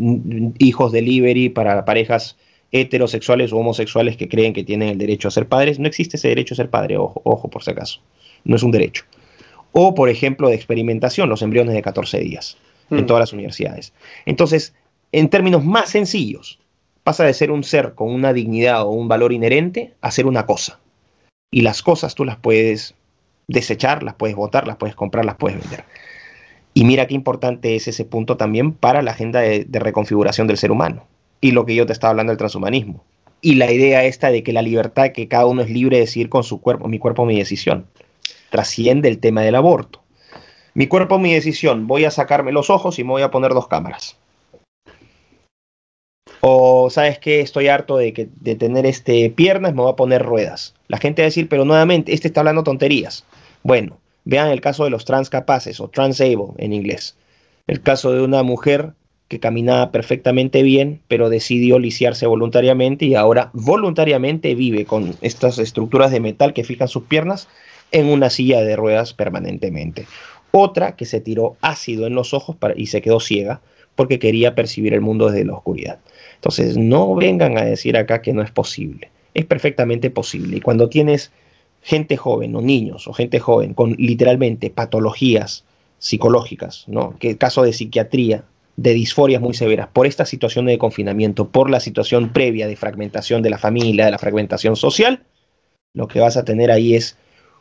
hijos 0.60 0.92
delivery 0.92 1.50
para 1.50 1.84
parejas 1.84 2.38
heterosexuales 2.72 3.52
o 3.52 3.58
homosexuales 3.58 4.16
que 4.16 4.30
creen 4.30 4.54
que 4.54 4.64
tienen 4.64 4.90
el 4.90 4.98
derecho 4.98 5.28
a 5.28 5.32
ser 5.32 5.48
padres. 5.48 5.80
No 5.80 5.88
existe 5.88 6.18
ese 6.18 6.30
derecho 6.30 6.54
a 6.54 6.58
ser 6.58 6.70
padre, 6.70 6.98
ojo, 6.98 7.22
ojo 7.26 7.50
por 7.50 7.64
si 7.64 7.72
acaso. 7.72 8.02
No 8.46 8.56
es 8.56 8.64
un 8.64 8.72
derecho. 8.72 9.04
O, 9.74 9.94
por 9.94 10.10
ejemplo, 10.10 10.50
de 10.50 10.56
experimentación, 10.56 11.30
los 11.30 11.42
embriones 11.42 11.74
de 11.74 11.82
14 11.82 12.20
días 12.20 12.58
en 12.90 13.04
mm. 13.04 13.06
todas 13.06 13.22
las 13.22 13.34
universidades. 13.34 13.94
Entonces, 14.26 14.74
en 15.12 15.30
términos 15.30 15.64
más 15.66 15.90
sencillos, 15.90 16.60
pasa 17.04 17.24
de 17.24 17.34
ser 17.34 17.52
un 17.52 17.64
ser 17.64 17.94
con 17.96 18.12
una 18.12 18.34
dignidad 18.34 18.84
o 18.84 18.90
un 18.92 19.08
valor 19.08 19.34
inherente 19.34 19.94
a 20.02 20.12
ser 20.12 20.26
una 20.26 20.46
cosa. 20.46 20.80
Y 21.52 21.62
las 21.62 21.82
cosas 21.82 22.16
tú 22.16 22.26
las 22.26 22.38
puedes 22.38 22.96
desechar, 23.48 24.04
las 24.04 24.16
puedes 24.16 24.36
votar, 24.36 24.68
las 24.68 24.78
puedes 24.78 24.96
comprar, 24.96 25.26
las 25.26 25.36
puedes 25.36 25.60
vender. 25.60 25.84
Y 26.74 26.86
mira 26.86 27.08
qué 27.08 27.16
importante 27.16 27.76
es 27.76 27.88
ese 27.88 28.06
punto 28.06 28.38
también 28.38 28.72
para 28.72 29.02
la 29.02 29.12
agenda 29.12 29.42
de, 29.42 29.68
reconfiguración 29.72 30.48
del 30.48 30.58
ser 30.58 30.72
humano. 30.72 31.06
Y 31.42 31.52
lo 31.52 31.66
que 31.66 31.76
yo 31.76 31.86
te 31.86 31.94
estaba 31.94 32.12
hablando 32.12 32.32
del 32.32 32.38
transhumanismo. 32.38 33.04
Y 33.42 33.56
la 33.56 33.72
idea 33.72 34.06
esta 34.06 34.32
de 34.32 34.44
que 34.44 34.54
la 34.54 34.62
libertad, 34.62 35.12
que 35.12 35.28
cada 35.28 35.48
uno 35.48 35.64
es 35.64 35.70
libre 35.70 35.98
de 35.98 36.02
decidir 36.02 36.30
con 36.30 36.44
su 36.44 36.62
cuerpo, 36.62 36.88
mi 36.88 37.00
cuerpo, 37.00 37.26
mi 37.26 37.38
decisión, 37.38 37.88
trasciende 38.52 39.10
el 39.10 39.18
tema 39.18 39.42
del 39.42 39.56
aborto. 39.56 40.02
Mi 40.74 40.88
cuerpo, 40.88 41.20
mi 41.20 41.34
decisión, 41.34 41.88
voy 41.88 42.06
a 42.06 42.12
sacarme 42.12 42.52
los 42.52 42.70
ojos 42.70 43.00
y 43.00 43.04
me 43.04 43.10
voy 43.10 43.24
a 43.24 43.32
poner 43.32 43.54
dos 43.54 43.68
cámaras. 43.68 44.18
O 46.42 46.90
sabes 46.90 47.20
que 47.20 47.40
estoy 47.40 47.68
harto 47.68 47.98
de, 47.98 48.14
que, 48.14 48.28
de 48.40 48.56
tener 48.56 48.86
este, 48.86 49.30
piernas, 49.30 49.74
me 49.74 49.82
voy 49.82 49.92
a 49.92 49.96
poner 49.96 50.24
ruedas. 50.24 50.74
La 50.88 50.98
gente 50.98 51.22
va 51.22 51.26
a 51.26 51.30
decir, 51.30 51.48
pero 51.48 51.66
nuevamente, 51.66 52.14
este 52.14 52.28
está 52.28 52.42
hablando 52.42 52.64
tonterías. 52.64 53.26
Bueno, 53.64 54.00
vean 54.26 54.50
el 54.50 54.60
caso 54.60 54.84
de 54.84 54.90
los 54.90 55.06
transcapaces 55.06 55.80
o 55.80 55.88
transable 55.88 56.54
en 56.58 56.74
inglés. 56.74 57.16
El 57.68 57.82
caso 57.82 58.12
de 58.12 58.22
una 58.22 58.42
mujer 58.42 58.94
que 59.28 59.40
caminaba 59.40 59.92
perfectamente 59.92 60.62
bien, 60.62 61.00
pero 61.08 61.30
decidió 61.30 61.80
lisiarse 61.80 62.26
voluntariamente 62.26 63.06
y 63.06 63.16
ahora 63.16 63.50
voluntariamente 63.54 64.56
vive 64.56 64.84
con 64.86 65.16
estas 65.22 65.58
estructuras 65.58 66.12
de 66.12 66.20
metal 66.20 66.54
que 66.54 66.66
fijan 66.66 66.90
sus 66.90 67.04
piernas 67.04 67.48
en 67.92 68.08
una 68.08 68.30
silla 68.30 68.62
de 68.62 68.76
ruedas 68.76 69.14
permanentemente. 69.14 70.06
Otra 70.52 70.98
que 70.98 71.06
se 71.06 71.22
tiró 71.22 71.56
ácido 71.62 72.08
en 72.08 72.16
los 72.16 72.34
ojos 72.34 72.58
y 72.76 72.88
se 72.88 73.02
quedó 73.02 73.20
ciega 73.22 73.62
porque 73.96 74.20
quería 74.20 74.54
percibir 74.56 74.94
el 74.94 75.02
mundo 75.02 75.30
desde 75.30 75.46
la 75.46 75.54
oscuridad. 75.54 76.00
Entonces, 76.42 76.76
no 76.76 77.14
vengan 77.14 77.60
a 77.60 77.64
decir 77.64 77.96
acá 77.96 78.24
que 78.24 78.34
no 78.34 78.42
es 78.42 78.50
posible. 78.50 79.12
Es 79.36 79.46
perfectamente 79.46 80.10
posible. 80.10 80.58
Y 80.58 80.62
cuando 80.62 80.90
tienes 80.90 81.32
gente 81.84 82.18
joven 82.18 82.56
o 82.56 82.62
niños 82.62 83.08
o 83.08 83.14
gente 83.14 83.40
joven 83.40 83.76
con 83.76 83.92
literalmente 84.00 84.72
patologías 84.72 85.66
psicológicas, 86.00 86.86
¿no? 86.88 87.16
Que 87.20 87.38
caso 87.38 87.62
de 87.62 87.74
psiquiatría, 87.74 88.44
de 88.76 88.94
disforias 88.94 89.40
muy 89.40 89.54
severas 89.54 89.88
por 89.94 90.08
esta 90.08 90.26
situación 90.26 90.66
de 90.66 90.80
confinamiento, 90.80 91.50
por 91.50 91.70
la 91.70 91.80
situación 91.80 92.34
previa 92.34 92.66
de 92.66 92.76
fragmentación 92.76 93.44
de 93.44 93.52
la 93.52 93.60
familia, 93.60 94.06
de 94.06 94.12
la 94.12 94.18
fragmentación 94.18 94.76
social, 94.76 95.22
lo 95.94 96.08
que 96.08 96.22
vas 96.22 96.38
a 96.38 96.44
tener 96.44 96.72
ahí 96.72 96.96
es 96.96 97.18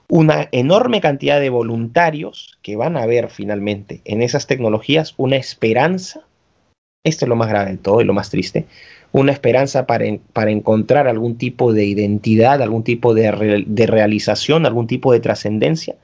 una 0.08 0.48
enorme 0.52 1.02
cantidad 1.02 1.38
de 1.38 1.50
voluntarios 1.50 2.58
que 2.62 2.76
van 2.76 2.96
a 2.96 3.04
ver 3.04 3.28
finalmente 3.28 4.00
en 4.06 4.22
esas 4.22 4.46
tecnologías 4.46 5.12
una 5.18 5.36
esperanza, 5.36 6.26
esto 7.04 7.24
es 7.24 7.28
lo 7.28 7.36
más 7.36 7.48
grave 7.48 7.72
de 7.72 7.76
todo 7.78 8.00
y 8.00 8.04
lo 8.04 8.12
más 8.12 8.30
triste, 8.30 8.66
una 9.12 9.32
esperanza 9.32 9.86
para, 9.86 10.04
para 10.32 10.50
encontrar 10.50 11.08
algún 11.08 11.36
tipo 11.36 11.72
de 11.72 11.84
identidad, 11.86 12.62
algún 12.62 12.84
tipo 12.84 13.14
de, 13.14 13.64
de 13.66 13.86
realización, 13.86 14.66
algún 14.66 14.86
tipo 14.86 15.12
de 15.12 15.20
trascendencia 15.20 15.96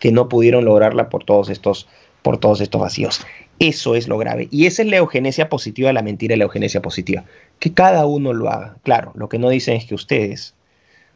que 0.00 0.10
no 0.10 0.28
pudieron 0.28 0.64
lograrla 0.64 1.08
por 1.08 1.24
todos 1.24 1.50
estos 1.50 1.88
por 2.22 2.38
todos 2.38 2.60
estos 2.60 2.80
vacíos. 2.80 3.24
Eso 3.60 3.94
es 3.94 4.08
lo 4.08 4.18
grave. 4.18 4.48
Y 4.50 4.66
esa 4.66 4.82
es 4.82 4.88
la 4.88 4.96
eugenesia 4.96 5.48
positiva, 5.48 5.92
la 5.92 6.02
mentira 6.02 6.36
la 6.36 6.44
eugenesia 6.44 6.82
positiva. 6.82 7.24
Que 7.60 7.72
cada 7.72 8.06
uno 8.06 8.32
lo 8.32 8.50
haga. 8.50 8.76
Claro, 8.82 9.12
lo 9.14 9.28
que 9.28 9.38
no 9.38 9.48
dicen 9.48 9.76
es 9.76 9.84
que 9.84 9.94
ustedes 9.94 10.54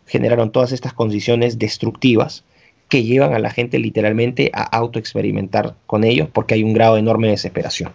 generaron 0.07 0.53
todas 0.53 0.73
estas 0.73 0.93
condiciones 0.93 1.59
destructivas 1.59 2.45
que 2.89 3.03
llevan 3.03 3.35
a 3.35 3.41
la 3.41 3.51
gente 3.51 3.79
literalmente 3.79 4.51
a 4.55 4.63
autoexperimentar 4.63 5.75
con 5.87 6.05
ellos 6.05 6.29
porque 6.33 6.55
hay 6.55 6.63
un 6.63 6.73
grado 6.73 6.97
enorme 6.97 7.27
de 7.27 7.33
desesperación. 7.33 7.93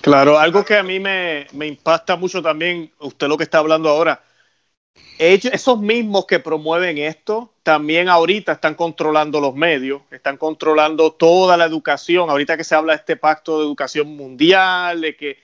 Claro, 0.00 0.38
algo 0.38 0.64
que 0.64 0.76
a 0.76 0.82
mí 0.82 0.98
me, 0.98 1.46
me 1.52 1.66
impacta 1.66 2.16
mucho 2.16 2.42
también, 2.42 2.92
usted 2.98 3.28
lo 3.28 3.36
que 3.36 3.44
está 3.44 3.58
hablando 3.58 3.88
ahora, 3.88 4.22
esos 5.18 5.78
mismos 5.78 6.26
que 6.26 6.40
promueven 6.40 6.98
esto, 6.98 7.52
también 7.62 8.08
ahorita 8.08 8.52
están 8.52 8.74
controlando 8.74 9.40
los 9.40 9.54
medios, 9.54 10.02
están 10.10 10.36
controlando 10.36 11.12
toda 11.12 11.56
la 11.56 11.64
educación. 11.64 12.28
Ahorita 12.28 12.56
que 12.56 12.64
se 12.64 12.74
habla 12.74 12.94
de 12.94 12.98
este 12.98 13.16
pacto 13.16 13.58
de 13.58 13.64
educación 13.64 14.16
mundial, 14.16 15.00
de 15.00 15.16
que 15.16 15.38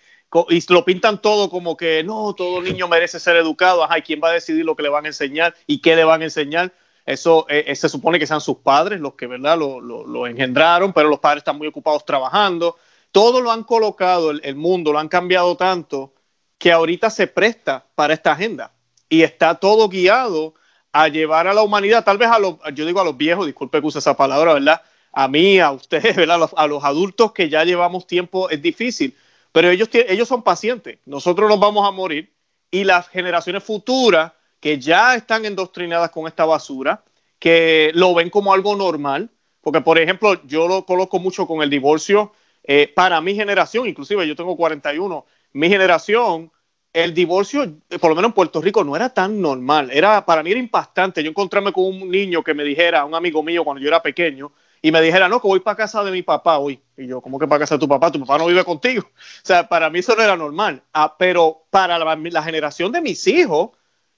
y 0.51 0.73
lo 0.73 0.85
pintan 0.85 1.23
todo 1.23 1.49
como 1.49 1.77
que 1.77 2.05
no, 2.05 2.35
todo 2.35 2.61
niño 2.61 2.89
merece 2.89 3.19
ser 3.21 3.37
educado. 3.37 3.83
Ajá, 3.83 3.99
¿y 3.99 4.03
quién 4.03 4.21
va 4.23 4.29
a 4.29 4.33
decidir 4.33 4.65
lo 4.65 4.77
que 4.77 4.83
le 4.83 4.89
van 4.89 5.05
a 5.05 5.09
enseñar 5.09 5.55
y 5.67 5.81
qué 5.81 5.97
le 5.97 6.05
van 6.05 6.23
a 6.23 6.25
enseñar? 6.25 6.73
Eso 7.07 7.47
eh, 7.49 7.65
eh, 7.69 7.77
se 7.77 7.89
supone 7.89 8.19
que 8.19 8.27
sean 8.27 8.43
sus 8.43 8.59
padres 8.59 9.01
los 9.01 9.15
que 9.15 9.27
verdad 9.27 9.57
lo, 9.57 9.81
lo, 9.81 10.27
engendraron, 10.27 10.93
pero 10.93 11.09
los 11.09 11.21
padres 11.21 11.41
están 11.41 11.57
muy 11.57 11.67
ocupados 11.67 12.05
trabajando. 12.05 12.77
Todo 13.19 13.41
lo 13.41 13.51
han 13.51 13.65
colocado, 13.65 14.31
el, 14.31 14.55
mundo 14.55 14.93
lo 14.93 15.01
han 15.01 15.09
cambiado 15.09 15.57
tanto 15.57 16.15
que 16.57 16.71
ahorita 16.71 17.11
se 17.11 17.27
presta 17.27 17.85
para 17.97 18.15
esta 18.15 18.31
agenda 18.31 18.73
y 19.09 19.23
está 19.23 19.57
todo 19.57 19.89
guiado 19.89 20.55
a 20.93 21.09
llevar 21.09 21.49
a 21.49 21.53
la 21.53 21.63
humanidad, 21.63 22.05
tal 22.05 22.17
vez 22.17 22.29
a 22.29 22.39
los, 22.39 22.59
yo 22.75 22.87
digo 22.87 23.01
a 23.01 23.05
los 23.05 23.17
viejos, 23.17 23.45
disculpe 23.45 23.81
que 23.81 23.87
use 23.89 23.99
esa 23.99 24.17
palabra, 24.17 24.55
¿verdad? 24.55 24.83
A 25.11 25.27
mí, 25.27 25.59
a 25.59 25.73
ustedes, 25.73 26.15
¿verdad? 26.17 26.49
A 26.57 26.69
los, 26.69 26.85
adultos 26.85 27.33
que 27.33 27.49
ya 27.49 27.65
llevamos 27.65 28.07
tiempo 28.07 28.51
es 28.51 28.63
difícil, 28.63 29.17
pero 29.51 29.69
ellos, 29.69 29.89
ellos 29.93 30.29
son 30.29 30.45
pacientes, 30.45 31.01
nosotros 31.05 31.49
nos 31.49 31.59
vamos 31.59 31.89
a 31.89 31.91
morir 31.91 32.33
y 32.71 32.85
las 32.85 33.09
generaciones 33.09 33.65
futuras 33.65 34.31
que 34.61 34.79
ya 34.79 35.17
están 35.17 35.45
endoctrinadas 35.45 36.11
con 36.11 36.29
esta 36.29 36.45
basura, 36.45 37.03
que 37.41 37.91
lo 37.95 38.15
ven 38.15 38.31
como 38.31 38.53
algo 38.53 38.77
normal, 38.77 39.29
porque 39.61 39.81
por 39.81 39.99
ejemplo 39.99 40.41
yo 40.47 40.69
lo 40.69 40.87
coloco 40.87 41.19
mucho 41.19 41.49
con 41.49 41.63
el 41.63 41.69
divorcio, 41.71 42.33
eh, 42.69 42.93
para 42.95 43.19
mi 43.23 43.35
generación, 43.35 43.89
inclusive 43.89 44.29
yo 44.29 44.37
tengo 44.37 44.55
41, 44.55 45.25
mi 45.55 45.71
generación, 45.71 46.53
el 46.93 47.15
divorcio, 47.15 47.65
por 47.99 48.11
lo 48.11 48.15
menos 48.15 48.29
en 48.29 48.35
Puerto 48.35 48.61
Rico, 48.61 48.85
no 48.85 48.95
era 48.95 49.09
tan 49.09 49.41
normal. 49.41 49.91
Era, 49.91 50.27
para 50.27 50.43
mí 50.43 50.51
era 50.51 50.61
impactante. 50.61 51.23
Yo 51.23 51.31
encontrarme 51.31 51.73
con 51.73 51.85
un 51.85 52.11
niño 52.11 52.45
que 52.45 52.53
me 52.53 52.65
dijera, 52.65 53.07
un 53.07 53.15
amigo 53.15 53.43
mío 53.43 53.65
cuando 53.65 53.81
yo 53.81 53.89
era 53.89 54.03
pequeño, 54.03 54.53
y 54.83 54.93
me 54.93 55.01
dijera, 55.01 55.31
no, 55.31 55.41
que 55.41 55.49
voy 55.49 55.61
para 55.61 55.79
casa 55.79 56.05
de 56.05 56.11
mi 56.11 56.23
papá 56.23 56.59
hoy. 56.59 56.79
Y 56.97 57.07
yo, 57.07 57.23
¿cómo 57.23 57.39
que 57.39 57.49
para 57.49 57.61
casa 57.61 57.77
de 57.77 57.81
tu 57.81 57.89
papá? 57.89 58.13
Tu 58.13 58.21
papá 58.21 58.37
no 58.37 58.47
vive 58.47 58.65
contigo. 58.65 59.03
O 59.43 59.47
sea, 59.49 59.67
para 59.67 59.89
mí 59.89 60.01
eso 60.01 60.15
no 60.15 60.23
era 60.23 60.37
normal. 60.37 60.83
Ah, 60.93 61.17
pero 61.19 61.65
para 61.71 61.99
la, 61.99 62.43
generación 62.43 62.93
de 62.93 63.01
mis 63.01 63.27
hijos, 63.27 63.71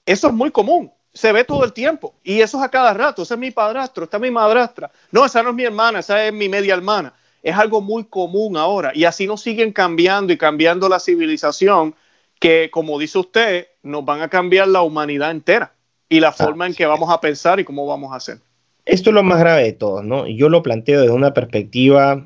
eso 0.05 0.27
es 0.27 0.33
muy 0.33 0.51
común. 0.51 0.91
Se 1.13 1.31
ve 1.31 1.45
todo 1.45 1.63
el 1.63 1.71
tiempo. 1.71 2.15
Y 2.21 2.41
eso 2.41 2.57
es 2.57 2.63
a 2.65 2.69
cada 2.69 2.93
rato. 2.93 3.23
Ese 3.23 3.35
es 3.35 3.39
mi 3.39 3.51
padrastro, 3.51 4.03
esta 4.03 4.17
es 4.17 4.21
mi 4.21 4.31
madrastra. 4.31 4.91
No, 5.11 5.25
esa 5.25 5.41
no 5.41 5.49
es 5.49 5.55
mi 5.55 5.63
hermana, 5.63 5.99
esa 5.99 6.25
es 6.25 6.33
mi 6.33 6.49
media 6.49 6.73
hermana. 6.73 7.13
Es 7.43 7.55
algo 7.55 7.81
muy 7.81 8.05
común 8.05 8.57
ahora. 8.57 8.91
Y 8.93 9.05
así 9.05 9.27
nos 9.27 9.41
siguen 9.41 9.71
cambiando 9.71 10.31
y 10.33 10.37
cambiando 10.37 10.87
la 10.89 10.99
civilización 10.99 11.95
que, 12.39 12.69
como 12.71 12.99
dice 12.99 13.19
usted, 13.19 13.67
nos 13.83 14.05
van 14.05 14.21
a 14.21 14.29
cambiar 14.29 14.67
la 14.67 14.81
humanidad 14.81 15.31
entera 15.31 15.73
y 16.09 16.19
la 16.19 16.31
forma 16.31 16.67
en 16.67 16.73
que 16.73 16.85
vamos 16.85 17.09
a 17.09 17.21
pensar 17.21 17.59
y 17.59 17.63
cómo 17.63 17.85
vamos 17.85 18.11
a 18.11 18.17
hacer. 18.17 18.39
Esto 18.85 19.11
es 19.11 19.13
lo 19.13 19.23
más 19.23 19.39
grave 19.39 19.63
de 19.63 19.73
todo, 19.73 20.01
¿no? 20.01 20.27
Yo 20.27 20.49
lo 20.49 20.63
planteo 20.63 21.01
desde 21.01 21.13
una 21.13 21.33
perspectiva 21.33 22.25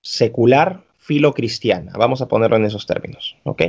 secular, 0.00 0.82
filo-cristiana. 0.98 1.92
Vamos 1.96 2.20
a 2.20 2.28
ponerlo 2.28 2.56
en 2.56 2.64
esos 2.64 2.86
términos, 2.86 3.36
¿ok? 3.44 3.62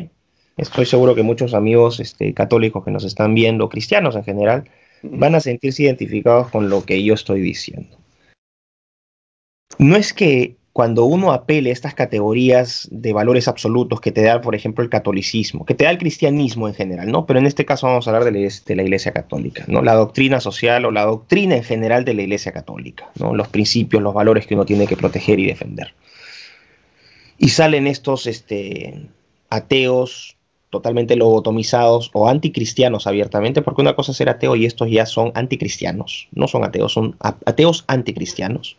Estoy 0.57 0.85
seguro 0.85 1.15
que 1.15 1.23
muchos 1.23 1.53
amigos 1.53 1.99
este, 1.99 2.33
católicos 2.33 2.83
que 2.83 2.91
nos 2.91 3.03
están 3.03 3.33
viendo, 3.33 3.69
cristianos 3.69 4.15
en 4.15 4.23
general, 4.23 4.69
van 5.03 5.35
a 5.35 5.39
sentirse 5.39 5.83
identificados 5.83 6.49
con 6.49 6.69
lo 6.69 6.83
que 6.83 7.03
yo 7.03 7.13
estoy 7.13 7.41
diciendo. 7.41 7.97
No 9.77 9.95
es 9.95 10.13
que 10.13 10.55
cuando 10.73 11.05
uno 11.05 11.31
apele 11.31 11.69
a 11.69 11.73
estas 11.73 11.93
categorías 11.93 12.87
de 12.91 13.13
valores 13.13 13.47
absolutos 13.47 14.01
que 14.01 14.11
te 14.11 14.23
da, 14.23 14.41
por 14.41 14.55
ejemplo, 14.55 14.83
el 14.83 14.89
catolicismo, 14.89 15.65
que 15.65 15.75
te 15.75 15.83
da 15.83 15.91
el 15.91 15.99
cristianismo 15.99 16.67
en 16.67 16.73
general, 16.73 17.11
¿no? 17.11 17.27
Pero 17.27 17.37
en 17.37 17.45
este 17.45 17.63
caso 17.63 17.85
vamos 17.85 18.07
a 18.07 18.09
hablar 18.09 18.25
de 18.25 18.31
la, 18.75 18.83
Iglesia 18.83 19.13
Católica, 19.13 19.65
¿no? 19.67 19.83
La 19.83 19.93
doctrina 19.93 20.39
social 20.39 20.83
o 20.85 20.91
la 20.91 21.05
doctrina 21.05 21.55
en 21.55 21.63
general 21.63 22.05
de 22.05 22.15
la 22.15 22.23
Iglesia 22.23 22.51
Católica, 22.51 23.07
¿no? 23.19 23.35
Los 23.35 23.49
principios, 23.49 24.01
los 24.01 24.15
valores 24.15 24.47
que 24.47 24.55
uno 24.55 24.65
tiene 24.65 24.87
que 24.87 24.97
proteger 24.97 25.39
y 25.39 25.45
defender. 25.45 25.93
Y 27.37 27.49
salen 27.49 27.85
estos 27.85 28.25
este, 28.25 29.09
ateos 29.51 30.37
totalmente 30.71 31.15
lobotomizados 31.15 32.09
o 32.13 32.27
anticristianos 32.27 33.05
abiertamente, 33.05 33.61
porque 33.61 33.81
una 33.81 33.95
cosa 33.95 34.11
es 34.11 34.17
ser 34.17 34.29
ateo 34.29 34.55
y 34.55 34.65
estos 34.65 34.89
ya 34.89 35.05
son 35.05 35.31
anticristianos, 35.35 36.29
no 36.31 36.47
son 36.47 36.63
ateos, 36.63 36.93
son 36.93 37.15
ateos 37.19 37.83
anticristianos 37.85 38.75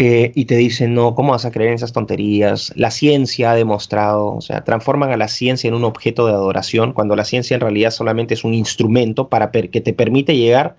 eh, 0.00 0.30
y 0.36 0.44
te 0.44 0.56
dicen, 0.56 0.94
no, 0.94 1.16
¿cómo 1.16 1.32
vas 1.32 1.44
a 1.44 1.50
creer 1.50 1.70
en 1.70 1.74
esas 1.74 1.92
tonterías? 1.92 2.72
La 2.76 2.92
ciencia 2.92 3.50
ha 3.50 3.56
demostrado, 3.56 4.36
o 4.36 4.40
sea, 4.40 4.62
transforman 4.62 5.10
a 5.10 5.16
la 5.16 5.26
ciencia 5.26 5.66
en 5.66 5.74
un 5.74 5.82
objeto 5.82 6.28
de 6.28 6.34
adoración, 6.34 6.92
cuando 6.92 7.16
la 7.16 7.24
ciencia 7.24 7.56
en 7.56 7.62
realidad 7.62 7.90
solamente 7.90 8.34
es 8.34 8.44
un 8.44 8.54
instrumento 8.54 9.28
para 9.28 9.50
que 9.50 9.80
te 9.80 9.92
permite 9.92 10.36
llegar 10.36 10.76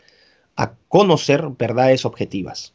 a 0.56 0.72
conocer 0.88 1.50
verdades 1.60 2.06
objetivas. 2.06 2.74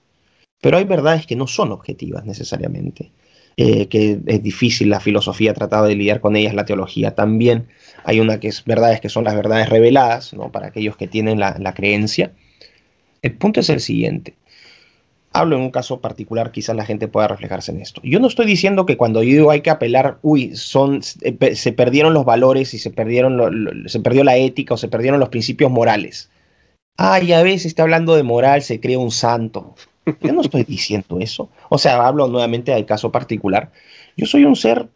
Pero 0.60 0.76
hay 0.76 0.84
verdades 0.84 1.24
que 1.24 1.34
no 1.34 1.46
son 1.46 1.72
objetivas 1.72 2.26
necesariamente, 2.26 3.10
eh, 3.56 3.86
que 3.86 4.20
es 4.26 4.42
difícil, 4.42 4.90
la 4.90 5.00
filosofía 5.00 5.52
ha 5.52 5.54
tratado 5.54 5.86
de 5.86 5.94
lidiar 5.94 6.20
con 6.20 6.36
ellas, 6.36 6.54
la 6.54 6.66
teología 6.66 7.14
también. 7.14 7.68
Hay 8.04 8.20
una 8.20 8.38
que 8.38 8.48
es 8.48 8.62
verdades 8.66 9.00
que 9.00 9.08
son 9.08 9.24
las 9.24 9.34
verdades 9.34 9.70
reveladas, 9.70 10.34
¿no? 10.34 10.52
Para 10.52 10.66
aquellos 10.66 10.98
que 10.98 11.08
tienen 11.08 11.40
la, 11.40 11.56
la 11.58 11.72
creencia. 11.72 12.32
El 13.22 13.32
punto 13.32 13.60
es 13.60 13.70
el 13.70 13.80
siguiente 13.80 14.34
hablo 15.34 15.56
en 15.56 15.62
un 15.62 15.70
caso 15.70 16.00
particular, 16.00 16.52
quizás 16.52 16.76
la 16.76 16.86
gente 16.86 17.08
pueda 17.08 17.28
reflejarse 17.28 17.72
en 17.72 17.80
esto. 17.80 18.00
Yo 18.04 18.20
no 18.20 18.28
estoy 18.28 18.46
diciendo 18.46 18.86
que 18.86 18.96
cuando 18.96 19.22
yo 19.22 19.30
digo 19.30 19.50
hay 19.50 19.60
que 19.60 19.70
apelar, 19.70 20.18
uy, 20.22 20.54
son, 20.56 21.00
eh, 21.22 21.54
se 21.56 21.72
perdieron 21.72 22.14
los 22.14 22.24
valores 22.24 22.72
y 22.72 22.78
se, 22.78 22.90
perdieron 22.90 23.84
se 23.86 24.00
perdió 24.00 24.24
la 24.24 24.36
ética 24.36 24.74
o 24.74 24.76
se 24.76 24.88
perdieron 24.88 25.20
los 25.20 25.28
principios 25.28 25.70
morales. 25.70 26.30
Ay, 26.96 27.32
a 27.32 27.42
veces 27.42 27.66
está 27.66 27.82
hablando 27.82 28.14
de 28.14 28.22
moral, 28.22 28.62
se 28.62 28.80
crea 28.80 28.98
un 28.98 29.10
santo. 29.10 29.74
Yo 30.22 30.32
no 30.32 30.40
estoy 30.40 30.62
diciendo 30.62 31.18
eso. 31.18 31.50
O 31.68 31.78
sea, 31.78 32.06
hablo 32.06 32.28
nuevamente 32.28 32.72
del 32.72 32.86
caso 32.86 33.10
particular. 33.10 33.72
Yo 34.16 34.26
soy 34.26 34.44
un 34.44 34.54
ser 34.54 34.88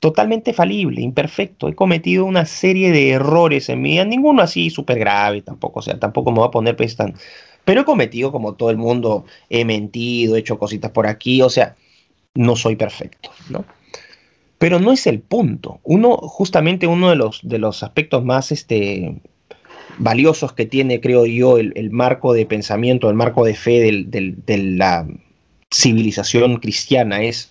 totalmente 0.00 0.54
falible, 0.54 1.02
imperfecto. 1.02 1.68
He 1.68 1.74
cometido 1.74 2.24
una 2.24 2.46
serie 2.46 2.90
de 2.92 3.10
errores 3.10 3.68
en 3.68 3.82
mi 3.82 3.90
vida, 3.90 4.06
ninguno 4.06 4.40
así 4.40 4.70
súper 4.70 4.98
grave 4.98 5.42
tampoco. 5.42 5.80
O 5.80 5.82
sea, 5.82 5.98
tampoco 5.98 6.30
me 6.30 6.38
voy 6.38 6.48
a 6.48 6.50
poner 6.50 6.76
pues 6.76 6.96
tan, 6.96 7.14
pero 7.66 7.80
he 7.80 7.84
cometido, 7.84 8.30
como 8.30 8.54
todo 8.54 8.70
el 8.70 8.76
mundo, 8.76 9.26
he 9.50 9.64
mentido, 9.64 10.36
he 10.36 10.38
hecho 10.38 10.56
cositas 10.56 10.92
por 10.92 11.08
aquí, 11.08 11.42
o 11.42 11.50
sea, 11.50 11.74
no 12.36 12.54
soy 12.54 12.76
perfecto, 12.76 13.30
¿no? 13.50 13.64
Pero 14.58 14.78
no 14.78 14.92
es 14.92 15.08
el 15.08 15.18
punto. 15.18 15.80
Uno, 15.82 16.16
justamente 16.16 16.86
uno 16.86 17.10
de 17.10 17.16
los, 17.16 17.40
de 17.42 17.58
los 17.58 17.82
aspectos 17.82 18.24
más 18.24 18.52
este, 18.52 19.20
valiosos 19.98 20.52
que 20.52 20.64
tiene, 20.64 21.00
creo 21.00 21.26
yo, 21.26 21.58
el, 21.58 21.90
marco 21.90 22.34
de 22.34 22.46
pensamiento, 22.46 23.10
el 23.10 23.16
marco 23.16 23.44
de 23.44 23.56
fe 23.56 23.80
de 23.80 24.58
la 24.58 25.04
civilización 25.74 26.58
cristiana 26.58 27.24
es 27.24 27.50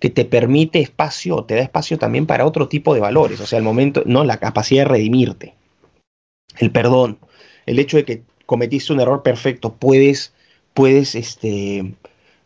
que 0.00 0.10
te 0.10 0.24
permite 0.24 0.80
espacio, 0.80 1.44
te 1.44 1.54
da 1.54 1.62
espacio 1.62 1.96
también 1.96 2.26
para 2.26 2.44
otro 2.44 2.66
tipo 2.66 2.92
de 2.92 3.00
valores, 3.00 3.40
o 3.40 3.46
sea, 3.46 3.58
el 3.58 3.64
momento, 3.64 4.02
no, 4.04 4.24
la 4.24 4.38
capacidad 4.38 4.82
de 4.82 4.88
redimirte, 4.88 5.54
el 6.58 6.72
perdón, 6.72 7.18
el 7.66 7.78
hecho 7.78 7.98
de 7.98 8.04
que 8.04 8.22
cometiste 8.46 8.92
un 8.92 9.00
error 9.00 9.22
perfecto, 9.22 9.74
puedes, 9.74 10.32
puedes 10.74 11.14
este, 11.14 11.94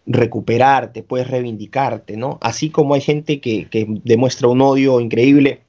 recuperarte, 0.07 1.03
puedes 1.03 1.29
reivindicarte, 1.29 2.17
¿no? 2.17 2.39
Así 2.41 2.71
como 2.71 2.95
hay 2.95 3.01
gente 3.01 3.41
que, 3.41 3.69
demuestra 4.05 4.49
un 4.49 4.61
odio 4.61 5.01
increíble, 5.01 5.63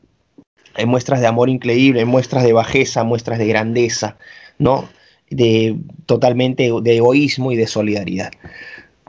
hay 0.75 0.85
muestras 0.85 1.19
de 1.19 1.27
amor 1.27 1.49
increíble, 1.49 1.99
hay 1.99 2.05
muestras 2.05 2.43
de 2.43 2.53
bajeza, 2.53 3.03
muestras 3.03 3.37
de 3.37 3.47
grandeza, 3.47 4.17
¿no? 4.57 4.87
De 5.29 5.77
totalmente 6.05 6.71
de 6.81 6.97
egoísmo 6.97 7.51
y 7.51 7.57
de 7.57 7.67
solidaridad. 7.67 8.31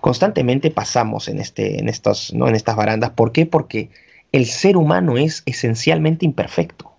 Constantemente 0.01 0.71
pasamos 0.71 1.29
en, 1.29 1.39
este, 1.39 1.79
en, 1.79 1.89
estos, 1.89 2.33
¿no? 2.33 2.49
en 2.49 2.55
estas 2.55 2.75
barandas. 2.77 3.11
¿Por 3.11 3.33
qué? 3.33 3.47
Porque 3.47 3.91
el 4.33 4.47
ser 4.47 4.77
humano 4.77 5.19
es 5.19 5.43
esencialmente 5.47 6.25
imperfecto. 6.25 6.93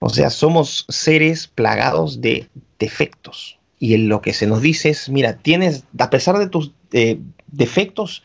O 0.00 0.10
sea, 0.10 0.30
somos 0.30 0.84
seres 0.88 1.46
plagados 1.46 2.20
de 2.20 2.48
defectos. 2.78 3.58
Y 3.78 3.96
lo 3.96 4.22
que 4.22 4.32
se 4.32 4.46
nos 4.46 4.62
dice 4.62 4.90
es, 4.90 5.08
mira, 5.08 5.36
tienes, 5.36 5.84
a 5.98 6.10
pesar 6.10 6.38
de 6.38 6.48
tus 6.48 6.72
eh, 6.92 7.18
defectos, 7.46 8.22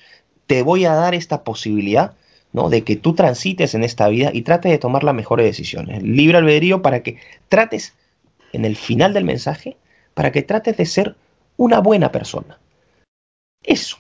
te 0.48 0.62
voy 0.64 0.86
a 0.86 0.94
dar 0.94 1.14
esta 1.14 1.44
posibilidad 1.44 2.14
¿no? 2.54 2.70
de 2.70 2.84
que 2.84 2.96
tú 2.96 3.14
transites 3.14 3.76
en 3.76 3.84
esta 3.84 4.08
vida 4.08 4.32
y 4.34 4.44
trates 4.44 4.72
de 4.72 4.78
tomar 4.78 5.04
las 5.04 5.16
mejores 5.16 5.46
decisiones. 5.46 6.04
Libre 6.04 6.38
albedrío 6.38 6.82
para 6.82 7.04
que 7.04 7.18
trates, 7.50 7.94
en 8.54 8.66
el 8.66 8.76
final 8.76 9.14
del 9.14 9.26
mensaje, 9.26 9.78
para 10.14 10.32
que 10.32 10.42
trates 10.42 10.78
de 10.78 10.86
ser 10.86 11.16
una 11.58 11.80
buena 11.80 12.12
persona. 12.12 12.60
Eso. 13.64 13.98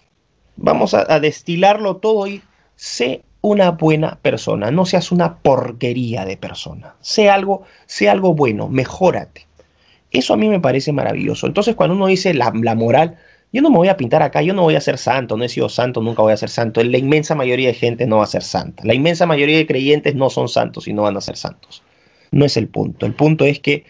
Vamos 0.57 0.93
a, 0.93 1.11
a 1.11 1.19
destilarlo 1.19 1.97
todo 1.97 2.27
y 2.27 2.41
sé 2.75 3.23
una 3.41 3.71
buena 3.71 4.19
persona, 4.21 4.69
no 4.71 4.85
seas 4.85 5.11
una 5.11 5.37
porquería 5.37 6.25
de 6.25 6.37
persona. 6.37 6.95
Sé 7.01 7.29
algo, 7.29 7.63
sé 7.87 8.09
algo 8.09 8.35
bueno, 8.35 8.67
mejórate. 8.67 9.47
Eso 10.11 10.33
a 10.33 10.37
mí 10.37 10.49
me 10.49 10.59
parece 10.59 10.91
maravilloso. 10.91 11.47
Entonces, 11.47 11.75
cuando 11.75 11.95
uno 11.95 12.07
dice 12.07 12.33
la, 12.33 12.51
moral, 12.51 13.17
yo 13.53 13.61
no 13.61 13.69
me 13.69 13.77
voy 13.77 13.87
a 13.87 13.97
pintar 13.97 14.21
acá, 14.21 14.41
yo 14.41 14.53
no 14.53 14.63
voy 14.63 14.75
a 14.75 14.81
ser 14.81 14.97
santo, 14.97 15.37
no 15.37 15.45
he 15.45 15.49
sido 15.49 15.69
santo, 15.69 16.01
nunca 16.01 16.21
voy 16.21 16.33
a 16.33 16.37
ser 16.37 16.49
santo. 16.49 16.83
La 16.83 16.97
inmensa 16.97 17.33
mayoría 17.33 17.69
de 17.69 17.73
gente 17.73 18.05
no 18.05 18.17
va 18.17 18.25
a 18.25 18.27
ser 18.27 18.43
santa. 18.43 18.83
La 18.85 18.93
inmensa 18.93 19.25
mayoría 19.25 19.57
de 19.57 19.65
creyentes 19.65 20.15
no 20.15 20.29
son 20.29 20.49
santos 20.49 20.87
y 20.87 20.93
no 20.93 21.03
van 21.03 21.15
a 21.15 21.21
ser 21.21 21.37
santos. 21.37 21.81
No 22.31 22.45
es 22.45 22.57
el 22.57 22.67
punto. 22.67 23.05
El 23.05 23.13
punto 23.13 23.45
es 23.45 23.59
que 23.59 23.85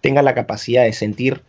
tenga 0.00 0.22
la 0.22 0.34
capacidad 0.34 0.84
de 0.84 0.92
sentir 0.92 1.42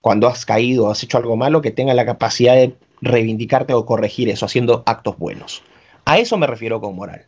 cuando 0.00 0.28
has 0.28 0.44
caído 0.44 0.90
has 0.90 1.02
hecho 1.02 1.18
algo 1.18 1.36
malo, 1.36 1.62
que 1.62 1.70
tenga 1.70 1.94
la 1.94 2.04
capacidad 2.04 2.54
de 2.54 2.74
reivindicarte 3.00 3.72
o 3.74 3.86
corregir 3.86 4.28
eso 4.28 4.46
haciendo 4.46 4.82
actos 4.86 5.18
buenos. 5.18 5.62
A 6.04 6.18
eso 6.18 6.36
me 6.36 6.46
refiero 6.46 6.80
con 6.80 6.94
moral. 6.94 7.26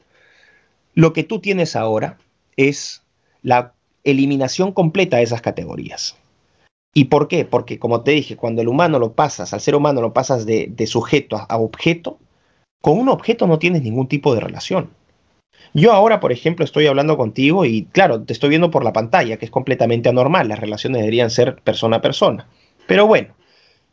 Lo 0.94 1.12
que 1.12 1.24
tú 1.24 1.40
tienes 1.40 1.74
ahora 1.74 2.18
es 2.56 3.02
la 3.42 3.72
eliminación 4.04 4.72
completa 4.72 5.16
de 5.16 5.24
esas 5.24 5.40
categorías. 5.40 6.16
¿Y 6.96 7.04
por 7.04 7.28
qué? 7.28 7.44
Porque, 7.44 7.78
como 7.78 8.00
te 8.00 8.12
dije, 8.12 8.36
cuando 8.36 8.62
el 8.62 8.68
humano 8.68 8.98
lo 8.98 9.12
pasas, 9.12 9.52
al 9.52 9.60
ser 9.60 9.74
humano 9.74 10.00
lo 10.00 10.14
pasas 10.14 10.46
de, 10.46 10.86
sujeto 10.86 11.36
a, 11.46 11.58
objeto, 11.58 12.18
con 12.80 12.98
un 12.98 13.10
objeto 13.10 13.46
no 13.46 13.58
tienes 13.58 13.82
ningún 13.82 14.08
tipo 14.08 14.34
de 14.34 14.40
relación. 14.40 14.88
Yo 15.74 15.92
ahora, 15.92 16.20
por 16.20 16.32
ejemplo, 16.32 16.64
estoy 16.64 16.86
hablando 16.86 17.18
contigo 17.18 17.66
y, 17.66 17.84
claro, 17.92 18.22
te 18.22 18.32
estoy 18.32 18.48
viendo 18.48 18.70
por 18.70 18.82
la 18.82 18.94
pantalla, 18.94 19.36
que 19.36 19.44
es 19.44 19.50
completamente 19.50 20.08
anormal. 20.08 20.48
Las 20.48 20.58
relaciones 20.58 21.02
deberían 21.02 21.28
ser 21.28 21.56
persona 21.56 21.98
a 21.98 22.00
persona. 22.00 22.48
Pero 22.86 23.06
bueno, 23.06 23.34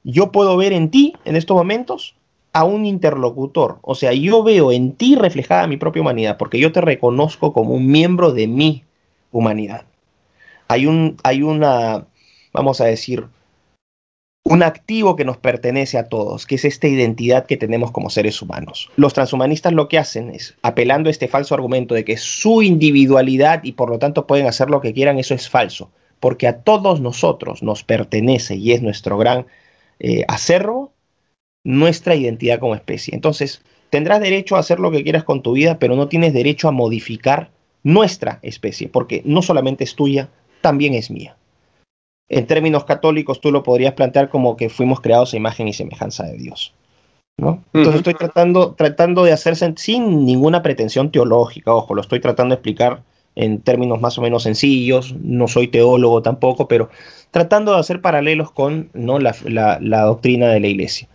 yo 0.05 0.31
puedo 0.31 0.55
ver 0.55 0.71
en 0.71 0.89
ti, 0.89 1.13
en 1.25 1.35
estos 1.35 1.57
momentos, 1.57 2.15
a 2.53 2.63
un 2.63 2.85
interlocutor. 2.85 3.79
O 3.81 3.95
sea, 3.95 4.13
yo 4.13 4.43
veo 4.43 4.71
en 4.71 4.93
ti 4.93 5.15
reflejada 5.15 5.67
mi 5.67 5.75
propia 5.75 6.03
humanidad, 6.03 6.37
porque 6.37 6.57
yo 6.57 6.71
te 6.71 6.79
reconozco 6.79 7.51
como 7.51 7.73
un 7.73 7.85
miembro 7.87 8.31
de 8.31 8.47
mi 8.47 8.85
humanidad. 9.33 9.83
Hay, 10.69 10.85
un, 10.85 11.17
hay 11.23 11.43
una 11.43 12.07
vamos 12.53 12.79
a 12.79 12.85
decir, 12.85 13.25
un 14.45 14.61
activo 14.61 15.15
que 15.15 15.25
nos 15.25 15.37
pertenece 15.37 15.97
a 15.97 16.09
todos, 16.09 16.45
que 16.45 16.55
es 16.55 16.65
esta 16.65 16.87
identidad 16.87 17.45
que 17.45 17.57
tenemos 17.57 17.91
como 17.91 18.09
seres 18.09 18.41
humanos. 18.41 18.89
Los 18.97 19.13
transhumanistas 19.13 19.73
lo 19.73 19.87
que 19.87 19.97
hacen 19.97 20.29
es, 20.31 20.55
apelando 20.61 21.09
a 21.09 21.11
este 21.11 21.27
falso 21.27 21.55
argumento 21.55 21.95
de 21.95 22.03
que 22.03 22.17
su 22.17 22.61
individualidad 22.61 23.63
y 23.63 23.71
por 23.71 23.89
lo 23.89 23.99
tanto 23.99 24.27
pueden 24.27 24.47
hacer 24.47 24.69
lo 24.69 24.81
que 24.81 24.93
quieran, 24.93 25.17
eso 25.17 25.33
es 25.33 25.49
falso, 25.49 25.91
porque 26.19 26.47
a 26.47 26.59
todos 26.59 26.99
nosotros 26.99 27.63
nos 27.63 27.83
pertenece 27.83 28.55
y 28.55 28.73
es 28.73 28.81
nuestro 28.81 29.17
gran 29.17 29.47
eh, 29.99 30.25
acervo, 30.27 30.93
nuestra 31.63 32.15
identidad 32.15 32.59
como 32.59 32.75
especie. 32.75 33.15
Entonces, 33.15 33.61
tendrás 33.89 34.19
derecho 34.19 34.57
a 34.57 34.59
hacer 34.59 34.79
lo 34.79 34.91
que 34.91 35.03
quieras 35.03 35.23
con 35.23 35.41
tu 35.41 35.53
vida, 35.53 35.79
pero 35.79 35.95
no 35.95 36.09
tienes 36.09 36.33
derecho 36.33 36.67
a 36.67 36.71
modificar 36.71 37.49
nuestra 37.83 38.39
especie, 38.41 38.89
porque 38.89 39.21
no 39.23 39.41
solamente 39.41 39.85
es 39.85 39.95
tuya, 39.95 40.29
también 40.61 40.93
es 40.93 41.09
mía 41.09 41.37
en 42.30 42.47
términos 42.47 42.86
católicos 42.86 43.41
tú 43.41 43.51
lo 43.51 43.63
podrías 43.63 43.93
plantear 43.93 44.30
como 44.30 44.57
que 44.57 44.69
fuimos 44.69 45.01
creados 45.01 45.34
a 45.34 45.38
imagen 45.38 45.67
y 45.67 45.74
semejanza 45.74 46.24
de 46.24 46.38
Dios. 46.38 46.74
¿no? 47.38 47.63
Entonces 47.74 47.95
estoy 47.95 48.13
tratando, 48.13 48.74
tratando 48.74 49.24
de 49.24 49.32
hacer 49.32 49.55
sin 49.78 50.26
ninguna 50.26 50.61
pretensión 50.61 51.11
teológica, 51.11 51.74
ojo, 51.74 51.95
lo 51.95 52.01
estoy 52.01 52.19
tratando 52.19 52.53
de 52.53 52.59
explicar 52.59 53.03
en 53.36 53.61
términos 53.61 53.99
más 53.99 54.17
o 54.19 54.21
menos 54.21 54.43
sencillos, 54.43 55.15
no 55.19 55.47
soy 55.47 55.67
teólogo 55.67 56.21
tampoco, 56.21 56.67
pero 56.67 56.89
tratando 57.32 57.74
de 57.74 57.80
hacer 57.80 58.01
paralelos 58.01 58.51
con 58.51 58.89
¿no? 58.93 59.17
la, 59.17 59.36
la 59.47 60.01
doctrina 60.01 60.49
de 60.49 60.59
la 60.59 60.67
iglesia. 60.67 61.07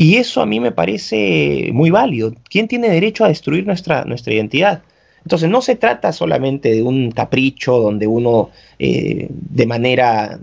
Y 0.00 0.16
eso 0.16 0.40
a 0.40 0.46
mí 0.46 0.60
me 0.60 0.72
parece 0.72 1.68
muy 1.74 1.90
válido. 1.90 2.32
¿Quién 2.48 2.68
tiene 2.68 2.88
derecho 2.88 3.22
a 3.22 3.28
destruir 3.28 3.66
nuestra, 3.66 4.06
nuestra 4.06 4.32
identidad? 4.32 4.82
Entonces 5.24 5.48
no 5.48 5.62
se 5.62 5.76
trata 5.76 6.12
solamente 6.12 6.72
de 6.72 6.82
un 6.82 7.10
capricho 7.10 7.78
donde 7.78 8.06
uno 8.06 8.50
eh, 8.78 9.26
de 9.30 9.66
manera 9.66 10.40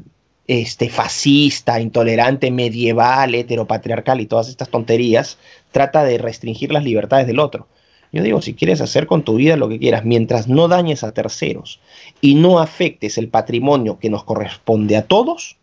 este, 0.47 0.89
fascista, 0.89 1.79
intolerante, 1.79 2.51
medieval, 2.51 3.35
heteropatriarcal 3.35 4.21
y 4.21 4.27
todas 4.27 4.49
estas 4.49 4.69
tonterías, 4.69 5.37
trata 5.71 6.03
de 6.03 6.17
restringir 6.17 6.71
las 6.71 6.83
libertades 6.83 7.27
del 7.27 7.39
otro. 7.39 7.67
Yo 8.13 8.23
digo, 8.23 8.41
si 8.41 8.53
quieres 8.53 8.79
hacer 8.79 9.05
con 9.05 9.23
tu 9.23 9.35
vida 9.35 9.57
lo 9.57 9.67
que 9.67 9.79
quieras, 9.79 10.05
mientras 10.05 10.47
no 10.47 10.69
dañes 10.69 11.03
a 11.03 11.11
terceros 11.11 11.81
y 12.21 12.35
no 12.35 12.59
afectes 12.59 13.17
el 13.17 13.27
patrimonio 13.27 13.99
que 13.99 14.09
nos 14.09 14.23
corresponde 14.23 14.95
a 14.95 15.05
todos, 15.05 15.57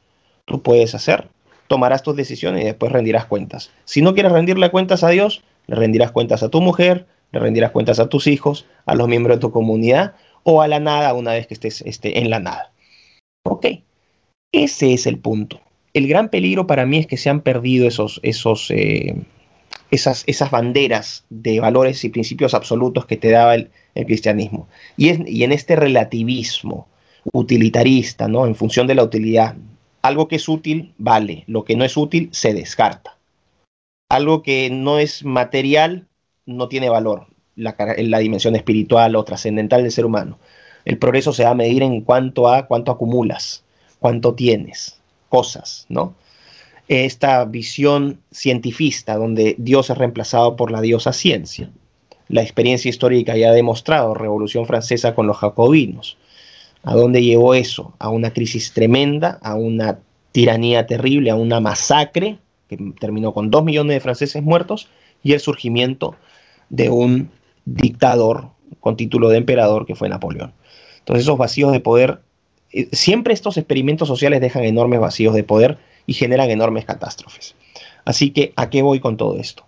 tú 0.44 0.60
puedes 0.60 0.94
hacer, 0.94 1.28
tomarás 1.68 2.02
tus 2.02 2.16
decisiones 2.16 2.62
y 2.62 2.66
después 2.66 2.92
rendirás 2.92 3.24
cuentas. 3.24 3.70
Si 3.86 4.02
no 4.02 4.12
quieres 4.12 4.32
rendirle 4.32 4.70
cuentas 4.70 5.02
a 5.02 5.08
Dios, 5.08 5.42
le 5.66 5.76
rendirás 5.76 6.10
cuentas 6.10 6.42
a 6.42 6.50
tu 6.50 6.60
mujer, 6.60 7.06
le 7.32 7.40
rendirás 7.40 7.72
cuentas 7.72 7.98
a 7.98 8.08
tus 8.08 8.26
hijos, 8.26 8.66
a 8.86 8.94
los 8.94 9.08
miembros 9.08 9.36
de 9.36 9.40
tu 9.40 9.50
comunidad 9.50 10.14
o 10.42 10.62
a 10.62 10.68
la 10.68 10.80
nada 10.80 11.14
una 11.14 11.32
vez 11.32 11.46
que 11.46 11.54
estés 11.54 11.82
este, 11.82 12.20
en 12.20 12.30
la 12.30 12.38
nada. 12.38 12.72
Ok, 13.44 13.66
ese 14.52 14.94
es 14.94 15.06
el 15.06 15.18
punto. 15.18 15.60
El 15.92 16.08
gran 16.08 16.28
peligro 16.28 16.66
para 16.66 16.86
mí 16.86 16.98
es 16.98 17.06
que 17.06 17.16
se 17.16 17.30
han 17.30 17.40
perdido 17.40 17.86
esos, 17.86 18.20
esos, 18.22 18.70
eh, 18.70 19.16
esas, 19.90 20.24
esas 20.26 20.50
banderas 20.50 21.24
de 21.30 21.60
valores 21.60 22.04
y 22.04 22.08
principios 22.08 22.54
absolutos 22.54 23.06
que 23.06 23.16
te 23.16 23.30
daba 23.30 23.54
el, 23.54 23.70
cristianismo. 23.94 24.68
Y, 24.96 25.10
es, 25.10 25.20
y 25.26 25.44
en 25.44 25.52
este 25.52 25.76
relativismo 25.76 26.88
utilitarista, 27.32 28.28
¿no? 28.28 28.46
En 28.46 28.54
función 28.54 28.86
de 28.86 28.94
la 28.94 29.04
utilidad. 29.04 29.56
Algo 30.02 30.28
que 30.28 30.36
es 30.36 30.48
útil, 30.48 30.92
vale. 30.98 31.44
Lo 31.46 31.64
que 31.64 31.76
no 31.76 31.84
es 31.84 31.96
útil, 31.96 32.28
se 32.32 32.54
descarta. 32.54 33.16
Algo 34.10 34.42
que 34.42 34.68
no 34.70 34.98
es 34.98 35.24
material, 35.24 36.06
no 36.46 36.68
tiene 36.68 36.88
valor 36.88 37.26
la, 37.56 37.76
la 37.98 38.18
dimensión 38.18 38.56
espiritual 38.56 39.16
o 39.16 39.24
trascendental 39.24 39.82
del 39.82 39.92
ser 39.92 40.06
humano. 40.06 40.38
El 40.84 40.98
progreso 40.98 41.32
se 41.32 41.44
va 41.44 41.50
a 41.50 41.54
medir 41.54 41.82
en 41.82 42.02
cuanto 42.02 42.48
a 42.48 42.66
cuánto 42.66 42.92
acumulas, 42.92 43.64
cuánto 43.98 44.34
tienes, 44.34 45.00
cosas, 45.28 45.86
¿no? 45.88 46.14
Esta 46.88 47.44
visión 47.46 48.20
cientifista 48.30 49.16
donde 49.16 49.54
Dios 49.58 49.88
es 49.88 49.96
reemplazado 49.96 50.56
por 50.56 50.70
la 50.70 50.82
diosa 50.82 51.14
ciencia. 51.14 51.70
La 52.28 52.42
experiencia 52.42 52.88
histórica 52.88 53.36
ya 53.36 53.48
ha 53.48 53.52
demostrado, 53.52 54.12
Revolución 54.12 54.66
Francesa 54.66 55.14
con 55.14 55.26
los 55.26 55.38
jacobinos. 55.38 56.18
¿A 56.82 56.94
dónde 56.94 57.22
llevó 57.22 57.54
eso? 57.54 57.94
A 57.98 58.10
una 58.10 58.32
crisis 58.32 58.72
tremenda, 58.72 59.38
a 59.42 59.54
una 59.54 60.00
tiranía 60.32 60.86
terrible, 60.86 61.30
a 61.30 61.36
una 61.36 61.60
masacre 61.60 62.38
que 62.68 62.76
terminó 63.00 63.32
con 63.32 63.50
dos 63.50 63.64
millones 63.64 63.96
de 63.96 64.00
franceses 64.00 64.42
muertos 64.42 64.88
y 65.22 65.32
el 65.32 65.40
surgimiento 65.40 66.16
de 66.70 66.90
un 66.90 67.30
dictador 67.64 68.50
con 68.80 68.96
título 68.96 69.28
de 69.28 69.38
emperador 69.38 69.86
que 69.86 69.94
fue 69.94 70.08
Napoleón. 70.08 70.52
Entonces 70.98 71.24
esos 71.24 71.38
vacíos 71.38 71.72
de 71.72 71.80
poder, 71.80 72.20
eh, 72.72 72.88
siempre 72.92 73.34
estos 73.34 73.56
experimentos 73.56 74.08
sociales 74.08 74.40
dejan 74.40 74.64
enormes 74.64 75.00
vacíos 75.00 75.34
de 75.34 75.44
poder 75.44 75.78
y 76.06 76.14
generan 76.14 76.50
enormes 76.50 76.84
catástrofes. 76.84 77.54
Así 78.04 78.30
que, 78.30 78.52
¿a 78.56 78.70
qué 78.70 78.82
voy 78.82 79.00
con 79.00 79.16
todo 79.16 79.38
esto? 79.38 79.64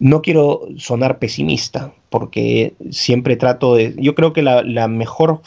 No 0.00 0.22
quiero 0.22 0.68
sonar 0.76 1.18
pesimista, 1.18 1.92
porque 2.08 2.74
siempre 2.90 3.36
trato 3.36 3.74
de. 3.74 3.96
Yo 3.98 4.14
creo 4.14 4.32
que 4.32 4.42
la, 4.42 4.62
la 4.62 4.86
mejor, 4.86 5.42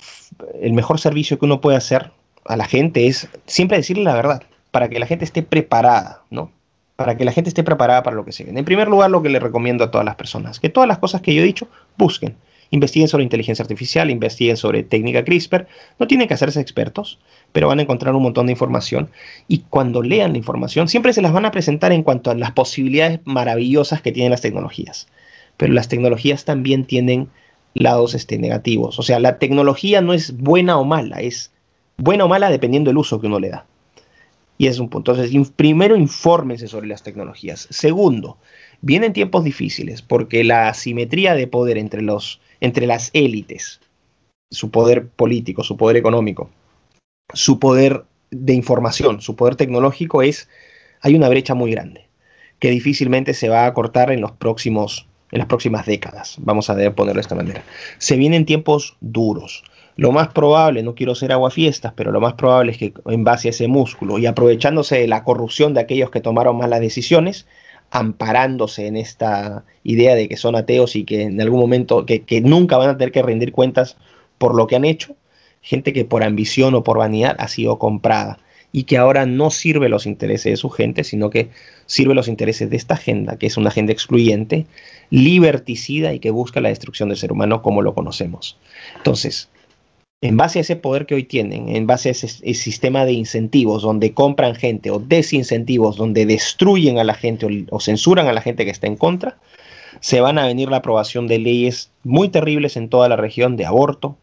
el 0.62 0.74
mejor 0.74 1.00
servicio 1.00 1.40
que 1.40 1.46
uno 1.46 1.62
puede 1.62 1.78
hacer 1.78 2.12
a 2.46 2.58
la 2.58 2.66
gente 2.66 3.08
es 3.08 3.30
siempre 3.46 3.78
decirle 3.78 4.04
la 4.04 4.16
verdad, 4.16 4.44
para 4.72 4.90
que 4.90 5.00
la 5.00 5.06
gente 5.06 5.24
esté 5.24 5.44
preparada, 5.44 6.24
¿no? 6.30 6.52
Para 6.96 7.18
que 7.18 7.26
la 7.26 7.32
gente 7.32 7.50
esté 7.50 7.64
preparada 7.64 8.04
para 8.04 8.16
lo 8.16 8.26
que 8.26 8.32
se 8.32 8.44
viene. 8.44 8.60
En 8.60 8.66
primer 8.66 8.88
lugar, 8.88 9.10
lo 9.10 9.22
que 9.22 9.30
le 9.30 9.40
recomiendo 9.40 9.84
a 9.84 9.92
todas 9.92 10.06
las 10.06 10.16
personas, 10.16 10.60
que 10.60 10.70
todas 10.70 10.88
las 10.88 11.00
cosas 11.00 11.22
que 11.22 11.34
yo 11.34 11.42
he 11.42 11.46
dicho, 11.46 11.68
busquen 11.98 12.36
Investiguen 12.74 13.10
sobre 13.10 13.26
inteligencia 13.26 13.64
artificial, 13.64 14.10
investiguen 14.10 14.56
sobre 14.56 14.84
técnica 14.84 15.26
CRISPR. 15.26 15.68
No 16.00 16.08
tienen 16.08 16.30
que 16.30 16.34
hacerse 16.34 16.62
expertos, 16.62 17.20
pero 17.52 17.68
van 17.68 17.80
a 17.80 17.82
encontrar 17.82 18.16
un 18.16 18.24
montón 18.24 18.46
de 18.46 18.54
información. 18.54 19.10
Y 19.50 19.60
cuando 19.70 20.02
lean 20.02 20.32
la 20.32 20.38
información, 20.38 20.88
siempre 20.88 21.12
se 21.12 21.22
las 21.22 21.34
van 21.34 21.46
a 21.46 21.52
presentar 21.52 21.92
en 21.92 22.02
cuanto 22.02 22.32
a 22.32 22.36
las 22.36 22.54
posibilidades 22.54 23.20
maravillosas 23.26 24.02
que 24.02 24.14
tienen 24.14 24.32
las 24.32 24.40
tecnologías. 24.40 25.10
Pero 25.58 25.74
las 25.74 25.90
tecnologías 25.90 26.46
también 26.46 26.86
tienen 26.86 27.28
lados 27.74 28.14
este, 28.14 28.38
negativos. 28.38 29.00
O 29.00 29.04
sea, 29.04 29.20
la 29.20 29.38
tecnología 29.38 30.00
no 30.00 30.14
es 30.14 30.38
buena 30.38 30.78
o 30.78 30.86
mala, 30.86 31.18
es 31.18 31.52
buena 31.98 32.24
o 32.24 32.30
mala 32.30 32.50
dependiendo 32.50 32.90
del 32.90 32.98
uso 32.98 33.20
que 33.20 33.28
uno 33.28 33.42
le 33.42 33.50
da. 33.50 33.66
Y 34.62 34.68
es 34.68 34.78
un 34.78 34.90
punto. 34.90 35.16
Entonces, 35.16 35.52
primero, 35.56 35.96
infórmense 35.96 36.68
sobre 36.68 36.86
las 36.86 37.02
tecnologías. 37.02 37.68
Segundo, 37.72 38.38
vienen 38.82 39.12
tiempos 39.12 39.44
difíciles 39.44 40.04
porque 40.04 40.44
la 40.44 40.70
asimetría 40.70 41.34
de 41.34 41.48
poder 41.48 41.80
entre, 41.80 42.04
los, 42.04 42.40
entre 42.60 42.86
las 42.86 43.10
élites, 43.14 43.82
su 44.52 44.70
poder 44.70 45.08
político, 45.08 45.64
su 45.64 45.78
poder 45.78 45.98
económico, 45.98 46.52
su 47.34 47.58
poder 47.58 48.04
de 48.30 48.54
información, 48.54 49.20
su 49.20 49.36
poder 49.36 49.56
tecnológico 49.56 50.22
es, 50.22 50.48
hay 51.02 51.16
una 51.16 51.28
brecha 51.28 51.56
muy 51.56 51.72
grande 51.72 52.08
que 52.60 52.70
difícilmente 52.70 53.34
se 53.34 53.50
va 53.50 53.66
a 53.66 53.74
cortar 53.74 54.12
en 54.12 54.22
los 54.22 54.34
próximos 54.34 55.08
en 55.32 55.40
las 55.40 55.48
próximas 55.48 55.88
décadas, 55.88 56.36
vamos 56.40 56.70
a 56.70 56.76
ponerlo 56.76 57.16
de 57.16 57.22
esta 57.22 57.36
manera. 57.36 57.64
Se 57.98 58.16
vienen 58.16 58.46
tiempos 58.46 58.98
duros. 59.00 59.64
Lo 59.96 60.12
más 60.12 60.30
probable, 60.30 60.84
no 60.84 60.96
quiero 60.96 61.16
ser 61.16 61.32
aguafiestas, 61.32 61.94
pero 61.96 62.12
lo 62.12 62.20
más 62.20 62.34
probable 62.34 62.72
es 62.72 62.78
que 62.78 62.94
en 63.08 63.24
base 63.24 63.50
a 63.50 63.52
ese 63.52 63.68
músculo 63.68 64.18
y 64.18 64.26
aprovechándose 64.26 65.00
de 65.00 65.08
la 65.08 65.24
corrupción 65.24 65.74
de 65.74 65.82
aquellos 65.82 66.10
que 66.10 66.22
tomaron 66.22 66.58
malas 66.58 66.80
decisiones, 66.80 67.46
amparándose 67.92 68.88
en 68.88 68.96
esta 68.96 69.66
idea 69.84 70.16
de 70.16 70.30
que 70.30 70.38
son 70.38 70.56
ateos 70.56 70.96
y 70.96 71.04
que 71.04 71.24
en 71.24 71.42
algún 71.42 71.60
momento, 71.60 72.06
que, 72.06 72.24
que 72.24 72.42
nunca 72.42 72.78
van 72.78 72.90
a 72.90 72.98
tener 72.98 73.12
que 73.12 73.22
rendir 73.22 73.52
cuentas 73.52 73.98
por 74.38 74.56
lo 74.56 74.66
que 74.68 74.78
han 74.78 74.86
hecho, 74.86 75.16
gente 75.62 75.94
que 75.94 76.06
por 76.06 76.24
ambición 76.24 76.74
o 76.74 76.84
por 76.84 76.98
vanidad 76.98 77.36
ha 77.38 77.48
sido 77.48 77.78
comprada 77.78 78.40
y 78.72 78.84
que 78.84 78.98
ahora 78.98 79.26
no 79.26 79.50
sirve 79.52 79.90
los 79.90 80.06
intereses 80.06 80.54
de 80.54 80.58
su 80.58 80.70
gente, 80.70 81.04
sino 81.04 81.30
que 81.30 81.50
sirve 81.86 82.16
los 82.16 82.28
intereses 82.28 82.70
de 82.70 82.78
esta 82.78 82.94
agenda, 82.94 83.38
que 83.38 83.48
es 83.48 83.58
una 83.58 83.70
agenda 83.70 83.92
excluyente, 83.92 84.66
liberticida 85.10 86.14
y 86.14 86.20
que 86.20 86.32
busca 86.32 86.62
la 86.62 86.70
destrucción 86.70 87.10
del 87.10 87.18
ser 87.18 87.32
humano 87.32 87.62
como 87.62 87.82
lo 87.82 87.94
conocemos. 87.94 88.58
Entonces, 88.96 89.50
en 90.22 90.38
base 90.38 90.60
a 90.60 90.62
ese 90.62 90.76
poder 90.76 91.08
que 91.08 91.16
hoy 91.16 91.24
tienen, 91.24 91.76
en 91.76 91.88
base 91.88 92.10
a 92.10 92.12
ese, 92.12 92.28
sistema 92.28 93.06
de 93.06 93.14
incentivos 93.14 93.82
donde 93.82 94.14
compran 94.14 94.54
gente 94.54 94.92
o 94.92 95.00
desincentivos 95.00 95.98
donde 95.98 96.28
destruyen 96.28 97.00
a 97.00 97.04
la 97.04 97.16
gente 97.16 97.66
o, 97.72 97.80
censuran 97.80 98.28
a 98.28 98.34
la 98.34 98.42
gente 98.42 98.64
que 98.64 98.72
está 98.72 98.86
en 98.86 98.98
contra, 98.98 99.38
se 100.00 100.22
van 100.22 100.38
a 100.38 100.46
venir 100.46 100.70
la 100.70 100.78
aprobación 100.78 101.28
de 101.28 101.40
leyes 101.40 101.92
muy 102.04 102.30
terribles 102.30 102.78
en 102.78 102.88
toda 102.88 103.10
la 103.10 103.16
región 103.16 103.58
de 103.58 103.66
aborto, 103.66 104.16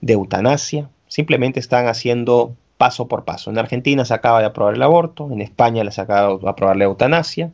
de 0.00 0.14
eutanasia, 0.14 0.88
simplemente 1.08 1.60
están 1.60 1.88
haciendo 1.88 2.54
paso 2.78 3.06
por 3.06 3.24
paso. 3.24 3.50
En 3.50 3.58
Argentina 3.58 4.06
se 4.06 4.14
acaba 4.14 4.40
de 4.40 4.46
aprobar 4.46 4.74
el 4.74 4.82
aborto, 4.82 5.28
en 5.30 5.42
España 5.42 5.88
se 5.90 6.00
acaba 6.00 6.38
de 6.38 6.48
aprobar 6.48 6.76
la 6.76 6.84
eutanasia, 6.84 7.50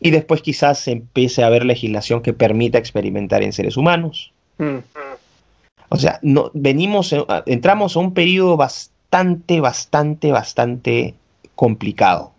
y 0.00 0.10
después 0.10 0.42
quizás 0.42 0.80
se 0.80 0.92
empiece 0.92 1.42
a 1.42 1.46
haber 1.46 1.64
legislación 1.64 2.20
que 2.20 2.32
permita 2.32 2.78
experimentar 2.78 3.42
en 3.42 3.52
seres 3.52 3.76
humanos. 3.76 4.32
Mm. 4.58 4.78
O 5.88 5.96
sea, 5.96 6.18
no, 6.22 6.50
venimos, 6.54 7.14
entramos 7.46 7.96
a 7.96 8.00
un 8.00 8.14
periodo 8.14 8.56
bastante, 8.56 9.60
bastante, 9.60 10.32
bastante 10.32 11.14
complicado. 11.54 12.32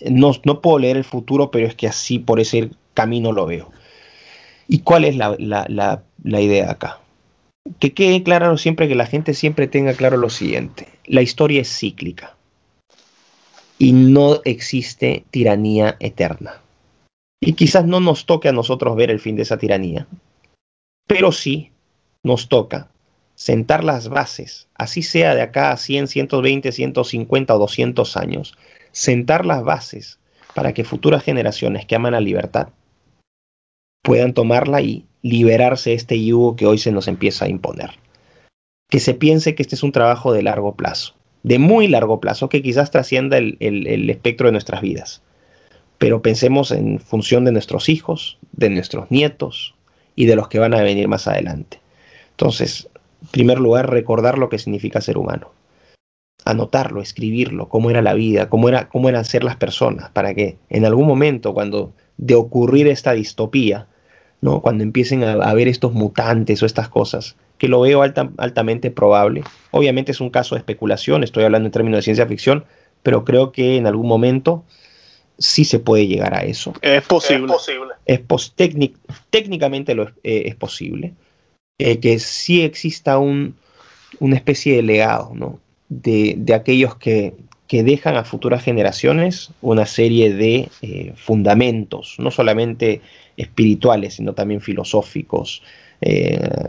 No, 0.00 0.32
no, 0.44 0.60
puedo 0.60 0.78
leer 0.78 0.96
el 0.96 1.04
futuro, 1.04 1.50
pero 1.50 1.66
es 1.66 1.74
que 1.74 1.86
así 1.86 2.18
por 2.18 2.40
ese 2.40 2.70
camino 2.94 3.32
lo 3.32 3.46
veo. 3.46 3.70
¿Y 4.68 4.80
cuál 4.80 5.04
es 5.04 5.16
la, 5.16 5.36
la 5.38 6.40
idea 6.40 6.70
acá? 6.70 7.00
Que 7.78 7.92
quede 7.94 8.22
claro 8.22 8.56
siempre 8.58 8.88
que 8.88 8.94
la 8.94 9.06
gente 9.06 9.34
siempre 9.34 9.68
tenga 9.68 9.94
claro 9.94 10.16
lo 10.16 10.30
siguiente. 10.30 10.88
La 11.06 11.22
historia 11.22 11.60
es 11.60 11.68
cíclica 11.68 12.34
y 13.82 13.90
no 13.92 14.40
existe 14.44 15.24
tiranía 15.32 15.96
eterna. 15.98 16.60
Y 17.40 17.54
quizás 17.54 17.84
no 17.84 17.98
nos 17.98 18.26
toque 18.26 18.48
a 18.48 18.52
nosotros 18.52 18.94
ver 18.94 19.10
el 19.10 19.18
fin 19.18 19.34
de 19.34 19.42
esa 19.42 19.58
tiranía, 19.58 20.06
pero 21.08 21.32
sí 21.32 21.71
nos 22.22 22.48
toca 22.48 22.90
sentar 23.34 23.82
las 23.82 24.08
bases, 24.08 24.68
así 24.74 25.02
sea 25.02 25.34
de 25.34 25.42
acá 25.42 25.72
a 25.72 25.76
100, 25.76 26.08
120, 26.08 26.70
150 26.70 27.54
o 27.54 27.58
200 27.58 28.16
años, 28.16 28.56
sentar 28.92 29.46
las 29.46 29.64
bases 29.64 30.18
para 30.54 30.74
que 30.74 30.84
futuras 30.84 31.22
generaciones 31.22 31.86
que 31.86 31.94
aman 31.96 32.12
la 32.12 32.20
libertad 32.20 32.68
puedan 34.02 34.34
tomarla 34.34 34.80
y 34.80 35.06
liberarse 35.22 35.90
de 35.90 35.96
este 35.96 36.22
yugo 36.22 36.56
que 36.56 36.66
hoy 36.66 36.78
se 36.78 36.90
nos 36.90 37.06
empieza 37.06 37.44
a 37.44 37.48
imponer. 37.48 37.92
Que 38.90 38.98
se 38.98 39.14
piense 39.14 39.54
que 39.54 39.62
este 39.62 39.76
es 39.76 39.84
un 39.84 39.92
trabajo 39.92 40.32
de 40.32 40.42
largo 40.42 40.74
plazo, 40.74 41.14
de 41.44 41.58
muy 41.58 41.86
largo 41.86 42.20
plazo, 42.20 42.48
que 42.48 42.62
quizás 42.62 42.90
trascienda 42.90 43.38
el, 43.38 43.56
el 43.60 44.10
espectro 44.10 44.46
de 44.48 44.52
nuestras 44.52 44.80
vidas 44.80 45.22
pero 46.02 46.20
pensemos 46.20 46.72
en 46.72 46.98
función 46.98 47.44
de 47.44 47.52
nuestros 47.52 47.88
hijos, 47.88 48.36
de 48.50 48.70
nuestros 48.70 49.08
nietos 49.12 49.76
y 50.16 50.26
de 50.26 50.34
los 50.34 50.48
que 50.48 50.58
van 50.58 50.74
a 50.74 50.82
venir 50.82 51.06
más 51.06 51.28
adelante. 51.28 51.78
Entonces, 52.32 52.88
en 53.22 53.28
primer 53.28 53.60
lugar, 53.60 53.90
recordar 53.90 54.38
lo 54.38 54.48
que 54.48 54.58
significa 54.58 55.00
ser 55.00 55.18
humano. 55.18 55.50
Anotarlo, 56.44 57.00
escribirlo, 57.00 57.68
cómo 57.68 57.90
era 57.90 58.02
la 58.02 58.14
vida, 58.14 58.48
cómo, 58.48 58.68
era, 58.68 58.88
cómo 58.88 59.08
eran 59.08 59.24
ser 59.24 59.44
las 59.44 59.56
personas, 59.56 60.10
para 60.10 60.34
que 60.34 60.56
en 60.70 60.84
algún 60.84 61.06
momento, 61.06 61.54
cuando 61.54 61.92
de 62.16 62.34
ocurrir 62.34 62.88
esta 62.88 63.12
distopía, 63.12 63.86
¿no? 64.40 64.60
cuando 64.60 64.82
empiecen 64.82 65.22
a, 65.22 65.32
a 65.34 65.54
ver 65.54 65.68
estos 65.68 65.92
mutantes 65.92 66.62
o 66.62 66.66
estas 66.66 66.88
cosas, 66.88 67.36
que 67.62 67.68
lo 67.68 67.80
veo 67.80 68.02
altamente 68.02 68.90
probable. 68.90 69.44
Obviamente 69.70 70.10
es 70.10 70.20
un 70.20 70.30
caso 70.30 70.56
de 70.56 70.58
especulación, 70.58 71.22
estoy 71.22 71.44
hablando 71.44 71.66
en 71.66 71.72
términos 71.72 71.98
de 71.98 72.02
ciencia 72.02 72.26
ficción, 72.26 72.64
pero 73.04 73.24
creo 73.24 73.52
que 73.52 73.76
en 73.76 73.86
algún 73.86 74.08
momento 74.08 74.64
sí 75.38 75.64
se 75.64 75.78
puede 75.78 76.08
llegar 76.08 76.34
a 76.34 76.40
eso. 76.40 76.72
Es 76.82 77.02
posible. 77.02 77.52
Es 78.06 78.18
posible. 78.18 78.92
técnicamente 79.30 79.94
lo 79.94 80.08
eh, 80.24 80.42
es, 80.46 80.56
posible. 80.56 81.14
Eh, 81.84 81.98
que 81.98 82.20
sí 82.20 82.62
exista 82.62 83.18
un, 83.18 83.56
una 84.20 84.36
especie 84.36 84.76
de 84.76 84.82
legado 84.82 85.32
¿no? 85.34 85.58
de, 85.88 86.36
de, 86.38 86.54
aquellos 86.54 86.94
que, 86.94 87.34
que, 87.66 87.82
dejan 87.82 88.14
a 88.14 88.22
futuras 88.22 88.62
generaciones 88.62 89.50
una 89.62 89.84
serie 89.84 90.32
de 90.32 90.68
eh, 90.82 91.12
fundamentos, 91.16 92.14
no 92.18 92.30
solamente 92.30 93.00
espirituales, 93.36 94.14
sino 94.14 94.32
también 94.32 94.60
filosóficos, 94.60 95.62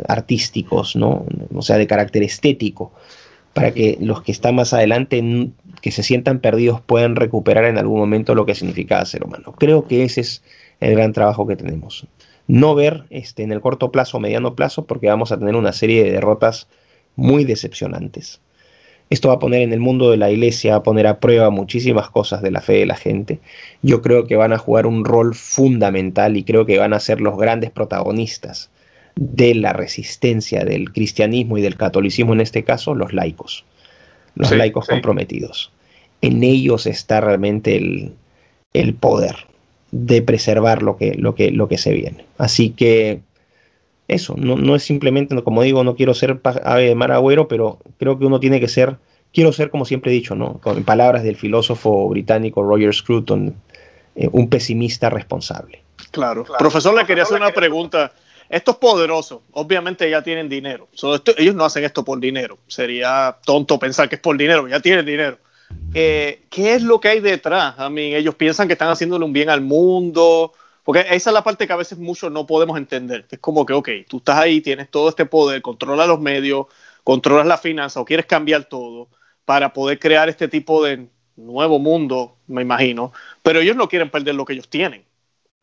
artísticos, 0.08 0.96
¿no? 0.96 1.26
o 1.54 1.62
sea, 1.62 1.78
de 1.78 1.88
carácter 1.88 2.24
estético 2.24 2.92
para 3.54 3.72
que 3.72 3.98
los 4.00 4.24
que 4.24 4.32
están 4.32 4.56
más 4.56 4.74
adelante, 4.74 5.50
que 5.82 5.92
se 5.92 6.02
sientan 6.02 6.40
perdidos, 6.40 6.82
puedan 6.82 7.16
recuperar 7.16 7.66
en 7.66 7.78
algún 7.78 8.00
momento 8.00 8.36
lo 8.36 8.46
que 8.46 8.56
significa 8.56 9.06
ser 9.06 9.24
humano. 9.24 9.54
Creo 9.58 9.88
que 9.88 10.04
ese 10.04 10.22
es 10.22 10.44
el 10.80 10.96
gran 10.96 11.14
trabajo 11.14 11.46
que 11.46 11.56
tenemos. 11.56 12.08
No 12.48 12.76
ver 12.76 13.06
este, 13.10 13.44
en 13.44 13.52
el 13.52 13.62
corto 13.62 13.92
plazo 13.92 14.18
o 14.18 14.20
mediano 14.20 14.56
plazo, 14.56 14.86
porque 14.86 15.08
vamos 15.08 15.32
a 15.32 15.40
tener 15.40 15.56
una 15.56 15.74
serie 15.74 16.04
de 16.04 16.12
derrotas 16.12 16.68
muy 17.16 17.46
decepcionantes. 17.46 18.42
Esto 19.10 19.28
va 19.28 19.36
a 19.36 19.40
poner 19.40 19.62
en 19.62 19.74
el 19.74 19.80
mundo 19.80 20.10
de 20.10 20.18
la 20.18 20.32
iglesia, 20.32 20.72
va 20.72 20.78
a 20.78 20.84
poner 20.84 21.08
a 21.08 21.20
prueba 21.20 21.50
muchísimas 21.50 22.10
cosas 22.10 22.42
de 22.42 22.52
la 22.52 22.62
fe 22.62 22.74
de 22.74 22.86
la 22.86 22.96
gente. 22.96 23.40
Yo 23.82 24.02
creo 24.02 24.26
que 24.26 24.36
van 24.36 24.54
a 24.54 24.58
jugar 24.58 24.88
un 24.88 25.06
rol 25.06 25.36
fundamental 25.36 26.36
y 26.36 26.44
creo 26.44 26.66
que 26.66 26.80
van 26.80 26.94
a 26.94 27.00
ser 27.00 27.22
los 27.22 27.38
grandes 27.38 27.70
protagonistas 27.70 28.72
de 29.16 29.54
la 29.56 29.74
resistencia 29.74 30.66
del 30.66 30.92
cristianismo 30.92 31.58
y 31.58 31.62
del 31.62 31.78
catolicismo, 31.78 32.34
en 32.34 32.42
este 32.42 32.64
caso, 32.64 32.96
los 32.96 33.14
laicos, 33.14 33.66
los 34.36 34.52
laicos 34.52 34.88
comprometidos. 34.88 35.72
En 36.22 36.44
ellos 36.44 36.88
está 36.88 37.22
realmente 37.22 37.76
el, 38.74 38.94
poder 38.96 39.36
de 39.96 40.24
preservar 40.24 40.82
lo 40.82 40.98
que, 40.98 41.14
lo, 41.14 41.36
que, 41.36 41.52
lo 41.52 41.68
que 41.68 41.78
se 41.78 41.94
viene. 41.94 42.26
Así 42.40 42.72
que 42.72 43.22
eso, 44.08 44.34
no, 44.36 44.76
es 44.76 44.84
simplemente, 44.84 45.40
como 45.44 45.62
digo, 45.62 45.84
no 45.84 45.96
quiero 45.96 46.16
ser 46.16 46.42
ave 46.64 46.88
de 46.88 46.96
mar 46.96 47.12
agüero, 47.12 47.48
pero 47.48 47.78
creo 48.00 48.18
que 48.18 48.26
uno 48.26 48.40
tiene 48.40 48.60
que 48.60 48.68
ser, 48.68 48.98
quiero 49.32 49.54
ser, 49.54 49.70
como 49.70 49.86
siempre 49.86 50.12
he 50.12 50.16
dicho, 50.16 50.34
¿no? 50.34 50.60
con 50.62 50.84
palabras 50.84 51.22
del 51.22 51.36
filósofo 51.36 52.10
británico 52.10 52.64
Roger 52.64 52.92
Scruton, 52.92 53.54
eh, 54.16 54.28
un 54.32 54.50
pesimista 54.50 55.12
responsable. 55.12 55.84
Claro. 56.10 56.44
Profesor, 56.58 56.96
le 56.96 57.06
quería 57.06 57.24
hacer 57.24 57.38
una 57.38 57.52
pregunta 57.52 58.12
estos 58.50 58.78
poderosos, 58.78 59.42
obviamente 59.52 60.10
ya 60.10 60.24
tienen 60.24 60.50
dinero. 60.50 60.88
ellos 61.38 61.54
no 61.54 61.66
hacen 61.66 61.84
esto 61.84 62.04
por 62.04 62.20
dinero. 62.20 62.58
Sería 62.68 63.38
tonto 63.46 63.78
pensar 63.78 64.10
que 64.10 64.16
es 64.16 64.22
por 64.22 64.38
dinero, 64.38 64.68
ya 64.68 64.80
tienen 64.80 65.06
dinero. 65.06 65.38
Eh, 65.94 66.44
¿Qué 66.50 66.74
es 66.76 66.84
lo 66.84 67.00
que 67.00 67.10
hay 67.10 67.20
detrás? 67.20 67.76
A 67.78 67.90
mí, 67.90 68.16
ellos 68.16 68.36
piensan 68.36 68.68
que 68.68 68.74
están 68.74 68.90
haciéndole 68.90 69.26
un 69.26 69.34
bien 69.34 69.50
al 69.50 69.62
mundo. 69.62 70.54
Porque 70.84 71.02
esa 71.12 71.30
es 71.30 71.34
la 71.34 71.44
parte 71.44 71.66
que 71.66 71.74
a 71.74 71.78
veces 71.78 71.98
muchos 71.98 72.32
no 72.32 72.46
podemos 72.46 72.78
entender. 72.78 73.26
Es 73.30 73.40
como 73.40 73.66
que, 73.66 73.74
ok, 73.74 73.90
tú 74.08 74.18
estás 74.18 74.38
ahí, 74.38 74.60
tienes 74.62 74.90
todo 74.90 75.10
este 75.10 75.26
poder, 75.26 75.62
controlas 75.62 76.08
los 76.08 76.20
medios, 76.20 76.68
controlas 77.04 77.48
la 77.48 77.58
finanza 77.58 78.02
o 78.02 78.06
quieres 78.06 78.26
cambiar 78.26 78.66
todo 78.66 79.08
para 79.46 79.72
poder 79.72 80.00
crear 80.00 80.30
este 80.30 80.48
tipo 80.48 80.84
de 80.84 81.08
nuevo 81.36 81.80
mundo, 81.80 82.38
me 82.48 82.62
imagino. 82.62 83.14
Pero 83.42 83.60
ellos 83.60 83.76
no 83.76 83.88
quieren 83.88 84.10
perder 84.10 84.36
lo 84.36 84.46
que 84.46 84.54
ellos 84.54 84.70
tienen, 84.70 85.06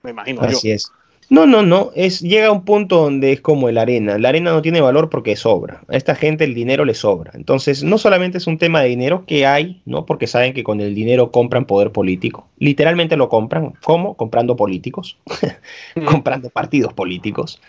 me 0.03 0.11
imagino 0.11 0.41
Así 0.43 0.71
es. 0.71 0.91
No, 1.31 1.47
no, 1.47 1.63
no. 1.63 1.93
Es, 1.95 2.21
llega 2.21 2.49
a 2.49 2.53
un 2.53 2.65
punto 2.65 2.97
donde 3.03 3.33
es 3.33 3.41
como 3.41 3.71
la 3.71 3.83
arena. 3.83 4.19
La 4.19 4.31
arena 4.31 4.51
no 4.51 4.63
tiene 4.63 4.81
valor 4.81 5.09
porque 5.11 5.37
sobra. 5.37 5.83
A 5.87 5.97
esta 5.97 6.17
gente 6.17 6.43
el 6.43 6.55
dinero 6.55 6.85
le 6.85 6.93
sobra. 6.95 7.31
Entonces, 7.35 7.85
no 7.85 7.99
solamente 7.99 8.39
es 8.39 8.49
un 8.49 8.59
tema 8.59 8.83
de 8.83 8.89
dinero 8.89 9.25
que 9.27 9.47
hay, 9.47 9.81
¿no? 9.87 10.07
Porque 10.07 10.27
saben 10.27 10.55
que 10.55 10.65
con 10.65 10.81
el 10.81 10.93
dinero 10.93 11.31
compran 11.31 11.67
poder 11.67 11.93
político. 11.93 12.49
Literalmente 12.59 13.17
lo 13.17 13.29
compran. 13.29 13.75
¿Cómo? 13.85 14.17
Comprando 14.17 14.57
políticos. 14.57 15.19
comprando 16.05 16.51
partidos 16.51 16.93
políticos. 16.95 17.61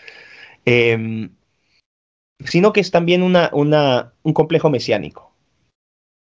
Em, 0.64 1.30
sino 2.44 2.72
que 2.72 2.80
es 2.80 2.90
también 2.90 3.22
una, 3.22 3.50
un 3.52 4.32
complejo 4.32 4.70
mesiánico. 4.70 5.32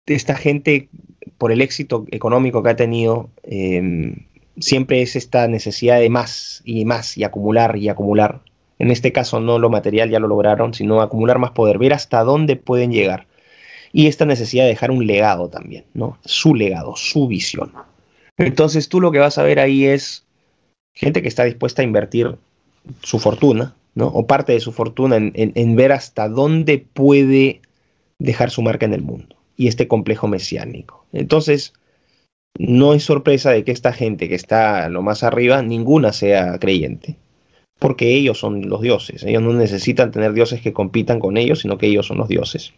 Esta 0.07 0.37
gente, 0.37 0.89
por 1.37 1.53
el 1.53 1.61
éxito 1.61 2.07
económico 2.11 2.63
que 2.63 2.71
ha 2.71 2.77
tenido, 2.77 3.29
em, 3.43 4.27
siempre 4.59 5.03
es 5.03 5.17
esta 5.17 5.49
necesidad 5.49 6.01
de 6.01 6.11
más 6.11 6.63
y 6.65 6.85
más 6.85 7.17
y 7.17 7.25
acumular 7.25 7.77
y 7.77 7.89
acumular. 7.89 8.41
En 8.79 8.91
este 8.91 9.13
caso 9.13 9.41
no 9.41 9.59
lo 9.59 9.71
material 9.71 10.11
ya 10.11 10.21
lo 10.21 10.29
lograron, 10.29 10.75
sino 10.75 11.01
acumular 11.01 11.39
más 11.39 11.53
poder, 11.53 11.79
ver 11.79 11.95
hasta 11.95 12.23
dónde 12.23 12.57
pueden 12.57 12.93
llegar. 12.93 13.27
Y 13.93 14.09
esta 14.09 14.27
necesidad 14.27 14.65
de 14.65 14.71
dejar 14.71 14.91
un 14.91 15.07
legado 15.07 15.49
también, 15.49 15.85
¿no? 15.95 16.19
Su 16.25 16.55
legado, 16.55 16.97
su 16.97 17.29
visión. 17.29 17.73
Entonces 18.37 18.89
tú 18.89 19.01
lo 19.01 19.11
que 19.13 19.19
vas 19.19 19.39
a 19.39 19.43
ver 19.43 19.59
ahí 19.59 19.87
es 19.87 20.25
gente 20.93 21.23
que 21.23 21.29
está 21.29 21.45
dispuesta 21.45 21.83
a 21.83 21.85
invertir 21.85 22.37
su 23.03 23.19
fortuna, 23.19 23.75
¿no? 23.95 24.09
O 24.09 24.27
parte 24.27 24.53
de 24.53 24.61
su 24.61 24.73
fortuna 24.73 25.17
en, 25.17 25.33
en 25.35 25.77
ver 25.77 25.93
hasta 25.93 26.29
dónde 26.29 26.79
puede 26.79 27.63
dejar 28.19 28.51
su 28.51 28.61
marca 28.63 28.85
en 28.85 28.93
el 28.93 29.03
mundo. 29.03 29.37
Y 29.57 29.69
este 29.69 29.89
complejo 29.89 30.29
mesiánico. 30.29 31.07
Entonces, 31.15 31.73
no 32.59 32.95
es 32.95 33.05
sorpresa 33.05 33.51
de 33.51 33.65
que 33.65 33.73
esta 33.73 33.93
gente 33.93 34.29
que 34.29 34.35
está 34.35 34.89
lo 34.89 35.03
más 35.03 35.23
arriba, 35.23 35.63
ninguna 35.63 36.13
sea 36.13 36.59
creyente, 36.59 37.17
porque 37.79 38.15
ellos 38.15 38.39
son 38.39 38.69
los 38.69 38.81
dioses. 38.81 39.25
Ellos 39.25 39.43
no 39.43 39.53
necesitan 39.53 40.11
tener 40.11 40.33
dioses 40.33 40.61
que 40.61 40.73
compitan 40.73 41.21
con 41.21 41.37
ellos, 41.37 41.61
sino 41.61 41.79
que 41.79 41.87
ellos 41.87 42.07
son 42.07 42.19
los 42.19 42.29
dioses. 42.29 42.73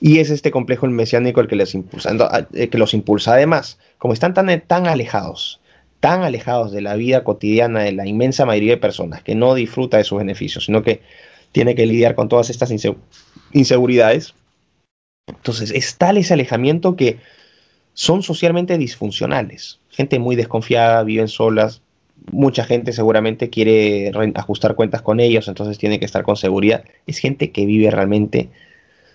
Y 0.00 0.18
es 0.18 0.30
este 0.30 0.50
complejo 0.50 0.86
el 0.86 0.92
mesiánico 0.92 1.40
el 1.40 1.48
que, 1.48 1.56
les 1.56 1.74
impulsa, 1.74 2.16
que 2.52 2.78
los 2.78 2.94
impulsa. 2.94 3.34
Además, 3.34 3.78
como 3.98 4.14
están 4.14 4.32
tan, 4.32 4.60
tan 4.66 4.86
alejados, 4.86 5.60
tan 6.00 6.22
alejados 6.22 6.72
de 6.72 6.80
la 6.80 6.96
vida 6.96 7.22
cotidiana 7.22 7.80
de 7.80 7.92
la 7.92 8.06
inmensa 8.06 8.46
mayoría 8.46 8.72
de 8.72 8.78
personas, 8.78 9.22
que 9.22 9.34
no 9.34 9.54
disfruta 9.54 9.98
de 9.98 10.04
sus 10.04 10.18
beneficios, 10.18 10.64
sino 10.64 10.82
que 10.82 11.02
tiene 11.52 11.74
que 11.74 11.84
lidiar 11.84 12.14
con 12.14 12.28
todas 12.28 12.48
estas 12.48 12.72
inseguridades. 13.52 14.34
Entonces, 15.26 15.70
es 15.70 15.96
tal 15.96 16.16
ese 16.16 16.32
alejamiento 16.32 16.96
que 16.96 17.18
son 17.94 18.22
socialmente 18.22 18.78
disfuncionales. 18.78 19.80
Gente 19.90 20.18
muy 20.18 20.36
desconfiada, 20.36 21.02
viven 21.02 21.28
solas. 21.28 21.82
Mucha 22.30 22.64
gente 22.64 22.92
seguramente 22.92 23.50
quiere 23.50 24.12
ajustar 24.34 24.74
cuentas 24.74 25.02
con 25.02 25.20
ellos, 25.20 25.48
entonces 25.48 25.78
tiene 25.78 25.98
que 25.98 26.04
estar 26.04 26.22
con 26.22 26.36
seguridad. 26.36 26.84
Es 27.06 27.18
gente 27.18 27.50
que 27.50 27.66
vive 27.66 27.90
realmente. 27.90 28.50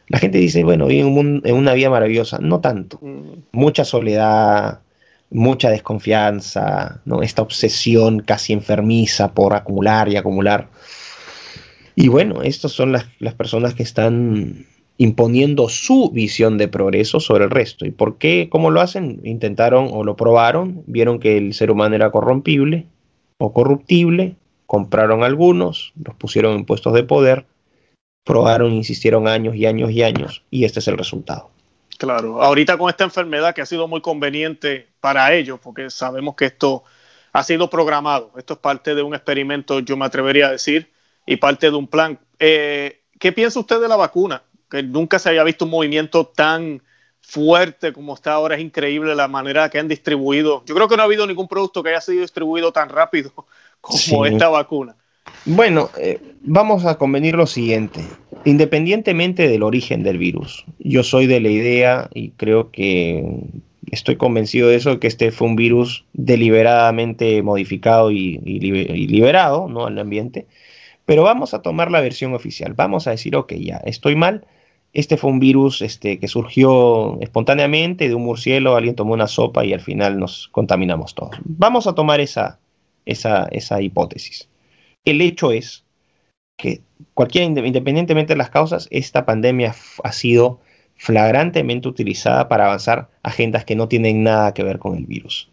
La 0.07 0.19
gente 0.19 0.37
dice, 0.37 0.63
bueno, 0.63 0.87
vive 0.87 1.07
en, 1.07 1.55
una 1.55 1.73
vida 1.73 1.89
maravillosa. 1.89 2.37
No 2.39 2.59
tanto. 2.59 2.99
Mm. 3.01 3.43
Mucha 3.51 3.85
soledad, 3.85 4.81
mucha 5.29 5.69
desconfianza, 5.69 7.01
¿no? 7.05 7.21
esta 7.21 7.41
obsesión 7.41 8.19
casi 8.19 8.53
enfermiza 8.53 9.33
por 9.33 9.53
acumular 9.53 10.09
y 10.09 10.17
acumular. 10.17 10.69
Y 11.95 12.09
bueno, 12.09 12.41
estas 12.43 12.71
son 12.71 12.91
las, 12.91 13.05
las 13.19 13.33
personas 13.33 13.73
que 13.73 13.83
están 13.83 14.65
imponiendo 14.97 15.67
su 15.69 16.09
visión 16.11 16.57
de 16.57 16.67
progreso 16.67 17.19
sobre 17.19 17.45
el 17.45 17.51
resto. 17.51 17.85
¿Y 17.85 17.91
por 17.91 18.17
qué? 18.17 18.47
¿Cómo 18.49 18.71
lo 18.71 18.81
hacen? 18.81 19.21
Intentaron 19.23 19.89
o 19.91 20.03
lo 20.03 20.15
probaron, 20.15 20.83
vieron 20.87 21.19
que 21.19 21.37
el 21.37 21.53
ser 21.53 21.71
humano 21.71 21.95
era 21.95 22.11
corrompible 22.11 22.85
o 23.37 23.51
corruptible, 23.51 24.35
compraron 24.65 25.23
algunos, 25.23 25.93
los 26.01 26.15
pusieron 26.15 26.55
en 26.55 26.65
puestos 26.65 26.93
de 26.93 27.03
poder, 27.03 27.45
probaron, 28.23 28.71
insistieron 28.71 29.27
años 29.27 29.55
y 29.55 29.65
años 29.65 29.91
y 29.91 30.03
años, 30.03 30.43
y 30.49 30.63
este 30.63 30.79
es 30.79 30.87
el 30.87 30.97
resultado. 30.97 31.49
Claro, 31.97 32.41
ahorita 32.41 32.77
con 32.77 32.89
esta 32.89 33.03
enfermedad 33.03 33.53
que 33.53 33.61
ha 33.61 33.65
sido 33.65 33.87
muy 33.87 34.01
conveniente 34.01 34.87
para 34.99 35.33
ellos, 35.33 35.59
porque 35.61 35.89
sabemos 35.89 36.35
que 36.35 36.45
esto 36.45 36.83
ha 37.33 37.43
sido 37.43 37.69
programado, 37.69 38.31
esto 38.37 38.53
es 38.53 38.59
parte 38.59 38.95
de 38.95 39.01
un 39.01 39.13
experimento, 39.13 39.79
yo 39.79 39.95
me 39.97 40.05
atrevería 40.05 40.47
a 40.47 40.51
decir, 40.51 40.91
y 41.25 41.37
parte 41.37 41.69
de 41.69 41.75
un 41.75 41.87
plan. 41.87 42.19
Eh, 42.39 43.01
¿Qué 43.19 43.31
piensa 43.31 43.59
usted 43.59 43.79
de 43.81 43.87
la 43.87 43.95
vacuna? 43.95 44.43
Que 44.75 44.83
nunca 44.83 45.19
se 45.19 45.29
había 45.29 45.43
visto 45.43 45.65
un 45.65 45.71
movimiento 45.71 46.25
tan 46.25 46.81
fuerte 47.21 47.93
como 47.93 48.13
está 48.13 48.33
ahora. 48.33 48.55
Es 48.55 48.61
increíble 48.61 49.15
la 49.15 49.27
manera 49.27 49.69
que 49.69 49.79
han 49.79 49.87
distribuido. 49.87 50.63
Yo 50.65 50.75
creo 50.75 50.87
que 50.87 50.95
no 50.95 51.01
ha 51.01 51.05
habido 51.05 51.25
ningún 51.25 51.47
producto 51.47 51.81
que 51.83 51.89
haya 51.89 52.01
sido 52.01 52.21
distribuido 52.21 52.71
tan 52.71 52.89
rápido 52.89 53.31
como 53.81 54.25
esta 54.25 54.49
vacuna. 54.49 54.95
Bueno, 55.45 55.89
eh, 55.97 56.19
vamos 56.41 56.85
a 56.85 56.97
convenir 56.97 57.35
lo 57.35 57.47
siguiente. 57.47 58.01
Independientemente 58.45 59.47
del 59.47 59.63
origen 59.63 60.03
del 60.03 60.19
virus, 60.19 60.65
yo 60.79 61.03
soy 61.03 61.25
de 61.25 61.39
la 61.39 61.49
idea 61.49 62.09
y 62.13 62.29
creo 62.31 62.69
que 62.69 63.23
estoy 63.91 64.17
convencido 64.17 64.69
de 64.69 64.75
eso, 64.75 64.99
que 64.99 65.07
este 65.07 65.31
fue 65.31 65.47
un 65.47 65.55
virus 65.55 66.05
deliberadamente 66.13 67.41
modificado 67.41 68.11
y, 68.11 68.37
liberado 68.37 69.67
¿no? 69.67 69.87
al 69.87 69.97
ambiente. 69.97 70.45
Pero 71.05 71.23
vamos 71.23 71.53
a 71.53 71.61
tomar 71.61 71.91
la 71.91 72.01
versión 72.01 72.33
oficial. 72.33 72.73
Vamos 72.73 73.07
a 73.07 73.11
decir, 73.11 73.35
ok, 73.35 73.53
ya, 73.53 73.77
estoy 73.77 74.15
mal, 74.15 74.45
este 74.95 75.17
fue 75.17 75.29
un 75.29 75.39
virus 75.39 75.81
este, 75.81 76.19
que 76.19 76.29
surgió 76.29 77.19
espontáneamente 77.19 78.07
de 78.07 78.15
un 78.15 78.23
murciélago, 78.23 78.77
alguien 78.77 78.95
tomó 78.95 79.13
una 79.13 79.27
sopa 79.27 79.65
y 79.65 79.73
al 79.73 79.81
final 79.81 80.17
nos 80.17 80.47
contaminamos 80.47 81.13
todos. 81.13 81.35
Vamos 81.43 81.85
a 81.85 81.93
tomar 81.93 82.21
esa, 82.21 82.59
hipótesis. 83.81 84.49
El 85.03 85.19
hecho 85.19 85.51
es 85.51 85.83
que 86.57 86.81
cualquier, 87.13 87.43
independientemente 87.43 88.33
de 88.33 88.37
las 88.37 88.49
causas, 88.49 88.87
esta 88.89 89.25
pandemia 89.25 89.75
ha 90.01 90.11
sido 90.13 90.61
flagrantemente 90.95 91.89
utilizada 91.89 92.47
para 92.47 92.67
avanzar 92.67 93.09
agendas 93.21 93.65
que 93.65 93.75
no 93.75 93.89
tienen 93.89 94.23
nada 94.23 94.53
que 94.53 94.63
ver 94.63 94.79
con 94.79 94.95
el 94.95 95.05
virus. 95.05 95.49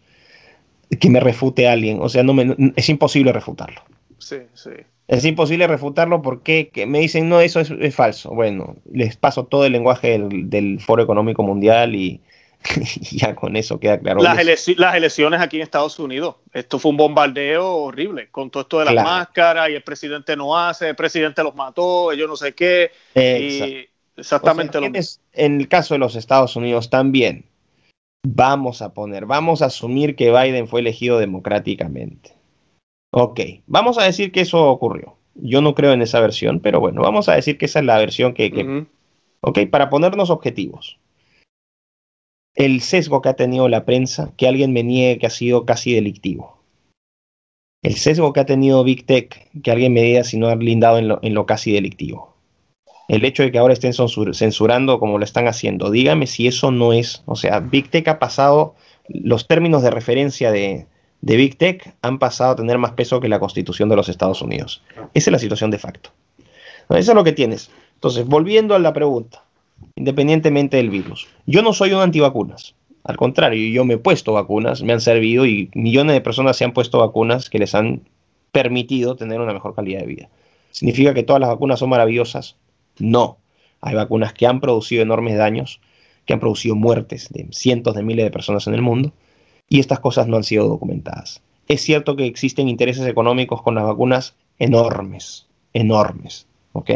Que 1.01 1.09
me 1.09 1.19
refute 1.19 1.67
alguien, 1.67 1.99
o 2.01 2.07
sea, 2.07 2.23
no 2.23 2.33
es 2.77 2.87
imposible 2.87 3.33
refutarlo. 3.33 3.81
Sí, 4.23 4.37
sí. 4.53 4.71
Es 5.07 5.25
imposible 5.25 5.67
refutarlo 5.67 6.21
porque 6.21 6.71
me 6.87 6.99
dicen, 6.99 7.27
no, 7.27 7.41
eso 7.41 7.59
es, 7.59 7.95
falso. 7.95 8.29
Bueno, 8.31 8.77
les 8.89 9.17
paso 9.17 9.45
todo 9.45 9.65
el 9.65 9.73
lenguaje 9.73 10.17
del, 10.17 10.79
Foro 10.79 11.03
Económico 11.03 11.43
Mundial 11.43 11.93
y, 11.95 12.21
ya 13.11 13.35
con 13.35 13.57
eso 13.57 13.81
queda 13.81 13.99
claro. 13.99 14.21
Las, 14.21 14.39
elecciones 14.95 15.41
aquí 15.41 15.57
en 15.57 15.63
Estados 15.63 15.99
Unidos, 15.99 16.37
esto 16.53 16.79
fue 16.79 16.91
un 16.91 16.97
bombardeo 16.97 17.69
horrible, 17.69 18.29
con 18.31 18.49
todo 18.49 18.63
esto 18.63 18.79
de 18.79 18.85
las 18.85 19.03
máscaras 19.03 19.69
y 19.69 19.73
el 19.73 19.83
presidente 19.83 20.37
no 20.37 20.57
hace, 20.57 20.87
el 20.89 20.95
presidente 20.95 21.43
los 21.43 21.53
mató, 21.53 22.13
yo 22.13 22.25
no 22.25 22.37
sé 22.37 22.53
qué. 22.53 22.91
exactamente 24.15 24.79
lo 24.79 24.89
mismo. 24.89 25.21
En 25.33 25.59
el 25.59 25.67
caso 25.67 25.95
de 25.95 25.99
los 25.99 26.15
Estados 26.15 26.55
Unidos 26.55 26.89
también, 26.89 27.43
vamos 28.25 28.81
a 28.81 28.93
poner, 28.93 29.25
vamos 29.25 29.61
a 29.61 29.65
asumir 29.65 30.15
que 30.15 30.31
Biden 30.31 30.69
fue 30.69 30.79
elegido 30.79 31.19
democráticamente 31.19 32.42
Ok, 33.15 33.39
vamos 33.67 33.99
a 33.99 34.05
decir 34.05 34.31
que 34.31 34.41
eso 34.41 34.67
ocurrió. 34.67 35.17
Yo 35.35 35.61
no 35.61 35.75
creo 35.75 35.93
en 35.93 36.01
esa 36.01 36.19
versión, 36.19 36.59
pero 36.59 36.79
bueno, 36.79 37.03
vamos 37.03 37.29
a 37.29 37.35
decir 37.35 37.59
que 37.59 37.65
esa 37.65 37.77
es 37.77 37.85
la 37.85 37.99
versión 37.99 38.33
que... 38.33 38.87
Ok, 39.41 39.59
para 39.69 39.91
ponernos 39.91 40.31
objetivos. 40.31 40.97
El 42.55 42.81
sesgo 42.81 43.21
que 43.21 43.29
ha 43.29 43.35
tenido 43.35 43.69
la 43.69 43.85
prensa, 43.85 44.33
que 44.35 44.47
alguien 44.47 44.73
me 44.73 44.81
niegue 44.81 45.19
que 45.19 45.27
ha 45.27 45.29
sido 45.29 45.63
casi 45.63 45.93
delictivo. 45.93 46.57
El 47.83 47.93
sesgo 47.93 48.33
que 48.33 48.39
ha 48.39 48.45
tenido 48.47 48.83
Big 48.83 49.05
Tech, 49.05 49.47
que 49.61 49.69
alguien 49.69 49.93
me 49.93 50.01
diga 50.01 50.23
si 50.23 50.37
no 50.37 50.47
ha 50.47 50.55
blindado 50.55 50.97
en 50.97 51.07
lo, 51.07 51.19
en 51.21 51.35
lo 51.35 51.45
casi 51.45 51.71
delictivo. 51.71 52.33
El 53.07 53.25
hecho 53.25 53.43
de 53.43 53.51
que 53.51 53.59
ahora 53.59 53.73
estén 53.73 53.93
censurando 53.93 54.99
como 54.99 55.19
lo 55.19 55.23
están 55.23 55.47
haciendo. 55.47 55.91
Dígame 55.91 56.25
si 56.25 56.47
eso 56.47 56.71
no 56.71 56.93
es, 56.93 57.21
o 57.27 57.35
sea, 57.35 57.59
Big 57.59 57.89
Tech 57.91 58.07
ha 58.07 58.17
pasado 58.17 58.73
los 59.07 59.47
términos 59.47 59.83
de 59.83 59.91
referencia 59.91 60.51
de, 60.51 60.87
de 61.23 61.37
Big 61.37 61.57
Tech 61.57 61.95
han 62.01 62.19
pasado 62.19 62.51
a 62.51 62.55
tener 62.57 62.77
más 62.77 62.91
peso 62.91 63.21
que 63.21 63.29
la 63.29 63.39
constitución 63.39 63.87
de 63.87 63.95
los 63.95 64.09
Estados 64.09 64.41
Unidos. 64.41 64.83
Esa 65.13 65.29
es 65.29 65.31
la 65.31 65.39
situación 65.39 65.71
de 65.71 65.77
facto. 65.77 66.09
Eso 66.89 67.11
es 67.11 67.15
lo 67.15 67.23
que 67.23 67.31
tienes. 67.31 67.71
Entonces, 67.95 68.25
volviendo 68.27 68.75
a 68.75 68.79
la 68.79 68.91
pregunta, 68.91 69.45
independientemente 69.95 70.75
del 70.75 70.89
virus, 70.89 71.29
yo 71.45 71.61
no 71.61 71.71
soy 71.71 71.93
un 71.93 72.01
antivacunas. 72.01 72.75
Al 73.05 73.15
contrario, 73.15 73.69
yo 73.69 73.85
me 73.85 73.93
he 73.93 73.97
puesto 73.97 74.33
vacunas, 74.33 74.83
me 74.83 74.91
han 74.91 74.99
servido 74.99 75.45
y 75.45 75.71
millones 75.73 76.13
de 76.13 76.19
personas 76.19 76.57
se 76.57 76.65
han 76.65 76.73
puesto 76.73 76.99
vacunas 76.99 77.49
que 77.49 77.59
les 77.59 77.73
han 77.73 78.01
permitido 78.51 79.15
tener 79.15 79.39
una 79.39 79.53
mejor 79.53 79.75
calidad 79.75 80.01
de 80.01 80.07
vida. 80.07 80.29
¿Significa 80.71 81.13
que 81.13 81.23
todas 81.23 81.39
las 81.39 81.49
vacunas 81.49 81.79
son 81.79 81.89
maravillosas? 81.89 82.57
No. 82.99 83.37
Hay 83.79 83.95
vacunas 83.95 84.33
que 84.33 84.45
han 84.45 84.59
producido 84.59 85.03
enormes 85.03 85.37
daños, 85.37 85.79
que 86.25 86.33
han 86.33 86.41
producido 86.41 86.75
muertes 86.75 87.29
de 87.31 87.47
cientos 87.51 87.95
de 87.95 88.03
miles 88.03 88.25
de 88.25 88.31
personas 88.31 88.67
en 88.67 88.73
el 88.73 88.81
mundo 88.81 89.13
y 89.69 89.79
estas 89.79 89.99
cosas 89.99 90.27
no 90.27 90.37
han 90.37 90.43
sido 90.43 90.67
documentadas. 90.67 91.41
Es 91.67 91.81
cierto 91.81 92.15
que 92.15 92.25
existen 92.25 92.69
intereses 92.69 93.07
económicos 93.07 93.61
con 93.61 93.75
las 93.75 93.85
vacunas 93.85 94.35
enormes, 94.59 95.47
enormes, 95.73 96.47
¿ok? 96.73 96.91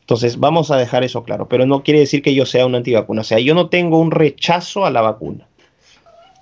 Entonces 0.00 0.38
vamos 0.38 0.70
a 0.70 0.76
dejar 0.76 1.04
eso 1.04 1.22
claro, 1.22 1.48
pero 1.48 1.64
no 1.66 1.82
quiere 1.82 2.00
decir 2.00 2.22
que 2.22 2.34
yo 2.34 2.44
sea 2.44 2.66
un 2.66 2.74
antivacuna, 2.74 3.22
o 3.22 3.24
sea, 3.24 3.38
yo 3.38 3.54
no 3.54 3.68
tengo 3.68 3.98
un 3.98 4.10
rechazo 4.10 4.84
a 4.84 4.90
la 4.90 5.00
vacuna. 5.00 5.48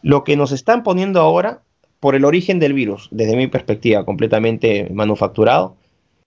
Lo 0.02 0.24
que 0.24 0.36
nos 0.36 0.50
están 0.52 0.82
poniendo 0.82 1.20
ahora 1.20 1.62
por 2.00 2.14
el 2.14 2.24
origen 2.24 2.58
del 2.58 2.72
virus, 2.72 3.08
desde 3.10 3.36
mi 3.36 3.46
perspectiva, 3.46 4.04
completamente 4.04 4.88
manufacturado. 4.92 5.76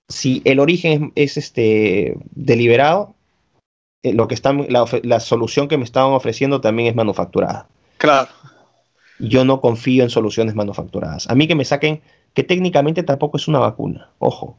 Si 0.07 0.43
el 0.45 0.59
origen 0.59 1.11
es, 1.15 1.37
este, 1.37 2.15
deliberado, 2.35 3.15
eh, 4.03 4.13
lo 4.13 4.27
que 4.27 4.35
están, 4.35 4.67
la, 4.69 5.19
solución 5.19 5.67
que 5.67 5.77
me 5.77 5.83
estaban 5.83 6.13
ofreciendo 6.13 6.61
también 6.61 6.89
es 6.89 6.95
manufacturada. 6.95 7.67
Claro. 7.97 8.29
Yo 9.28 9.45
no 9.45 9.61
confío 9.61 10.03
en 10.03 10.09
soluciones 10.09 10.55
manufacturadas. 10.55 11.30
A 11.30 11.36
mí 11.36 11.47
que 11.47 11.55
me 11.55 11.65
saquen, 11.65 12.01
que 12.34 12.43
técnicamente 12.43 13.03
tampoco 13.03 13.38
es 13.38 13.47
una 13.47 13.59
vacuna, 13.59 14.09
ojo. 14.19 14.57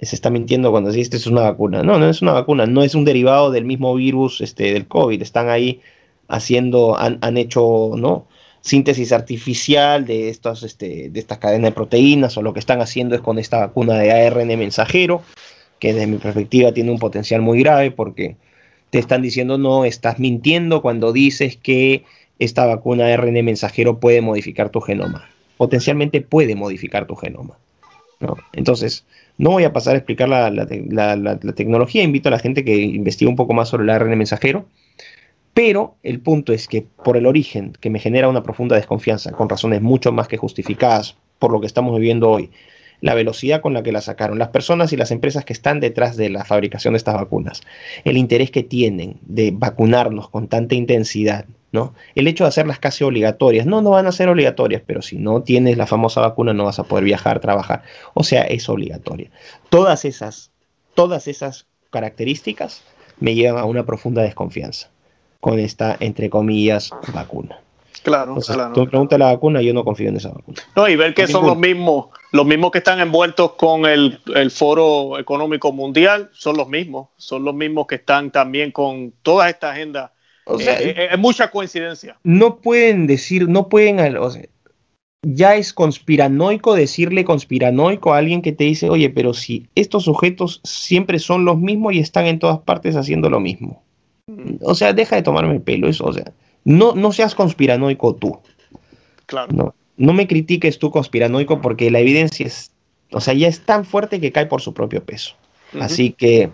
Se 0.00 0.14
está 0.14 0.30
mintiendo 0.30 0.70
cuando 0.70 0.92
dice 0.92 1.16
es 1.16 1.26
una 1.26 1.42
vacuna. 1.42 1.82
No, 1.82 1.98
no 1.98 2.08
es 2.08 2.22
una 2.22 2.32
vacuna, 2.32 2.66
no 2.66 2.82
es 2.82 2.94
un 2.94 3.04
derivado 3.04 3.50
del 3.50 3.64
mismo 3.64 3.94
virus 3.94 4.40
este, 4.40 4.72
del 4.72 4.86
COVID. 4.86 5.20
Están 5.20 5.48
ahí 5.48 5.80
haciendo, 6.28 6.96
han, 6.96 7.18
han 7.20 7.36
hecho, 7.36 7.92
¿no? 7.96 8.26
síntesis 8.60 9.12
artificial 9.12 10.04
de, 10.06 10.28
estos, 10.28 10.62
este, 10.62 11.10
de 11.10 11.20
estas 11.20 11.38
cadenas 11.38 11.70
de 11.70 11.74
proteínas 11.74 12.36
o 12.36 12.42
lo 12.42 12.52
que 12.52 12.60
están 12.60 12.80
haciendo 12.80 13.14
es 13.14 13.20
con 13.20 13.38
esta 13.38 13.58
vacuna 13.58 13.98
de 13.98 14.12
ARN 14.12 14.48
mensajero, 14.58 15.22
que 15.78 15.92
desde 15.92 16.06
mi 16.06 16.18
perspectiva 16.18 16.72
tiene 16.72 16.90
un 16.90 16.98
potencial 16.98 17.40
muy 17.40 17.60
grave 17.60 17.90
porque 17.90 18.36
te 18.90 18.98
están 18.98 19.22
diciendo 19.22 19.58
no, 19.58 19.84
estás 19.84 20.18
mintiendo 20.18 20.82
cuando 20.82 21.12
dices 21.12 21.56
que 21.56 22.04
esta 22.38 22.66
vacuna 22.66 23.06
ARN 23.06 23.44
mensajero 23.44 23.98
puede 23.98 24.20
modificar 24.20 24.70
tu 24.70 24.80
genoma. 24.80 25.28
Potencialmente 25.56 26.20
puede 26.20 26.54
modificar 26.54 27.06
tu 27.06 27.16
genoma. 27.16 27.58
Entonces, 28.52 29.04
no 29.36 29.50
voy 29.50 29.64
a 29.64 29.72
pasar 29.72 29.94
a 29.94 29.98
explicar 29.98 30.28
la, 30.28 31.54
tecnología, 31.54 32.02
invito 32.02 32.28
a 32.28 32.32
la 32.32 32.38
gente 32.38 32.64
que 32.64 32.76
investigue 32.76 33.28
un 33.28 33.36
poco 33.36 33.54
más 33.54 33.68
sobre 33.68 33.84
el 33.84 33.90
ARN 33.90 34.16
mensajero 34.18 34.66
pero 35.58 35.96
el 36.04 36.20
punto 36.20 36.52
es 36.52 36.68
que 36.68 36.86
por 37.02 37.16
el 37.16 37.26
origen, 37.26 37.72
que 37.80 37.90
me 37.90 37.98
genera 37.98 38.28
una 38.28 38.44
profunda 38.44 38.76
desconfianza, 38.76 39.32
con 39.32 39.48
razones 39.48 39.82
mucho 39.82 40.12
más 40.12 40.28
que 40.28 40.36
justificadas 40.36 41.16
por 41.40 41.50
lo 41.50 41.60
que 41.60 41.66
estamos 41.66 41.98
viviendo 41.98 42.30
hoy, 42.30 42.50
la 43.00 43.14
velocidad 43.14 43.60
con 43.60 43.74
la 43.74 43.82
que 43.82 43.92
la 43.92 44.00
sacaron, 44.00 44.38
las 44.38 44.48
personas 44.48 44.92
y 44.92 44.96
las 44.96 45.10
empresas 45.10 45.44
que 45.44 45.52
están 45.52 45.80
detrás 45.80 46.16
de 46.16 46.30
la 46.30 46.44
fabricación 46.44 46.94
de 46.94 46.98
estas 46.98 47.14
vacunas, 47.14 47.62
el 48.04 48.16
interés 48.16 48.50
que 48.50 48.62
tienen 48.62 49.18
de 49.22 49.52
vacunarnos 49.52 50.28
con 50.28 50.48
tanta 50.48 50.74
intensidad, 50.74 51.46
¿no? 51.70 51.94
El 52.14 52.26
hecho 52.26 52.44
de 52.44 52.48
hacerlas 52.48 52.78
casi 52.78 53.04
obligatorias, 53.04 53.66
no, 53.66 53.82
no 53.82 53.90
van 53.90 54.06
a 54.06 54.12
ser 54.12 54.28
obligatorias, 54.28 54.82
pero 54.84 55.02
si 55.02 55.18
no 55.18 55.42
tienes 55.42 55.76
la 55.76 55.86
famosa 55.86 56.20
vacuna 56.20 56.54
no 56.54 56.64
vas 56.64 56.78
a 56.78 56.84
poder 56.84 57.04
viajar, 57.04 57.40
trabajar, 57.40 57.82
o 58.14 58.24
sea, 58.24 58.42
es 58.42 58.68
obligatoria. 58.68 59.30
Todas 59.68 60.04
esas, 60.04 60.50
todas 60.94 61.28
esas 61.28 61.66
características 61.90 62.82
me 63.20 63.34
llevan 63.34 63.62
a 63.62 63.66
una 63.66 63.84
profunda 63.84 64.22
desconfianza 64.22 64.90
con 65.40 65.58
esta, 65.58 65.96
entre 66.00 66.30
comillas, 66.30 66.90
vacuna. 67.14 67.60
Claro, 68.02 68.36
claro. 68.36 68.72
Tú 68.72 68.80
me 68.80 68.86
preguntas 68.86 69.18
la 69.18 69.26
vacuna, 69.26 69.60
yo 69.60 69.74
no 69.74 69.84
confío 69.84 70.08
en 70.08 70.16
esa 70.16 70.30
vacuna. 70.30 70.58
No, 70.76 70.88
y 70.88 70.96
ver 70.96 71.14
que 71.14 71.26
son 71.26 71.46
los 71.46 71.56
mismos, 71.56 72.06
los 72.32 72.46
mismos 72.46 72.70
que 72.70 72.78
están 72.78 73.00
envueltos 73.00 73.52
con 73.52 73.86
el, 73.86 74.20
Foro 74.50 75.18
Económico 75.18 75.72
Mundial, 75.72 76.30
son 76.32 76.56
los 76.56 76.68
mismos, 76.68 77.08
son 77.16 77.44
los 77.44 77.54
mismos 77.54 77.86
que 77.86 77.96
están 77.96 78.30
también 78.30 78.70
con 78.70 79.12
toda 79.22 79.48
esta 79.48 79.70
agenda. 79.72 80.12
O 80.44 80.58
sea, 80.58 80.80
eh, 80.80 80.94
eh, 80.96 81.08
es 81.12 81.18
mucha 81.18 81.50
coincidencia. 81.50 82.18
No 82.22 82.58
pueden 82.58 83.06
decir, 83.06 83.48
no 83.48 83.68
pueden, 83.68 84.16
o 84.16 84.30
sea, 84.30 84.44
ya 85.22 85.56
es 85.56 85.72
conspiranoico 85.72 86.74
decirle 86.74 87.24
conspiranoico 87.24 88.14
a 88.14 88.18
alguien 88.18 88.40
que 88.40 88.52
te 88.52 88.64
dice, 88.64 88.88
oye, 88.88 89.10
pero 89.10 89.34
si 89.34 89.66
estos 89.74 90.04
sujetos 90.04 90.60
siempre 90.64 91.18
son 91.18 91.44
los 91.44 91.58
mismos 91.58 91.94
y 91.94 91.98
están 91.98 92.26
en 92.26 92.38
todas 92.38 92.58
partes 92.60 92.96
haciendo 92.96 93.28
lo 93.28 93.40
mismo. 93.40 93.82
O 94.62 94.74
sea, 94.74 94.92
deja 94.92 95.16
de 95.16 95.22
tomarme 95.22 95.54
el 95.54 95.62
pelo, 95.62 95.88
eso, 95.88 96.04
o 96.04 96.12
sea, 96.12 96.32
no, 96.64 96.94
no 96.94 97.12
seas 97.12 97.34
conspiranoico 97.34 98.14
tú. 98.14 98.38
Claro. 99.26 99.52
No, 99.52 99.74
no 99.98 100.12
me 100.14 100.26
critiques 100.26 100.78
tú 100.78 100.90
conspiranoico 100.90 101.60
porque 101.60 101.90
la 101.90 101.98
evidencia 101.98 102.46
es, 102.46 102.72
o 103.12 103.20
sea, 103.20 103.34
ya 103.34 103.48
es 103.48 103.60
tan 103.60 103.84
fuerte 103.84 104.20
que 104.20 104.32
cae 104.32 104.46
por 104.46 104.62
su 104.62 104.72
propio 104.72 105.04
peso. 105.04 105.34
Así 105.78 106.12
que, 106.12 106.50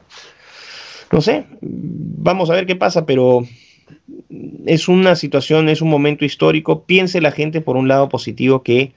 no 1.12 1.20
sé, 1.20 1.46
vamos 1.60 2.50
a 2.50 2.54
ver 2.54 2.66
qué 2.66 2.74
pasa, 2.74 3.06
pero 3.06 3.46
es 4.66 4.88
una 4.88 5.14
situación, 5.14 5.68
es 5.68 5.82
un 5.82 5.90
momento 5.90 6.24
histórico. 6.24 6.84
Piense 6.84 7.20
la 7.20 7.30
gente 7.30 7.60
por 7.60 7.76
un 7.76 7.86
lado 7.86 8.08
positivo 8.08 8.62
que 8.62 8.92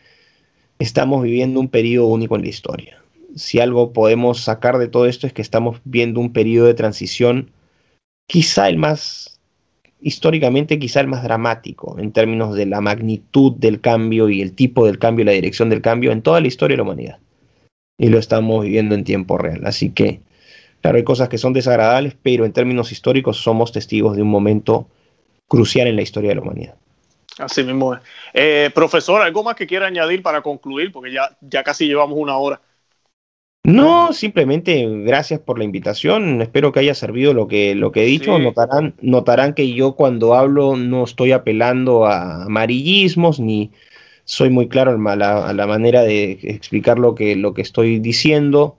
estamos 0.80 1.22
viviendo 1.24 1.60
un 1.60 1.68
periodo 1.68 2.08
único 2.08 2.36
en 2.36 2.44
la 2.44 2.50
historia. 2.50 3.04
Si 3.36 3.60
algo 3.60 3.94
podemos 3.94 4.40
sacar 4.40 4.78
de 4.78 4.88
todo 4.88 5.06
esto 5.06 5.28
es 5.28 5.34
que 5.34 5.42
estamos 5.42 5.80
viendo 5.84 6.20
un 6.20 6.34
periodo 6.34 6.68
de 6.68 6.74
transición 6.74 7.52
quizá 8.28 8.70
el 8.70 8.78
más, 8.78 9.37
históricamente 10.02 10.80
quizá 10.80 11.00
el 11.00 11.08
más 11.08 11.24
dramático 11.24 11.98
en 12.00 12.12
términos 12.12 12.56
de 12.56 12.66
la 12.66 12.82
magnitud 12.82 13.54
del 13.54 13.82
cambio 13.82 14.30
y 14.30 14.42
el 14.42 14.54
tipo 14.54 14.86
del 14.86 15.00
cambio 15.00 15.24
y 15.24 15.26
la 15.26 15.32
dirección 15.32 15.70
del 15.70 15.82
cambio 15.82 16.12
en 16.12 16.22
toda 16.22 16.40
la 16.40 16.48
historia 16.48 16.74
de 16.74 16.78
la 16.78 16.84
humanidad. 16.84 17.20
Y 17.98 18.10
lo 18.10 18.20
estamos 18.20 18.64
viviendo 18.64 18.94
en 18.94 19.04
tiempo 19.04 19.38
real. 19.38 19.62
Así 19.66 19.90
que, 19.90 20.22
claro, 20.82 20.98
hay 20.98 21.04
cosas 21.04 21.30
que 21.30 21.40
son 21.40 21.54
desagradables, 21.54 22.16
pero 22.22 22.46
en 22.46 22.54
términos 22.54 22.92
históricos 22.92 23.38
somos 23.38 23.72
testigos 23.72 24.16
de 24.16 24.22
un 24.22 24.30
momento 24.30 24.88
crucial 25.48 25.88
en 25.88 25.96
la 25.96 26.04
historia 26.04 26.30
de 26.30 26.36
la 26.36 26.42
humanidad. 26.42 26.76
Así 27.40 27.64
mismo 27.64 27.96
es. 27.96 28.02
Eh, 28.34 28.70
profesor, 28.74 29.22
¿algo 29.22 29.44
más 29.44 29.56
que 29.56 29.68
quiera 29.68 29.88
añadir 29.88 30.22
para 30.22 30.42
concluir? 30.42 30.92
Porque 30.92 31.12
ya, 31.12 31.36
ya 31.42 31.64
casi 31.64 31.88
llevamos 31.88 32.18
una 32.20 32.38
hora. 32.38 32.62
No, 33.68 34.14
simplemente 34.14 34.88
gracias 35.04 35.42
por 35.42 35.58
la 35.58 35.66
invitación. 35.66 36.42
Espero 36.42 36.72
que 36.72 36.80
haya 36.80 36.96
servido 36.96 37.34
lo 37.34 37.50
que, 37.50 37.76
lo 37.76 37.92
que 37.92 38.04
he 38.04 38.06
dicho. 38.06 38.40
Notarán, 38.40 38.94
notarán 39.02 39.54
que 39.54 39.74
yo 39.74 39.92
cuando 39.92 40.36
hablo 40.36 40.78
no 40.78 41.04
estoy 41.04 41.34
apelando 41.34 42.06
a 42.06 42.46
amarillismos 42.46 43.42
ni 43.42 43.74
soy 44.24 44.50
muy 44.52 44.70
claro 44.70 44.92
a 44.92 45.16
la, 45.18 45.68
manera 45.68 46.04
de 46.04 46.40
explicar 46.44 46.98
lo 46.98 47.14
que, 47.14 47.36
lo 47.36 47.54
que 47.54 47.62
estoy 47.62 48.00
diciendo. 48.00 48.78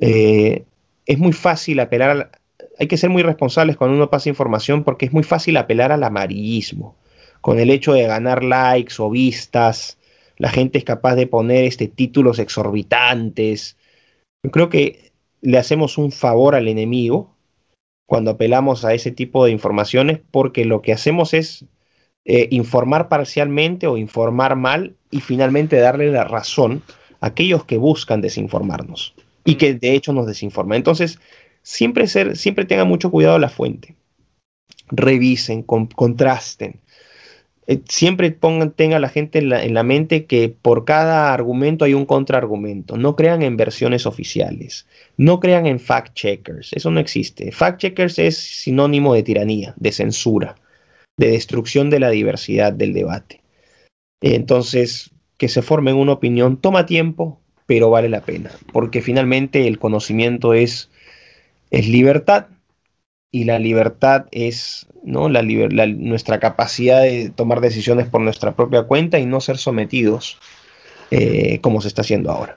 Eh, 0.00 0.64
es 1.04 1.18
muy 1.18 1.34
fácil 1.34 1.78
apelar, 1.80 2.30
hay 2.78 2.86
que 2.86 2.96
ser 2.96 3.10
muy 3.10 3.22
responsables 3.22 3.76
cuando 3.76 3.94
uno 3.94 4.08
pasa 4.08 4.30
información 4.30 4.84
porque 4.84 5.04
es 5.04 5.12
muy 5.12 5.22
fácil 5.22 5.58
apelar 5.58 5.92
al 5.92 6.02
amarillismo. 6.02 6.96
Con 7.42 7.58
el 7.58 7.68
hecho 7.68 7.92
de 7.92 8.06
ganar 8.06 8.42
likes 8.42 8.94
o 9.00 9.10
vistas, 9.10 9.98
la 10.38 10.48
gente 10.48 10.78
es 10.78 10.84
capaz 10.84 11.14
de 11.14 11.26
poner 11.26 11.64
este, 11.64 11.88
títulos 11.88 12.38
exorbitantes 12.38 13.76
yo 14.44 14.50
creo 14.50 14.68
que 14.68 15.12
le 15.40 15.58
hacemos 15.58 15.98
un 15.98 16.12
favor 16.12 16.54
al 16.54 16.68
enemigo 16.68 17.34
cuando 18.06 18.32
apelamos 18.32 18.84
a 18.84 18.92
ese 18.92 19.10
tipo 19.10 19.44
de 19.44 19.50
informaciones 19.50 20.20
porque 20.30 20.66
lo 20.66 20.82
que 20.82 20.92
hacemos 20.92 21.32
es 21.32 21.64
eh, 22.26 22.48
informar 22.50 23.08
parcialmente 23.08 23.86
o 23.86 23.96
informar 23.96 24.54
mal 24.54 24.96
y 25.10 25.20
finalmente 25.20 25.76
darle 25.76 26.10
la 26.10 26.24
razón 26.24 26.82
a 27.20 27.28
aquellos 27.28 27.64
que 27.64 27.78
buscan 27.78 28.20
desinformarnos 28.20 29.14
y 29.46 29.54
que 29.54 29.74
de 29.74 29.94
hecho 29.94 30.12
nos 30.12 30.26
desinforman. 30.26 30.76
Entonces, 30.76 31.18
siempre, 31.62 32.06
ser, 32.06 32.36
siempre 32.36 32.66
tengan 32.66 32.88
mucho 32.88 33.10
cuidado 33.10 33.38
la 33.38 33.48
fuente. 33.48 33.96
Revisen, 34.88 35.62
contrasten. 35.62 36.80
Eh, 37.66 37.80
siempre 37.88 38.30
pongan, 38.30 38.72
tenga 38.72 38.98
la 38.98 39.08
gente 39.08 39.38
en 39.38 39.74
la, 39.74 39.82
mente 39.82 40.26
que 40.26 40.50
por 40.50 40.84
cada 40.84 41.32
argumento 41.32 41.84
hay 41.84 41.94
un 41.94 42.04
contraargumento. 42.04 42.96
No 42.96 43.16
crean 43.16 43.42
en 43.42 43.56
versiones 43.56 44.06
oficiales. 44.06 44.86
No 45.16 45.40
crean 45.40 45.66
en 45.66 45.78
fact-checkers. 45.78 46.70
Eso 46.72 46.90
no 46.90 47.00
existe. 47.00 47.50
Fact-checkers 47.52 48.18
es 48.18 48.36
sinónimo 48.36 49.14
de 49.14 49.22
tiranía, 49.22 49.74
de 49.76 49.92
censura, 49.92 50.56
de 51.16 51.28
destrucción 51.28 51.88
de 51.90 52.00
la 52.00 52.10
diversidad 52.10 52.72
del 52.72 52.92
debate. 52.92 53.40
Entonces, 54.20 55.10
que 55.38 55.48
se 55.48 55.62
formen 55.62 55.96
una 55.96 56.12
opinión 56.12 56.58
toma 56.58 56.86
tiempo, 56.86 57.40
pero 57.66 57.90
vale 57.90 58.08
la 58.08 58.20
pena, 58.20 58.50
porque 58.72 59.00
finalmente 59.00 59.66
el 59.66 59.78
conocimiento 59.78 60.54
es, 60.54 60.90
es 61.70 61.88
libertad 61.88 62.46
y 63.34 63.42
la 63.42 63.58
libertad 63.58 64.26
es 64.30 64.86
¿no? 65.02 65.28
la, 65.28 65.42
nuestra 65.42 66.38
capacidad 66.38 67.02
de 67.02 67.30
tomar 67.30 67.60
decisiones 67.60 68.06
por 68.06 68.20
nuestra 68.20 68.52
propia 68.52 68.84
cuenta 68.84 69.18
y 69.18 69.26
no 69.26 69.40
ser 69.40 69.58
sometidos 69.58 70.38
eh, 71.10 71.58
como 71.60 71.80
se 71.80 71.88
está 71.88 72.02
haciendo 72.02 72.30
ahora. 72.30 72.56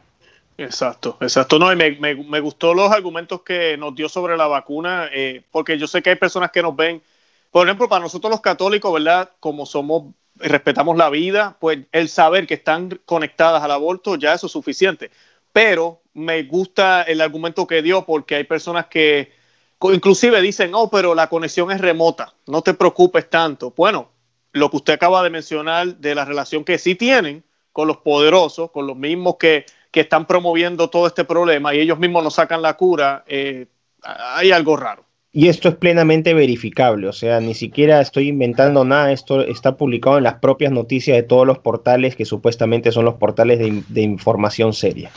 Exacto, 0.55 1.17
exacto. 1.19 1.57
No, 1.57 1.73
y 1.73 1.75
me, 1.75 1.97
me, 1.97 2.39
gustó 2.41 2.75
los 2.75 2.91
argumentos 2.91 3.41
que 3.41 3.75
nos 3.75 3.95
dio 3.95 4.07
sobre 4.07 4.37
la 4.37 4.45
vacuna, 4.45 5.09
eh, 5.11 5.41
porque 5.49 5.79
yo 5.79 5.87
sé 5.87 6.03
que 6.03 6.11
hay 6.11 6.15
personas 6.15 6.51
que 6.51 6.61
nos 6.61 6.75
ven, 6.75 7.01
por 7.49 7.65
ejemplo, 7.65 7.89
para 7.89 8.03
nosotros 8.03 8.29
los 8.29 8.41
católicos, 8.41 8.93
¿verdad? 8.93 9.31
Como 9.39 9.65
somos, 9.65 10.13
respetamos 10.35 10.95
la 10.95 11.09
vida, 11.09 11.57
pues 11.59 11.79
el 11.91 12.07
saber 12.07 12.45
que 12.45 12.53
están 12.53 12.99
conectadas 13.05 13.63
al 13.63 13.71
aborto 13.71 14.15
ya 14.15 14.35
eso 14.35 14.45
es 14.45 14.51
suficiente. 14.51 15.09
Pero 15.51 16.03
me 16.13 16.43
gusta 16.43 17.01
el 17.01 17.21
argumento 17.21 17.65
que 17.65 17.81
dio 17.81 18.05
porque 18.05 18.35
hay 18.35 18.43
personas 18.43 18.85
que 18.85 19.36
Inclusive 19.81 20.41
dicen, 20.41 20.71
oh, 20.73 20.89
pero 20.89 21.13
la 21.13 21.27
conexión 21.29 21.71
es 21.71 21.79
remota, 21.79 22.33
no 22.47 22.61
te 22.61 22.73
preocupes 22.73 23.29
tanto. 23.29 23.73
Bueno, 23.75 24.09
lo 24.53 24.69
que 24.69 24.77
usted 24.77 24.93
acaba 24.93 25.23
de 25.23 25.29
mencionar 25.29 25.97
de 25.97 26.15
la 26.15 26.25
relación 26.25 26.63
que 26.63 26.77
sí 26.77 26.95
tienen 26.95 27.43
con 27.71 27.87
los 27.87 27.97
poderosos, 27.97 28.71
con 28.71 28.87
los 28.87 28.97
mismos 28.97 29.35
que, 29.39 29.65
están 29.93 30.27
promoviendo 30.27 30.91
todo 30.91 31.07
este 31.07 31.25
problema 31.25 31.73
y 31.73 31.79
ellos 31.79 31.97
mismos 31.97 32.23
nos 32.23 32.35
sacan 32.35 32.61
la 32.61 32.75
cura, 32.77 33.23
eh, 33.25 33.65
hay 34.03 34.51
algo 34.51 34.77
raro. 34.77 35.03
Y 35.31 35.47
esto 35.47 35.69
es 35.69 35.75
plenamente 35.75 36.35
verificable, 36.35 37.07
o 37.07 37.13
sea, 37.13 37.39
ni 37.39 37.55
siquiera 37.55 37.99
estoy 37.99 38.27
inventando 38.27 38.85
nada, 38.85 39.11
esto 39.11 39.41
está 39.41 39.75
publicado 39.75 40.19
en 40.19 40.23
las 40.23 40.35
propias 40.35 40.71
noticias 40.71 41.17
de 41.17 41.23
todos 41.23 41.47
los 41.47 41.57
portales 41.57 42.15
que 42.15 42.25
supuestamente 42.25 42.91
son 42.91 43.05
los 43.05 43.15
portales 43.15 43.57
de, 43.59 44.01
información 44.01 44.73
seria. 44.73 45.09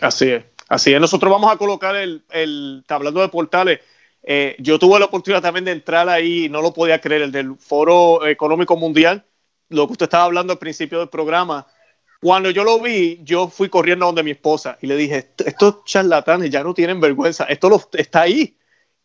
Así 0.00 0.30
es, 0.30 0.44
así 0.68 0.92
es. 0.92 1.00
Nosotros 1.00 1.32
vamos 1.32 1.52
a 1.52 1.56
colocar 1.56 1.96
el, 1.96 2.24
el 2.30 2.84
hablando 2.88 3.20
de 3.20 3.28
portales, 3.28 3.80
eh, 4.22 4.56
yo 4.58 4.78
tuve 4.78 4.98
la 4.98 5.06
oportunidad 5.06 5.42
también 5.42 5.64
de 5.64 5.72
entrar 5.72 6.08
ahí, 6.08 6.48
no 6.48 6.60
lo 6.62 6.72
podía 6.72 7.00
creer, 7.00 7.22
el 7.22 7.32
del 7.32 7.56
Foro 7.56 8.26
Económico 8.26 8.76
Mundial, 8.76 9.24
lo 9.68 9.86
que 9.86 9.92
usted 9.92 10.04
estaba 10.04 10.24
hablando 10.24 10.52
al 10.52 10.58
principio 10.58 10.98
del 10.98 11.08
programa. 11.08 11.66
Cuando 12.20 12.50
yo 12.50 12.64
lo 12.64 12.80
vi, 12.80 13.20
yo 13.22 13.48
fui 13.48 13.68
corriendo 13.68 14.06
donde 14.06 14.24
mi 14.24 14.32
esposa 14.32 14.76
y 14.82 14.86
le 14.86 14.96
dije, 14.96 15.30
estos 15.46 15.84
charlatanes 15.84 16.50
ya 16.50 16.62
no 16.64 16.74
tienen 16.74 17.00
vergüenza, 17.00 17.44
esto 17.44 17.68
lo, 17.68 17.80
está 17.92 18.22
ahí 18.22 18.58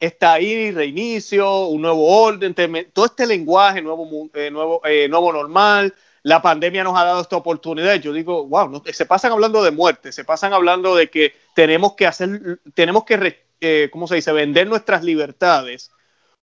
está 0.06 0.34
ahí, 0.34 0.72
reinicio, 0.72 1.68
un 1.68 1.82
nuevo 1.82 2.06
orden, 2.24 2.54
todo 2.92 3.06
este 3.06 3.26
lenguaje 3.26 3.82
nuevo, 3.82 4.30
eh, 4.34 4.52
nuevo, 4.52 4.82
eh, 4.86 5.08
nuevo 5.08 5.32
normal, 5.32 5.94
la 6.24 6.42
pandemia 6.42 6.84
nos 6.84 6.98
ha 6.98 7.04
dado 7.04 7.22
esta 7.22 7.36
oportunidad. 7.36 7.96
Yo 7.96 8.14
digo, 8.14 8.48
wow, 8.48 8.82
se 8.92 9.06
pasan 9.06 9.34
hablando 9.34 9.62
de 9.62 9.72
muerte, 9.72 10.12
se 10.12 10.24
pasan 10.24 10.54
hablando 10.54 10.96
de 10.96 11.10
que 11.10 11.34
tenemos 11.54 11.94
que 11.94 12.08
hacer, 12.08 12.60
tenemos 12.74 13.04
que, 13.04 13.38
eh, 13.62 13.90
¿cómo 13.92 14.08
se 14.08 14.16
dice?, 14.16 14.32
vender 14.32 14.68
nuestras 14.68 15.04
libertades, 15.04 15.92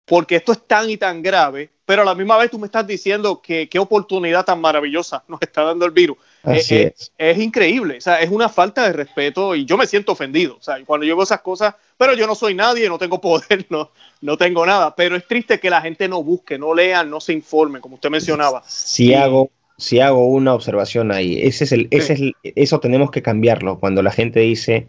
porque 0.05 0.37
esto 0.37 0.53
es 0.53 0.67
tan 0.67 0.91
y 0.91 0.97
tan 0.97 1.23
grave, 1.23 1.71
pero 1.85 2.03
a 2.03 2.05
la 2.05 2.15
misma 2.15 2.37
vez 2.37 2.51
tú 2.51 2.59
me 2.59 2.67
estás 2.67 2.87
diciendo 2.87 3.41
que 3.41 3.69
qué 3.69 3.79
oportunidad 3.79 4.45
tan 4.45 4.61
maravillosa 4.61 5.23
nos 5.29 5.41
está 5.41 5.63
dando 5.63 5.87
el 5.87 5.93
virus. 5.93 6.17
Así 6.43 6.77
es, 6.77 7.13
es. 7.17 7.39
increíble, 7.39 7.99
o 7.99 8.01
sea, 8.01 8.21
es 8.21 8.31
una 8.31 8.49
falta 8.49 8.85
de 8.85 8.93
respeto 8.93 9.55
y 9.55 9.65
yo 9.65 9.77
me 9.77 9.87
siento 9.87 10.13
ofendido, 10.13 10.57
o 10.57 10.63
sea, 10.63 10.83
cuando 10.85 11.07
yo 11.07 11.15
veo 11.15 11.25
esas 11.25 11.43
cosas, 11.43 11.75
pero 11.97 12.15
yo 12.15 12.27
no 12.27 12.35
soy 12.35 12.55
nadie, 12.55 12.89
no 12.89 12.99
tengo 12.99 13.21
poder, 13.21 13.67
no, 13.69 13.93
no 14.23 14.37
tengo 14.37 14.67
nada, 14.67 14.97
pero 14.97 15.15
es 15.15 15.27
triste 15.27 15.61
que 15.61 15.71
la 15.71 15.83
gente 15.83 16.09
no 16.09 16.23
busque, 16.23 16.59
no 16.59 16.75
lean, 16.75 17.11
no 17.11 17.21
se 17.21 17.33
informe, 17.33 17.81
como 17.81 17.95
usted 17.95 18.11
mencionaba. 18.11 18.63
Si 18.67 19.15
hago 19.15 19.51
si 19.79 20.01
hago 20.01 20.27
una 20.27 20.55
observación 20.55 21.13
ahí, 21.13 21.41
ese 21.41 21.65
es 21.65 21.73
el, 21.73 21.89
ese 21.91 22.13
es 22.13 22.21
eso 22.43 22.81
tenemos 22.81 23.11
que 23.11 23.23
cambiarlo 23.23 23.79
cuando 23.79 24.03
la 24.03 24.11
gente 24.11 24.41
dice 24.41 24.89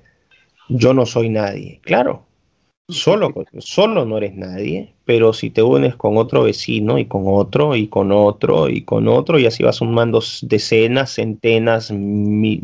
yo 0.67 0.93
no 0.93 1.05
soy 1.05 1.29
nadie. 1.29 1.79
Claro, 1.83 2.25
solo, 2.87 3.33
solo 3.59 4.05
no 4.05 4.17
eres 4.17 4.35
nadie, 4.35 4.93
pero 5.05 5.33
si 5.33 5.49
te 5.49 5.61
unes 5.61 5.95
con 5.95 6.17
otro 6.17 6.43
vecino 6.43 6.99
y 6.99 7.05
con 7.05 7.23
otro 7.25 7.75
y 7.75 7.87
con 7.87 8.11
otro 8.11 8.69
y 8.69 8.83
con 8.83 9.07
otro 9.07 9.39
y 9.39 9.45
así 9.45 9.63
vas 9.63 9.77
sumando 9.77 10.21
decenas, 10.41 11.13
centenas, 11.13 11.91
miles, 11.91 12.63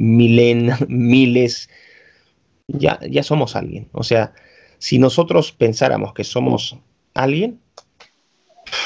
ya, 2.67 2.99
ya 3.09 3.23
somos 3.23 3.55
alguien. 3.55 3.87
O 3.91 4.03
sea, 4.03 4.33
si 4.77 4.99
nosotros 4.99 5.51
pensáramos 5.51 6.13
que 6.13 6.23
somos 6.23 6.77
alguien, 7.13 7.59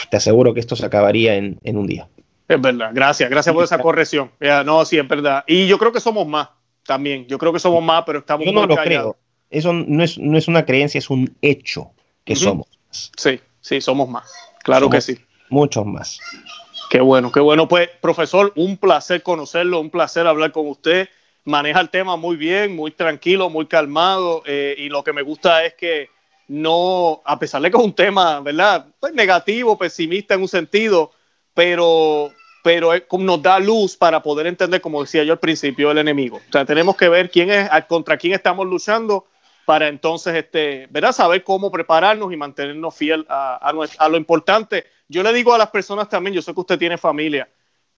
te 0.09 0.17
aseguro 0.17 0.53
que 0.53 0.59
esto 0.59 0.75
se 0.75 0.85
acabaría 0.85 1.35
en, 1.35 1.59
un 1.77 1.87
día. 1.87 2.09
Es 2.49 2.59
verdad, 2.59 2.91
gracias, 2.93 3.29
gracias 3.29 3.55
por 3.55 3.63
esa 3.63 3.79
corrección. 3.79 4.31
no, 4.65 4.83
sí, 4.83 4.97
es 4.97 5.07
verdad. 5.07 5.45
Y 5.47 5.67
yo 5.67 5.77
creo 5.77 5.93
que 5.93 6.01
somos 6.01 6.27
más 6.27 6.49
también. 6.85 7.25
Yo 7.27 7.37
creo 7.37 7.53
que 7.53 7.59
somos 7.59 7.81
más, 7.81 8.03
pero 8.05 8.19
estamos 8.19 8.45
yo 8.45 8.51
no 8.51 8.65
lo 8.65 8.75
creo. 8.75 9.15
Eso 9.49 9.71
no 9.71 10.03
es, 10.03 10.17
no 10.17 10.37
es 10.37 10.47
una 10.47 10.65
creencia, 10.65 10.97
es 10.97 11.09
un 11.09 11.37
hecho 11.41 11.91
que 12.25 12.35
somos 12.35 12.67
más. 12.87 13.11
Sí, 13.15 13.39
sí, 13.61 13.79
somos 13.79 14.09
más. 14.09 14.29
Claro 14.63 14.89
que 14.89 14.99
sí. 14.99 15.17
Muchos 15.49 15.85
más. 15.85 16.19
Qué 16.89 16.99
bueno, 16.99 17.31
qué 17.31 17.39
bueno. 17.39 17.67
Pues, 17.67 17.89
profesor, 18.01 18.51
un 18.55 18.77
placer 18.77 19.23
conocerlo, 19.23 19.79
un 19.79 19.89
placer 19.89 20.27
hablar 20.27 20.51
con 20.51 20.67
usted 20.67 21.07
maneja 21.49 21.81
el 21.81 21.89
tema 21.89 22.15
muy 22.15 22.35
bien, 22.35 22.75
muy 22.75 22.91
tranquilo, 22.91 23.49
muy 23.49 23.65
calmado, 23.65 24.43
eh, 24.45 24.75
y 24.77 24.89
lo 24.89 25.03
que 25.03 25.13
me 25.13 25.21
gusta 25.21 25.65
es 25.65 25.73
que 25.73 26.09
no, 26.47 27.21
a 27.25 27.37
pesar 27.37 27.61
de 27.61 27.69
que 27.69 27.77
es 27.77 27.83
un 27.83 27.93
tema, 27.93 28.39
¿verdad? 28.39 28.87
Pues 28.99 29.13
negativo, 29.13 29.77
pesimista 29.77 30.35
en 30.35 30.41
un 30.41 30.47
sentido, 30.47 31.11
pero, 31.53 32.31
pero 32.63 32.91
nos 33.17 33.41
da 33.41 33.59
luz 33.59 33.95
para 33.95 34.21
poder 34.21 34.47
entender, 34.47 34.81
como 34.81 35.01
decía 35.01 35.23
yo 35.23 35.33
al 35.33 35.39
principio, 35.39 35.91
el 35.91 35.97
enemigo. 35.97 36.37
O 36.37 36.51
sea, 36.51 36.65
tenemos 36.65 36.95
que 36.95 37.09
ver 37.09 37.29
quién 37.29 37.49
es, 37.49 37.69
contra 37.87 38.17
quién 38.17 38.33
estamos 38.33 38.67
luchando 38.67 39.25
para 39.65 39.87
entonces, 39.87 40.35
este, 40.35 40.87
¿verdad? 40.89 41.11
Saber 41.11 41.43
cómo 41.43 41.71
prepararnos 41.71 42.33
y 42.33 42.37
mantenernos 42.37 42.95
fiel 42.95 43.25
a, 43.29 43.71
a 43.97 44.09
lo 44.09 44.17
importante. 44.17 44.85
Yo 45.07 45.23
le 45.23 45.31
digo 45.31 45.53
a 45.53 45.57
las 45.57 45.69
personas 45.69 46.09
también, 46.09 46.33
yo 46.33 46.41
sé 46.41 46.53
que 46.53 46.59
usted 46.59 46.79
tiene 46.79 46.97
familia, 46.97 47.47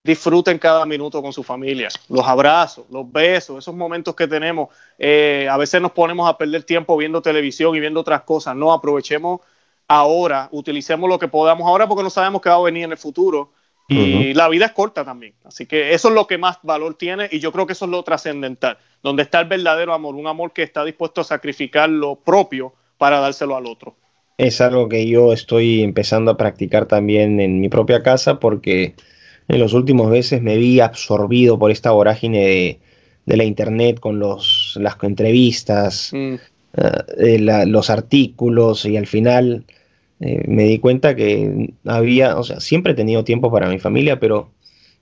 disfruten 0.03 0.57
cada 0.57 0.85
minuto 0.85 1.21
con 1.21 1.31
su 1.31 1.43
familia, 1.43 1.89
los 2.09 2.27
abrazos, 2.27 2.85
los 2.89 3.09
besos, 3.11 3.59
esos 3.59 3.75
momentos 3.75 4.15
que 4.15 4.27
tenemos. 4.27 4.69
Eh, 4.97 5.47
a 5.49 5.57
veces 5.57 5.81
nos 5.81 5.91
ponemos 5.91 6.29
a 6.29 6.37
perder 6.37 6.63
tiempo 6.63 6.97
viendo 6.97 7.21
televisión 7.21 7.75
y 7.75 7.79
viendo 7.79 7.99
otras 7.99 8.23
cosas. 8.23 8.55
No, 8.55 8.73
aprovechemos 8.73 9.41
ahora, 9.87 10.49
utilicemos 10.51 11.09
lo 11.09 11.19
que 11.19 11.27
podamos 11.27 11.67
ahora 11.67 11.87
porque 11.87 12.03
no 12.03 12.09
sabemos 12.09 12.41
qué 12.41 12.49
va 12.49 12.55
a 12.55 12.61
venir 12.61 12.85
en 12.85 12.91
el 12.91 12.97
futuro. 12.97 13.51
Y 13.87 14.33
la 14.33 14.47
vida 14.47 14.67
es 14.67 14.71
corta 14.71 15.03
también. 15.03 15.33
Así 15.43 15.65
que 15.65 15.93
eso 15.93 16.07
es 16.09 16.15
lo 16.15 16.25
que 16.25 16.37
más 16.37 16.59
valor 16.63 16.95
tiene 16.95 17.27
y 17.29 17.39
yo 17.39 17.51
creo 17.51 17.67
que 17.67 17.73
eso 17.73 17.85
es 17.85 17.91
lo 17.91 18.03
trascendental, 18.03 18.77
donde 19.03 19.23
está 19.23 19.41
el 19.41 19.47
verdadero 19.47 19.93
amor, 19.93 20.15
un 20.15 20.27
amor 20.27 20.53
que 20.53 20.63
está 20.63 20.85
dispuesto 20.85 21.21
a 21.21 21.25
sacrificar 21.25 21.89
lo 21.89 22.15
propio 22.15 22.73
para 22.97 23.19
dárselo 23.19 23.55
al 23.55 23.65
otro. 23.65 23.95
Es 24.37 24.61
algo 24.61 24.87
que 24.87 25.05
yo 25.07 25.33
estoy 25.33 25.83
empezando 25.83 26.31
a 26.31 26.37
practicar 26.37 26.85
también 26.85 27.39
en 27.39 27.59
mi 27.59 27.67
propia 27.67 28.01
casa 28.01 28.39
porque 28.39 28.95
en 29.47 29.59
los 29.59 29.73
últimos 29.73 30.09
meses 30.09 30.41
me 30.41 30.55
vi 30.55 30.79
absorbido 30.79 31.59
por 31.59 31.71
esta 31.71 31.91
vorágine 31.91 32.79
de, 33.25 33.37
la 33.37 33.43
internet 33.43 33.99
con 33.99 34.19
los, 34.19 34.77
las 34.79 34.95
entrevistas, 35.03 36.11
mm. 36.13 36.35
eh, 37.17 37.65
los 37.67 37.89
artículos 37.89 38.85
y 38.85 38.97
al 38.97 39.07
final 39.07 39.65
eh, 40.21 40.43
me 40.47 40.63
di 40.63 40.77
cuenta 40.77 41.15
que 41.15 41.73
había, 41.85 42.37
o 42.37 42.43
sea, 42.43 42.59
siempre 42.59 42.93
he 42.93 42.95
tenido 42.95 43.23
tiempo 43.23 43.51
para 43.51 43.67
mi 43.67 43.79
familia, 43.79 44.19
pero 44.19 44.51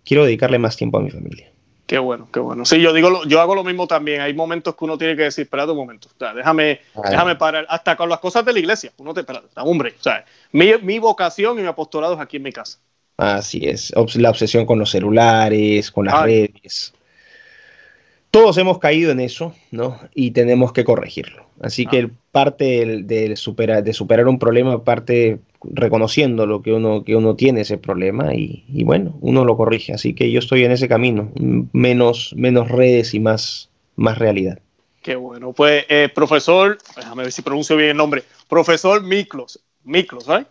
quiero 0.05 0.23
dedicarle 0.23 0.59
más 0.59 0.77
tiempo 0.77 0.97
a 0.97 1.01
mi 1.01 1.11
familia. 1.11 1.51
Qué 1.85 1.97
bueno, 1.97 2.29
qué 2.31 2.39
bueno. 2.39 2.65
Sí, 2.65 2.79
yo 2.79 2.93
digo, 2.93 3.25
yo 3.25 3.41
hago 3.41 3.55
lo 3.55 3.63
mismo 3.63 3.87
también. 3.87 4.21
Hay 4.21 4.33
momentos 4.33 4.75
que 4.75 4.85
uno 4.85 4.97
tiene 4.97 5.17
que 5.17 5.23
decir, 5.23 5.43
espérate 5.43 5.71
un 5.71 5.77
momento, 5.77 6.07
déjame, 6.35 6.79
déjame 7.09 7.35
parar, 7.35 7.65
hasta 7.67 7.97
con 7.97 8.07
las 8.07 8.19
cosas 8.19 8.45
de 8.45 8.53
la 8.53 8.59
iglesia. 8.59 8.93
Uno 8.97 9.13
te 9.13 9.21
espera, 9.21 9.41
hombre, 9.57 9.95
o 9.99 10.03
sea, 10.03 10.23
mi, 10.51 10.71
mi 10.83 10.99
vocación 10.99 11.59
y 11.59 11.63
mi 11.63 11.67
apostolado 11.67 12.13
es 12.13 12.19
aquí 12.19 12.37
en 12.37 12.43
mi 12.43 12.53
casa. 12.53 12.79
Así 13.17 13.67
es, 13.67 13.91
la 14.15 14.29
obsesión 14.29 14.65
con 14.65 14.79
los 14.79 14.91
celulares, 14.91 15.91
con 15.91 16.05
las 16.05 16.21
redes. 16.21 16.93
Todos 18.31 18.57
hemos 18.57 18.77
caído 18.77 19.11
en 19.11 19.19
eso, 19.19 19.55
¿no? 19.71 19.99
Y 20.13 20.31
tenemos 20.31 20.71
que 20.71 20.83
corregirlo. 20.83 21.45
Así 21.61 21.85
que 21.85 22.01
ah. 22.01 22.09
parte 22.31 23.03
de, 23.03 23.35
superar, 23.35 23.83
de 23.83 23.93
superar 23.93 24.27
un 24.27 24.37
problema, 24.37 24.83
parte 24.83 25.39
reconociendo 25.63 26.45
lo 26.45 26.61
que 26.61 26.71
uno, 26.71 27.03
que 27.03 27.15
uno 27.15 27.35
tiene 27.35 27.61
ese 27.61 27.77
problema 27.77 28.33
y, 28.35 28.83
bueno, 28.83 29.17
uno 29.21 29.45
lo 29.45 29.57
corrige. 29.57 29.93
Así 29.93 30.13
que 30.13 30.31
yo 30.31 30.39
estoy 30.39 30.63
en 30.63 30.71
ese 30.71 30.87
camino, 30.87 31.31
menos, 31.73 32.33
menos 32.35 32.69
redes 32.69 33.13
y 33.13 33.19
más, 33.19 33.69
más 33.95 34.17
realidad. 34.19 34.59
Qué 35.01 35.15
bueno. 35.15 35.53
Pues, 35.53 35.85
eh, 35.89 36.09
profesor, 36.13 36.77
déjame 36.95 37.23
ver 37.23 37.31
si 37.31 37.41
pronuncio 37.41 37.75
bien 37.75 37.89
el 37.89 37.97
nombre, 37.97 38.23
profesor 38.47 39.01
Miklos, 39.03 39.59
Miklos, 39.83 40.27
¿right? 40.27 40.47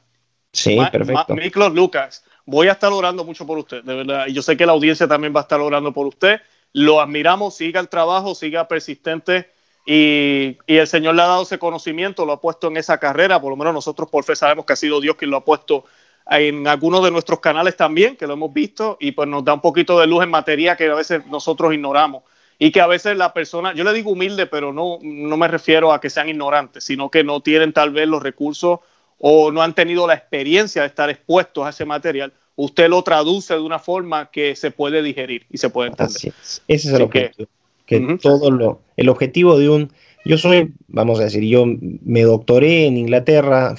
Sí, 0.52 0.78
perfecto. 0.90 1.36
Miklos 1.36 1.74
Lucas 1.74 2.24
voy 2.48 2.68
a 2.68 2.72
estar 2.72 2.90
orando 2.90 3.24
mucho 3.24 3.46
por 3.46 3.58
usted, 3.58 3.84
de 3.84 3.94
verdad. 3.94 4.26
Y 4.26 4.32
yo 4.32 4.40
sé 4.40 4.56
que 4.56 4.64
la 4.64 4.72
audiencia 4.72 5.06
también 5.06 5.34
va 5.36 5.40
a 5.40 5.42
estar 5.42 5.60
orando 5.60 5.92
por 5.92 6.06
usted. 6.06 6.40
Lo 6.72 7.00
admiramos, 7.00 7.54
siga 7.54 7.80
el 7.80 7.88
trabajo, 7.88 8.34
siga 8.34 8.68
persistente. 8.68 9.50
Y, 9.86 10.58
el 10.66 10.86
Señor 10.86 11.14
le 11.14 11.22
ha 11.22 11.26
dado 11.26 11.42
ese 11.42 11.58
conocimiento, 11.58 12.26
lo 12.26 12.32
ha 12.32 12.40
puesto 12.40 12.68
en 12.68 12.76
esa 12.76 12.98
carrera. 12.98 13.40
Por 13.40 13.50
lo 13.50 13.56
menos 13.56 13.72
nosotros 13.72 14.08
por 14.10 14.24
fe 14.24 14.36
sabemos 14.36 14.66
que 14.66 14.74
ha 14.74 14.76
sido 14.76 15.00
Dios 15.00 15.16
quien 15.16 15.30
lo 15.30 15.38
ha 15.38 15.44
puesto 15.44 15.84
en 16.30 16.68
algunos 16.68 17.02
de 17.02 17.10
nuestros 17.10 17.40
canales 17.40 17.76
también, 17.76 18.16
que 18.16 18.26
lo 18.26 18.34
hemos 18.34 18.52
visto. 18.52 18.98
Y 19.00 19.12
pues 19.12 19.28
nos 19.28 19.44
da 19.44 19.54
un 19.54 19.60
poquito 19.60 19.98
de 19.98 20.06
luz 20.06 20.22
en 20.22 20.30
materia 20.30 20.76
que 20.76 20.90
a 20.90 20.94
veces 20.94 21.26
nosotros 21.26 21.72
ignoramos. 21.72 22.22
Y 22.58 22.72
que 22.72 22.80
a 22.80 22.86
veces 22.86 23.16
la 23.16 23.32
persona, 23.32 23.72
yo 23.72 23.84
le 23.84 23.92
digo 23.92 24.10
humilde, 24.10 24.46
pero 24.46 24.72
no, 24.72 24.98
no 25.00 25.36
me 25.36 25.48
refiero 25.48 25.92
a 25.92 26.00
que 26.00 26.10
sean 26.10 26.28
ignorantes, 26.28 26.84
sino 26.84 27.08
que 27.10 27.22
no 27.22 27.40
tienen 27.40 27.72
tal 27.72 27.90
vez 27.90 28.08
los 28.08 28.22
recursos 28.22 28.80
o 29.18 29.50
no 29.50 29.62
han 29.62 29.74
tenido 29.74 30.06
la 30.06 30.14
experiencia 30.14 30.82
de 30.82 30.88
estar 30.88 31.10
expuestos 31.10 31.66
a 31.66 31.70
ese 31.70 31.84
material, 31.84 32.32
usted 32.58 32.88
lo 32.88 33.02
traduce 33.02 33.54
de 33.54 33.60
una 33.60 33.78
forma 33.78 34.30
que 34.32 34.56
se 34.56 34.72
puede 34.72 35.00
digerir 35.00 35.46
y 35.48 35.58
se 35.58 35.70
puede 35.70 35.90
entender. 35.90 36.16
Ese 36.16 36.58
es 36.66 36.86
el 36.86 37.02
objetivo. 37.02 37.48
Que, 37.86 38.18
todo 38.20 38.50
lo, 38.50 38.82
el 38.96 39.08
objetivo 39.08 39.58
de 39.58 39.70
un, 39.70 39.92
yo 40.24 40.36
soy, 40.36 40.74
vamos 40.88 41.20
a 41.20 41.24
decir, 41.24 41.42
yo 41.44 41.64
me 41.66 42.22
doctoré 42.22 42.86
en 42.86 42.98
Inglaterra 42.98 43.76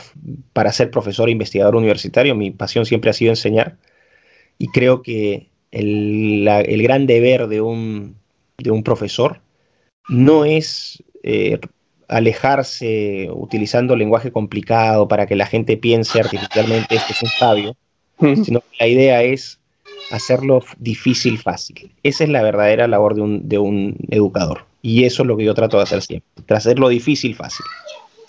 para 0.54 0.72
ser 0.72 0.90
profesor 0.90 1.28
e 1.28 1.34
investigador 1.34 1.76
universitario, 1.76 2.34
mi 2.36 2.52
pasión 2.52 2.86
siempre 2.86 3.12
ha 3.12 3.14
sido 3.14 3.32
enseñar 3.32 3.78
y 4.58 4.70
creo 4.70 5.04
que 5.04 5.50
el, 5.72 6.82
gran 6.82 7.06
deber 7.06 7.48
de 7.48 7.62
un, 7.62 8.16
de 8.58 8.72
un 8.72 8.82
profesor 8.82 9.42
no 10.08 10.46
es 10.46 11.04
eh, 11.22 11.60
alejarse 12.08 13.28
utilizando 13.32 13.96
lenguaje 13.96 14.32
complicado 14.32 15.08
para 15.08 15.28
que 15.28 15.36
la 15.36 15.46
gente 15.46 15.78
piense 15.78 16.20
artificialmente 16.20 16.98
que 17.06 17.14
es 17.14 17.22
un 17.22 17.30
sabio, 17.30 17.76
sino 18.20 18.60
que 18.62 18.78
la 18.80 18.88
idea 18.88 19.24
es 19.24 19.60
hacerlo 20.12 20.64
difícil 20.78 21.38
fácil. 21.38 21.92
Esa 22.04 22.24
es 22.24 22.30
la 22.30 22.42
verdadera 22.42 22.88
labor 22.88 23.16
de 23.16 23.22
un, 23.22 23.48
de 23.48 23.58
un 23.58 23.96
educador. 24.10 24.66
Y 24.82 25.04
eso 25.04 25.24
es 25.24 25.28
lo 25.28 25.38
que 25.38 25.44
yo 25.44 25.54
trato 25.54 25.78
de 25.78 25.84
hacer 25.84 26.02
siempre, 26.02 26.56
hacerlo 26.56 26.90
difícil 26.90 27.36
fácil. 27.36 27.66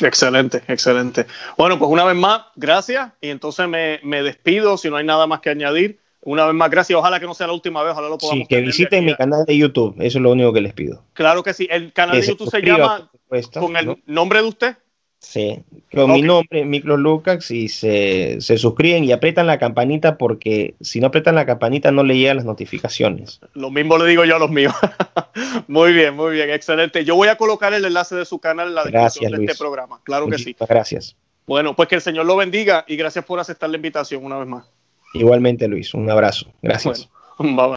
Excelente, 0.01 0.63
excelente. 0.67 1.27
Bueno, 1.57 1.79
pues 1.79 1.91
una 1.91 2.05
vez 2.05 2.17
más, 2.17 2.43
gracias. 2.57 3.13
Y 3.21 3.29
entonces 3.29 3.69
me, 3.69 4.01
me 4.03 4.23
despido 4.23 4.77
si 4.77 4.89
no 4.91 4.97
hay 4.97 5.05
nada 5.05 5.27
más 5.27 5.41
que 5.41 5.51
añadir. 5.51 5.99
Una 6.23 6.47
vez 6.47 6.55
más, 6.55 6.71
gracias. 6.71 6.99
Ojalá 6.99 7.19
que 7.19 7.27
no 7.27 7.35
sea 7.35 7.47
la 7.47 7.53
última 7.53 7.83
vez, 7.83 7.93
ojalá 7.93 8.09
lo 8.09 8.19
podamos. 8.19 8.43
Sí, 8.43 8.47
que 8.47 8.61
visiten 8.61 9.05
mi 9.05 9.15
canal 9.15 9.45
de 9.47 9.57
YouTube, 9.57 9.95
eso 9.99 10.19
es 10.19 10.23
lo 10.23 10.33
único 10.33 10.53
que 10.53 10.61
les 10.61 10.75
pido. 10.75 11.03
Claro 11.15 11.43
que 11.43 11.55
sí. 11.55 11.67
El 11.71 11.93
canal 11.93 12.21
de 12.21 12.27
YouTube 12.27 12.51
se 12.51 12.61
llama 12.61 13.11
con 13.55 13.77
el 13.77 14.03
nombre 14.07 14.43
de 14.43 14.49
usted. 14.49 14.77
Sí, 15.21 15.63
con 15.93 16.13
mi 16.13 16.23
nombre, 16.23 16.65
Micro 16.65 16.97
Lucas, 16.97 17.51
y 17.51 17.69
se, 17.69 18.41
se, 18.41 18.57
suscriben 18.57 19.05
y 19.05 19.13
apretan 19.13 19.47
la 19.47 19.59
campanita 19.59 20.17
porque 20.17 20.75
si 20.81 20.99
no 20.99 21.09
apretan 21.09 21.35
la 21.35 21.45
campanita 21.45 21.91
no 21.91 22.03
le 22.03 22.17
llegan 22.17 22.39
las 22.39 22.47
notificaciones. 22.47 23.39
Lo 23.53 23.71
mismo 23.71 23.99
le 23.99 24.07
digo 24.07 24.25
yo 24.25 24.37
a 24.37 24.39
los 24.39 24.51
míos. 24.51 24.73
muy 25.69 25.93
bien, 25.93 26.17
muy 26.17 26.33
bien, 26.33 26.49
excelente. 26.49 27.05
Yo 27.05 27.17
voy 27.17 27.29
a 27.29 27.37
colocar 27.37 27.75
el 27.75 27.85
enlace 27.85 28.17
de 28.17 28.25
su 28.25 28.39
canal 28.39 28.69
en 28.69 28.75
la 28.75 28.85
descripción 28.85 29.33
de 29.33 29.45
este 29.45 29.59
programa. 29.59 30.01
Claro 30.05 30.27
que 30.27 30.39
sí. 30.39 30.57
Gracias. 30.59 31.15
Bueno, 31.47 31.77
pues 31.77 31.89
que 31.89 31.97
el 31.97 32.01
Señor 32.01 32.25
lo 32.25 32.37
bendiga 32.37 32.87
y 32.89 32.97
gracias 32.97 33.25
por 33.25 33.41
aceptar 33.41 33.69
la 33.69 33.77
invitación 33.77 34.25
una 34.25 34.39
vez 34.39 34.49
más. 34.49 34.65
Igualmente, 35.13 35.69
Luis, 35.69 35.93
un 35.93 36.09
abrazo. 36.09 36.47
Gracias. 36.63 37.11
Bueno, 37.37 37.57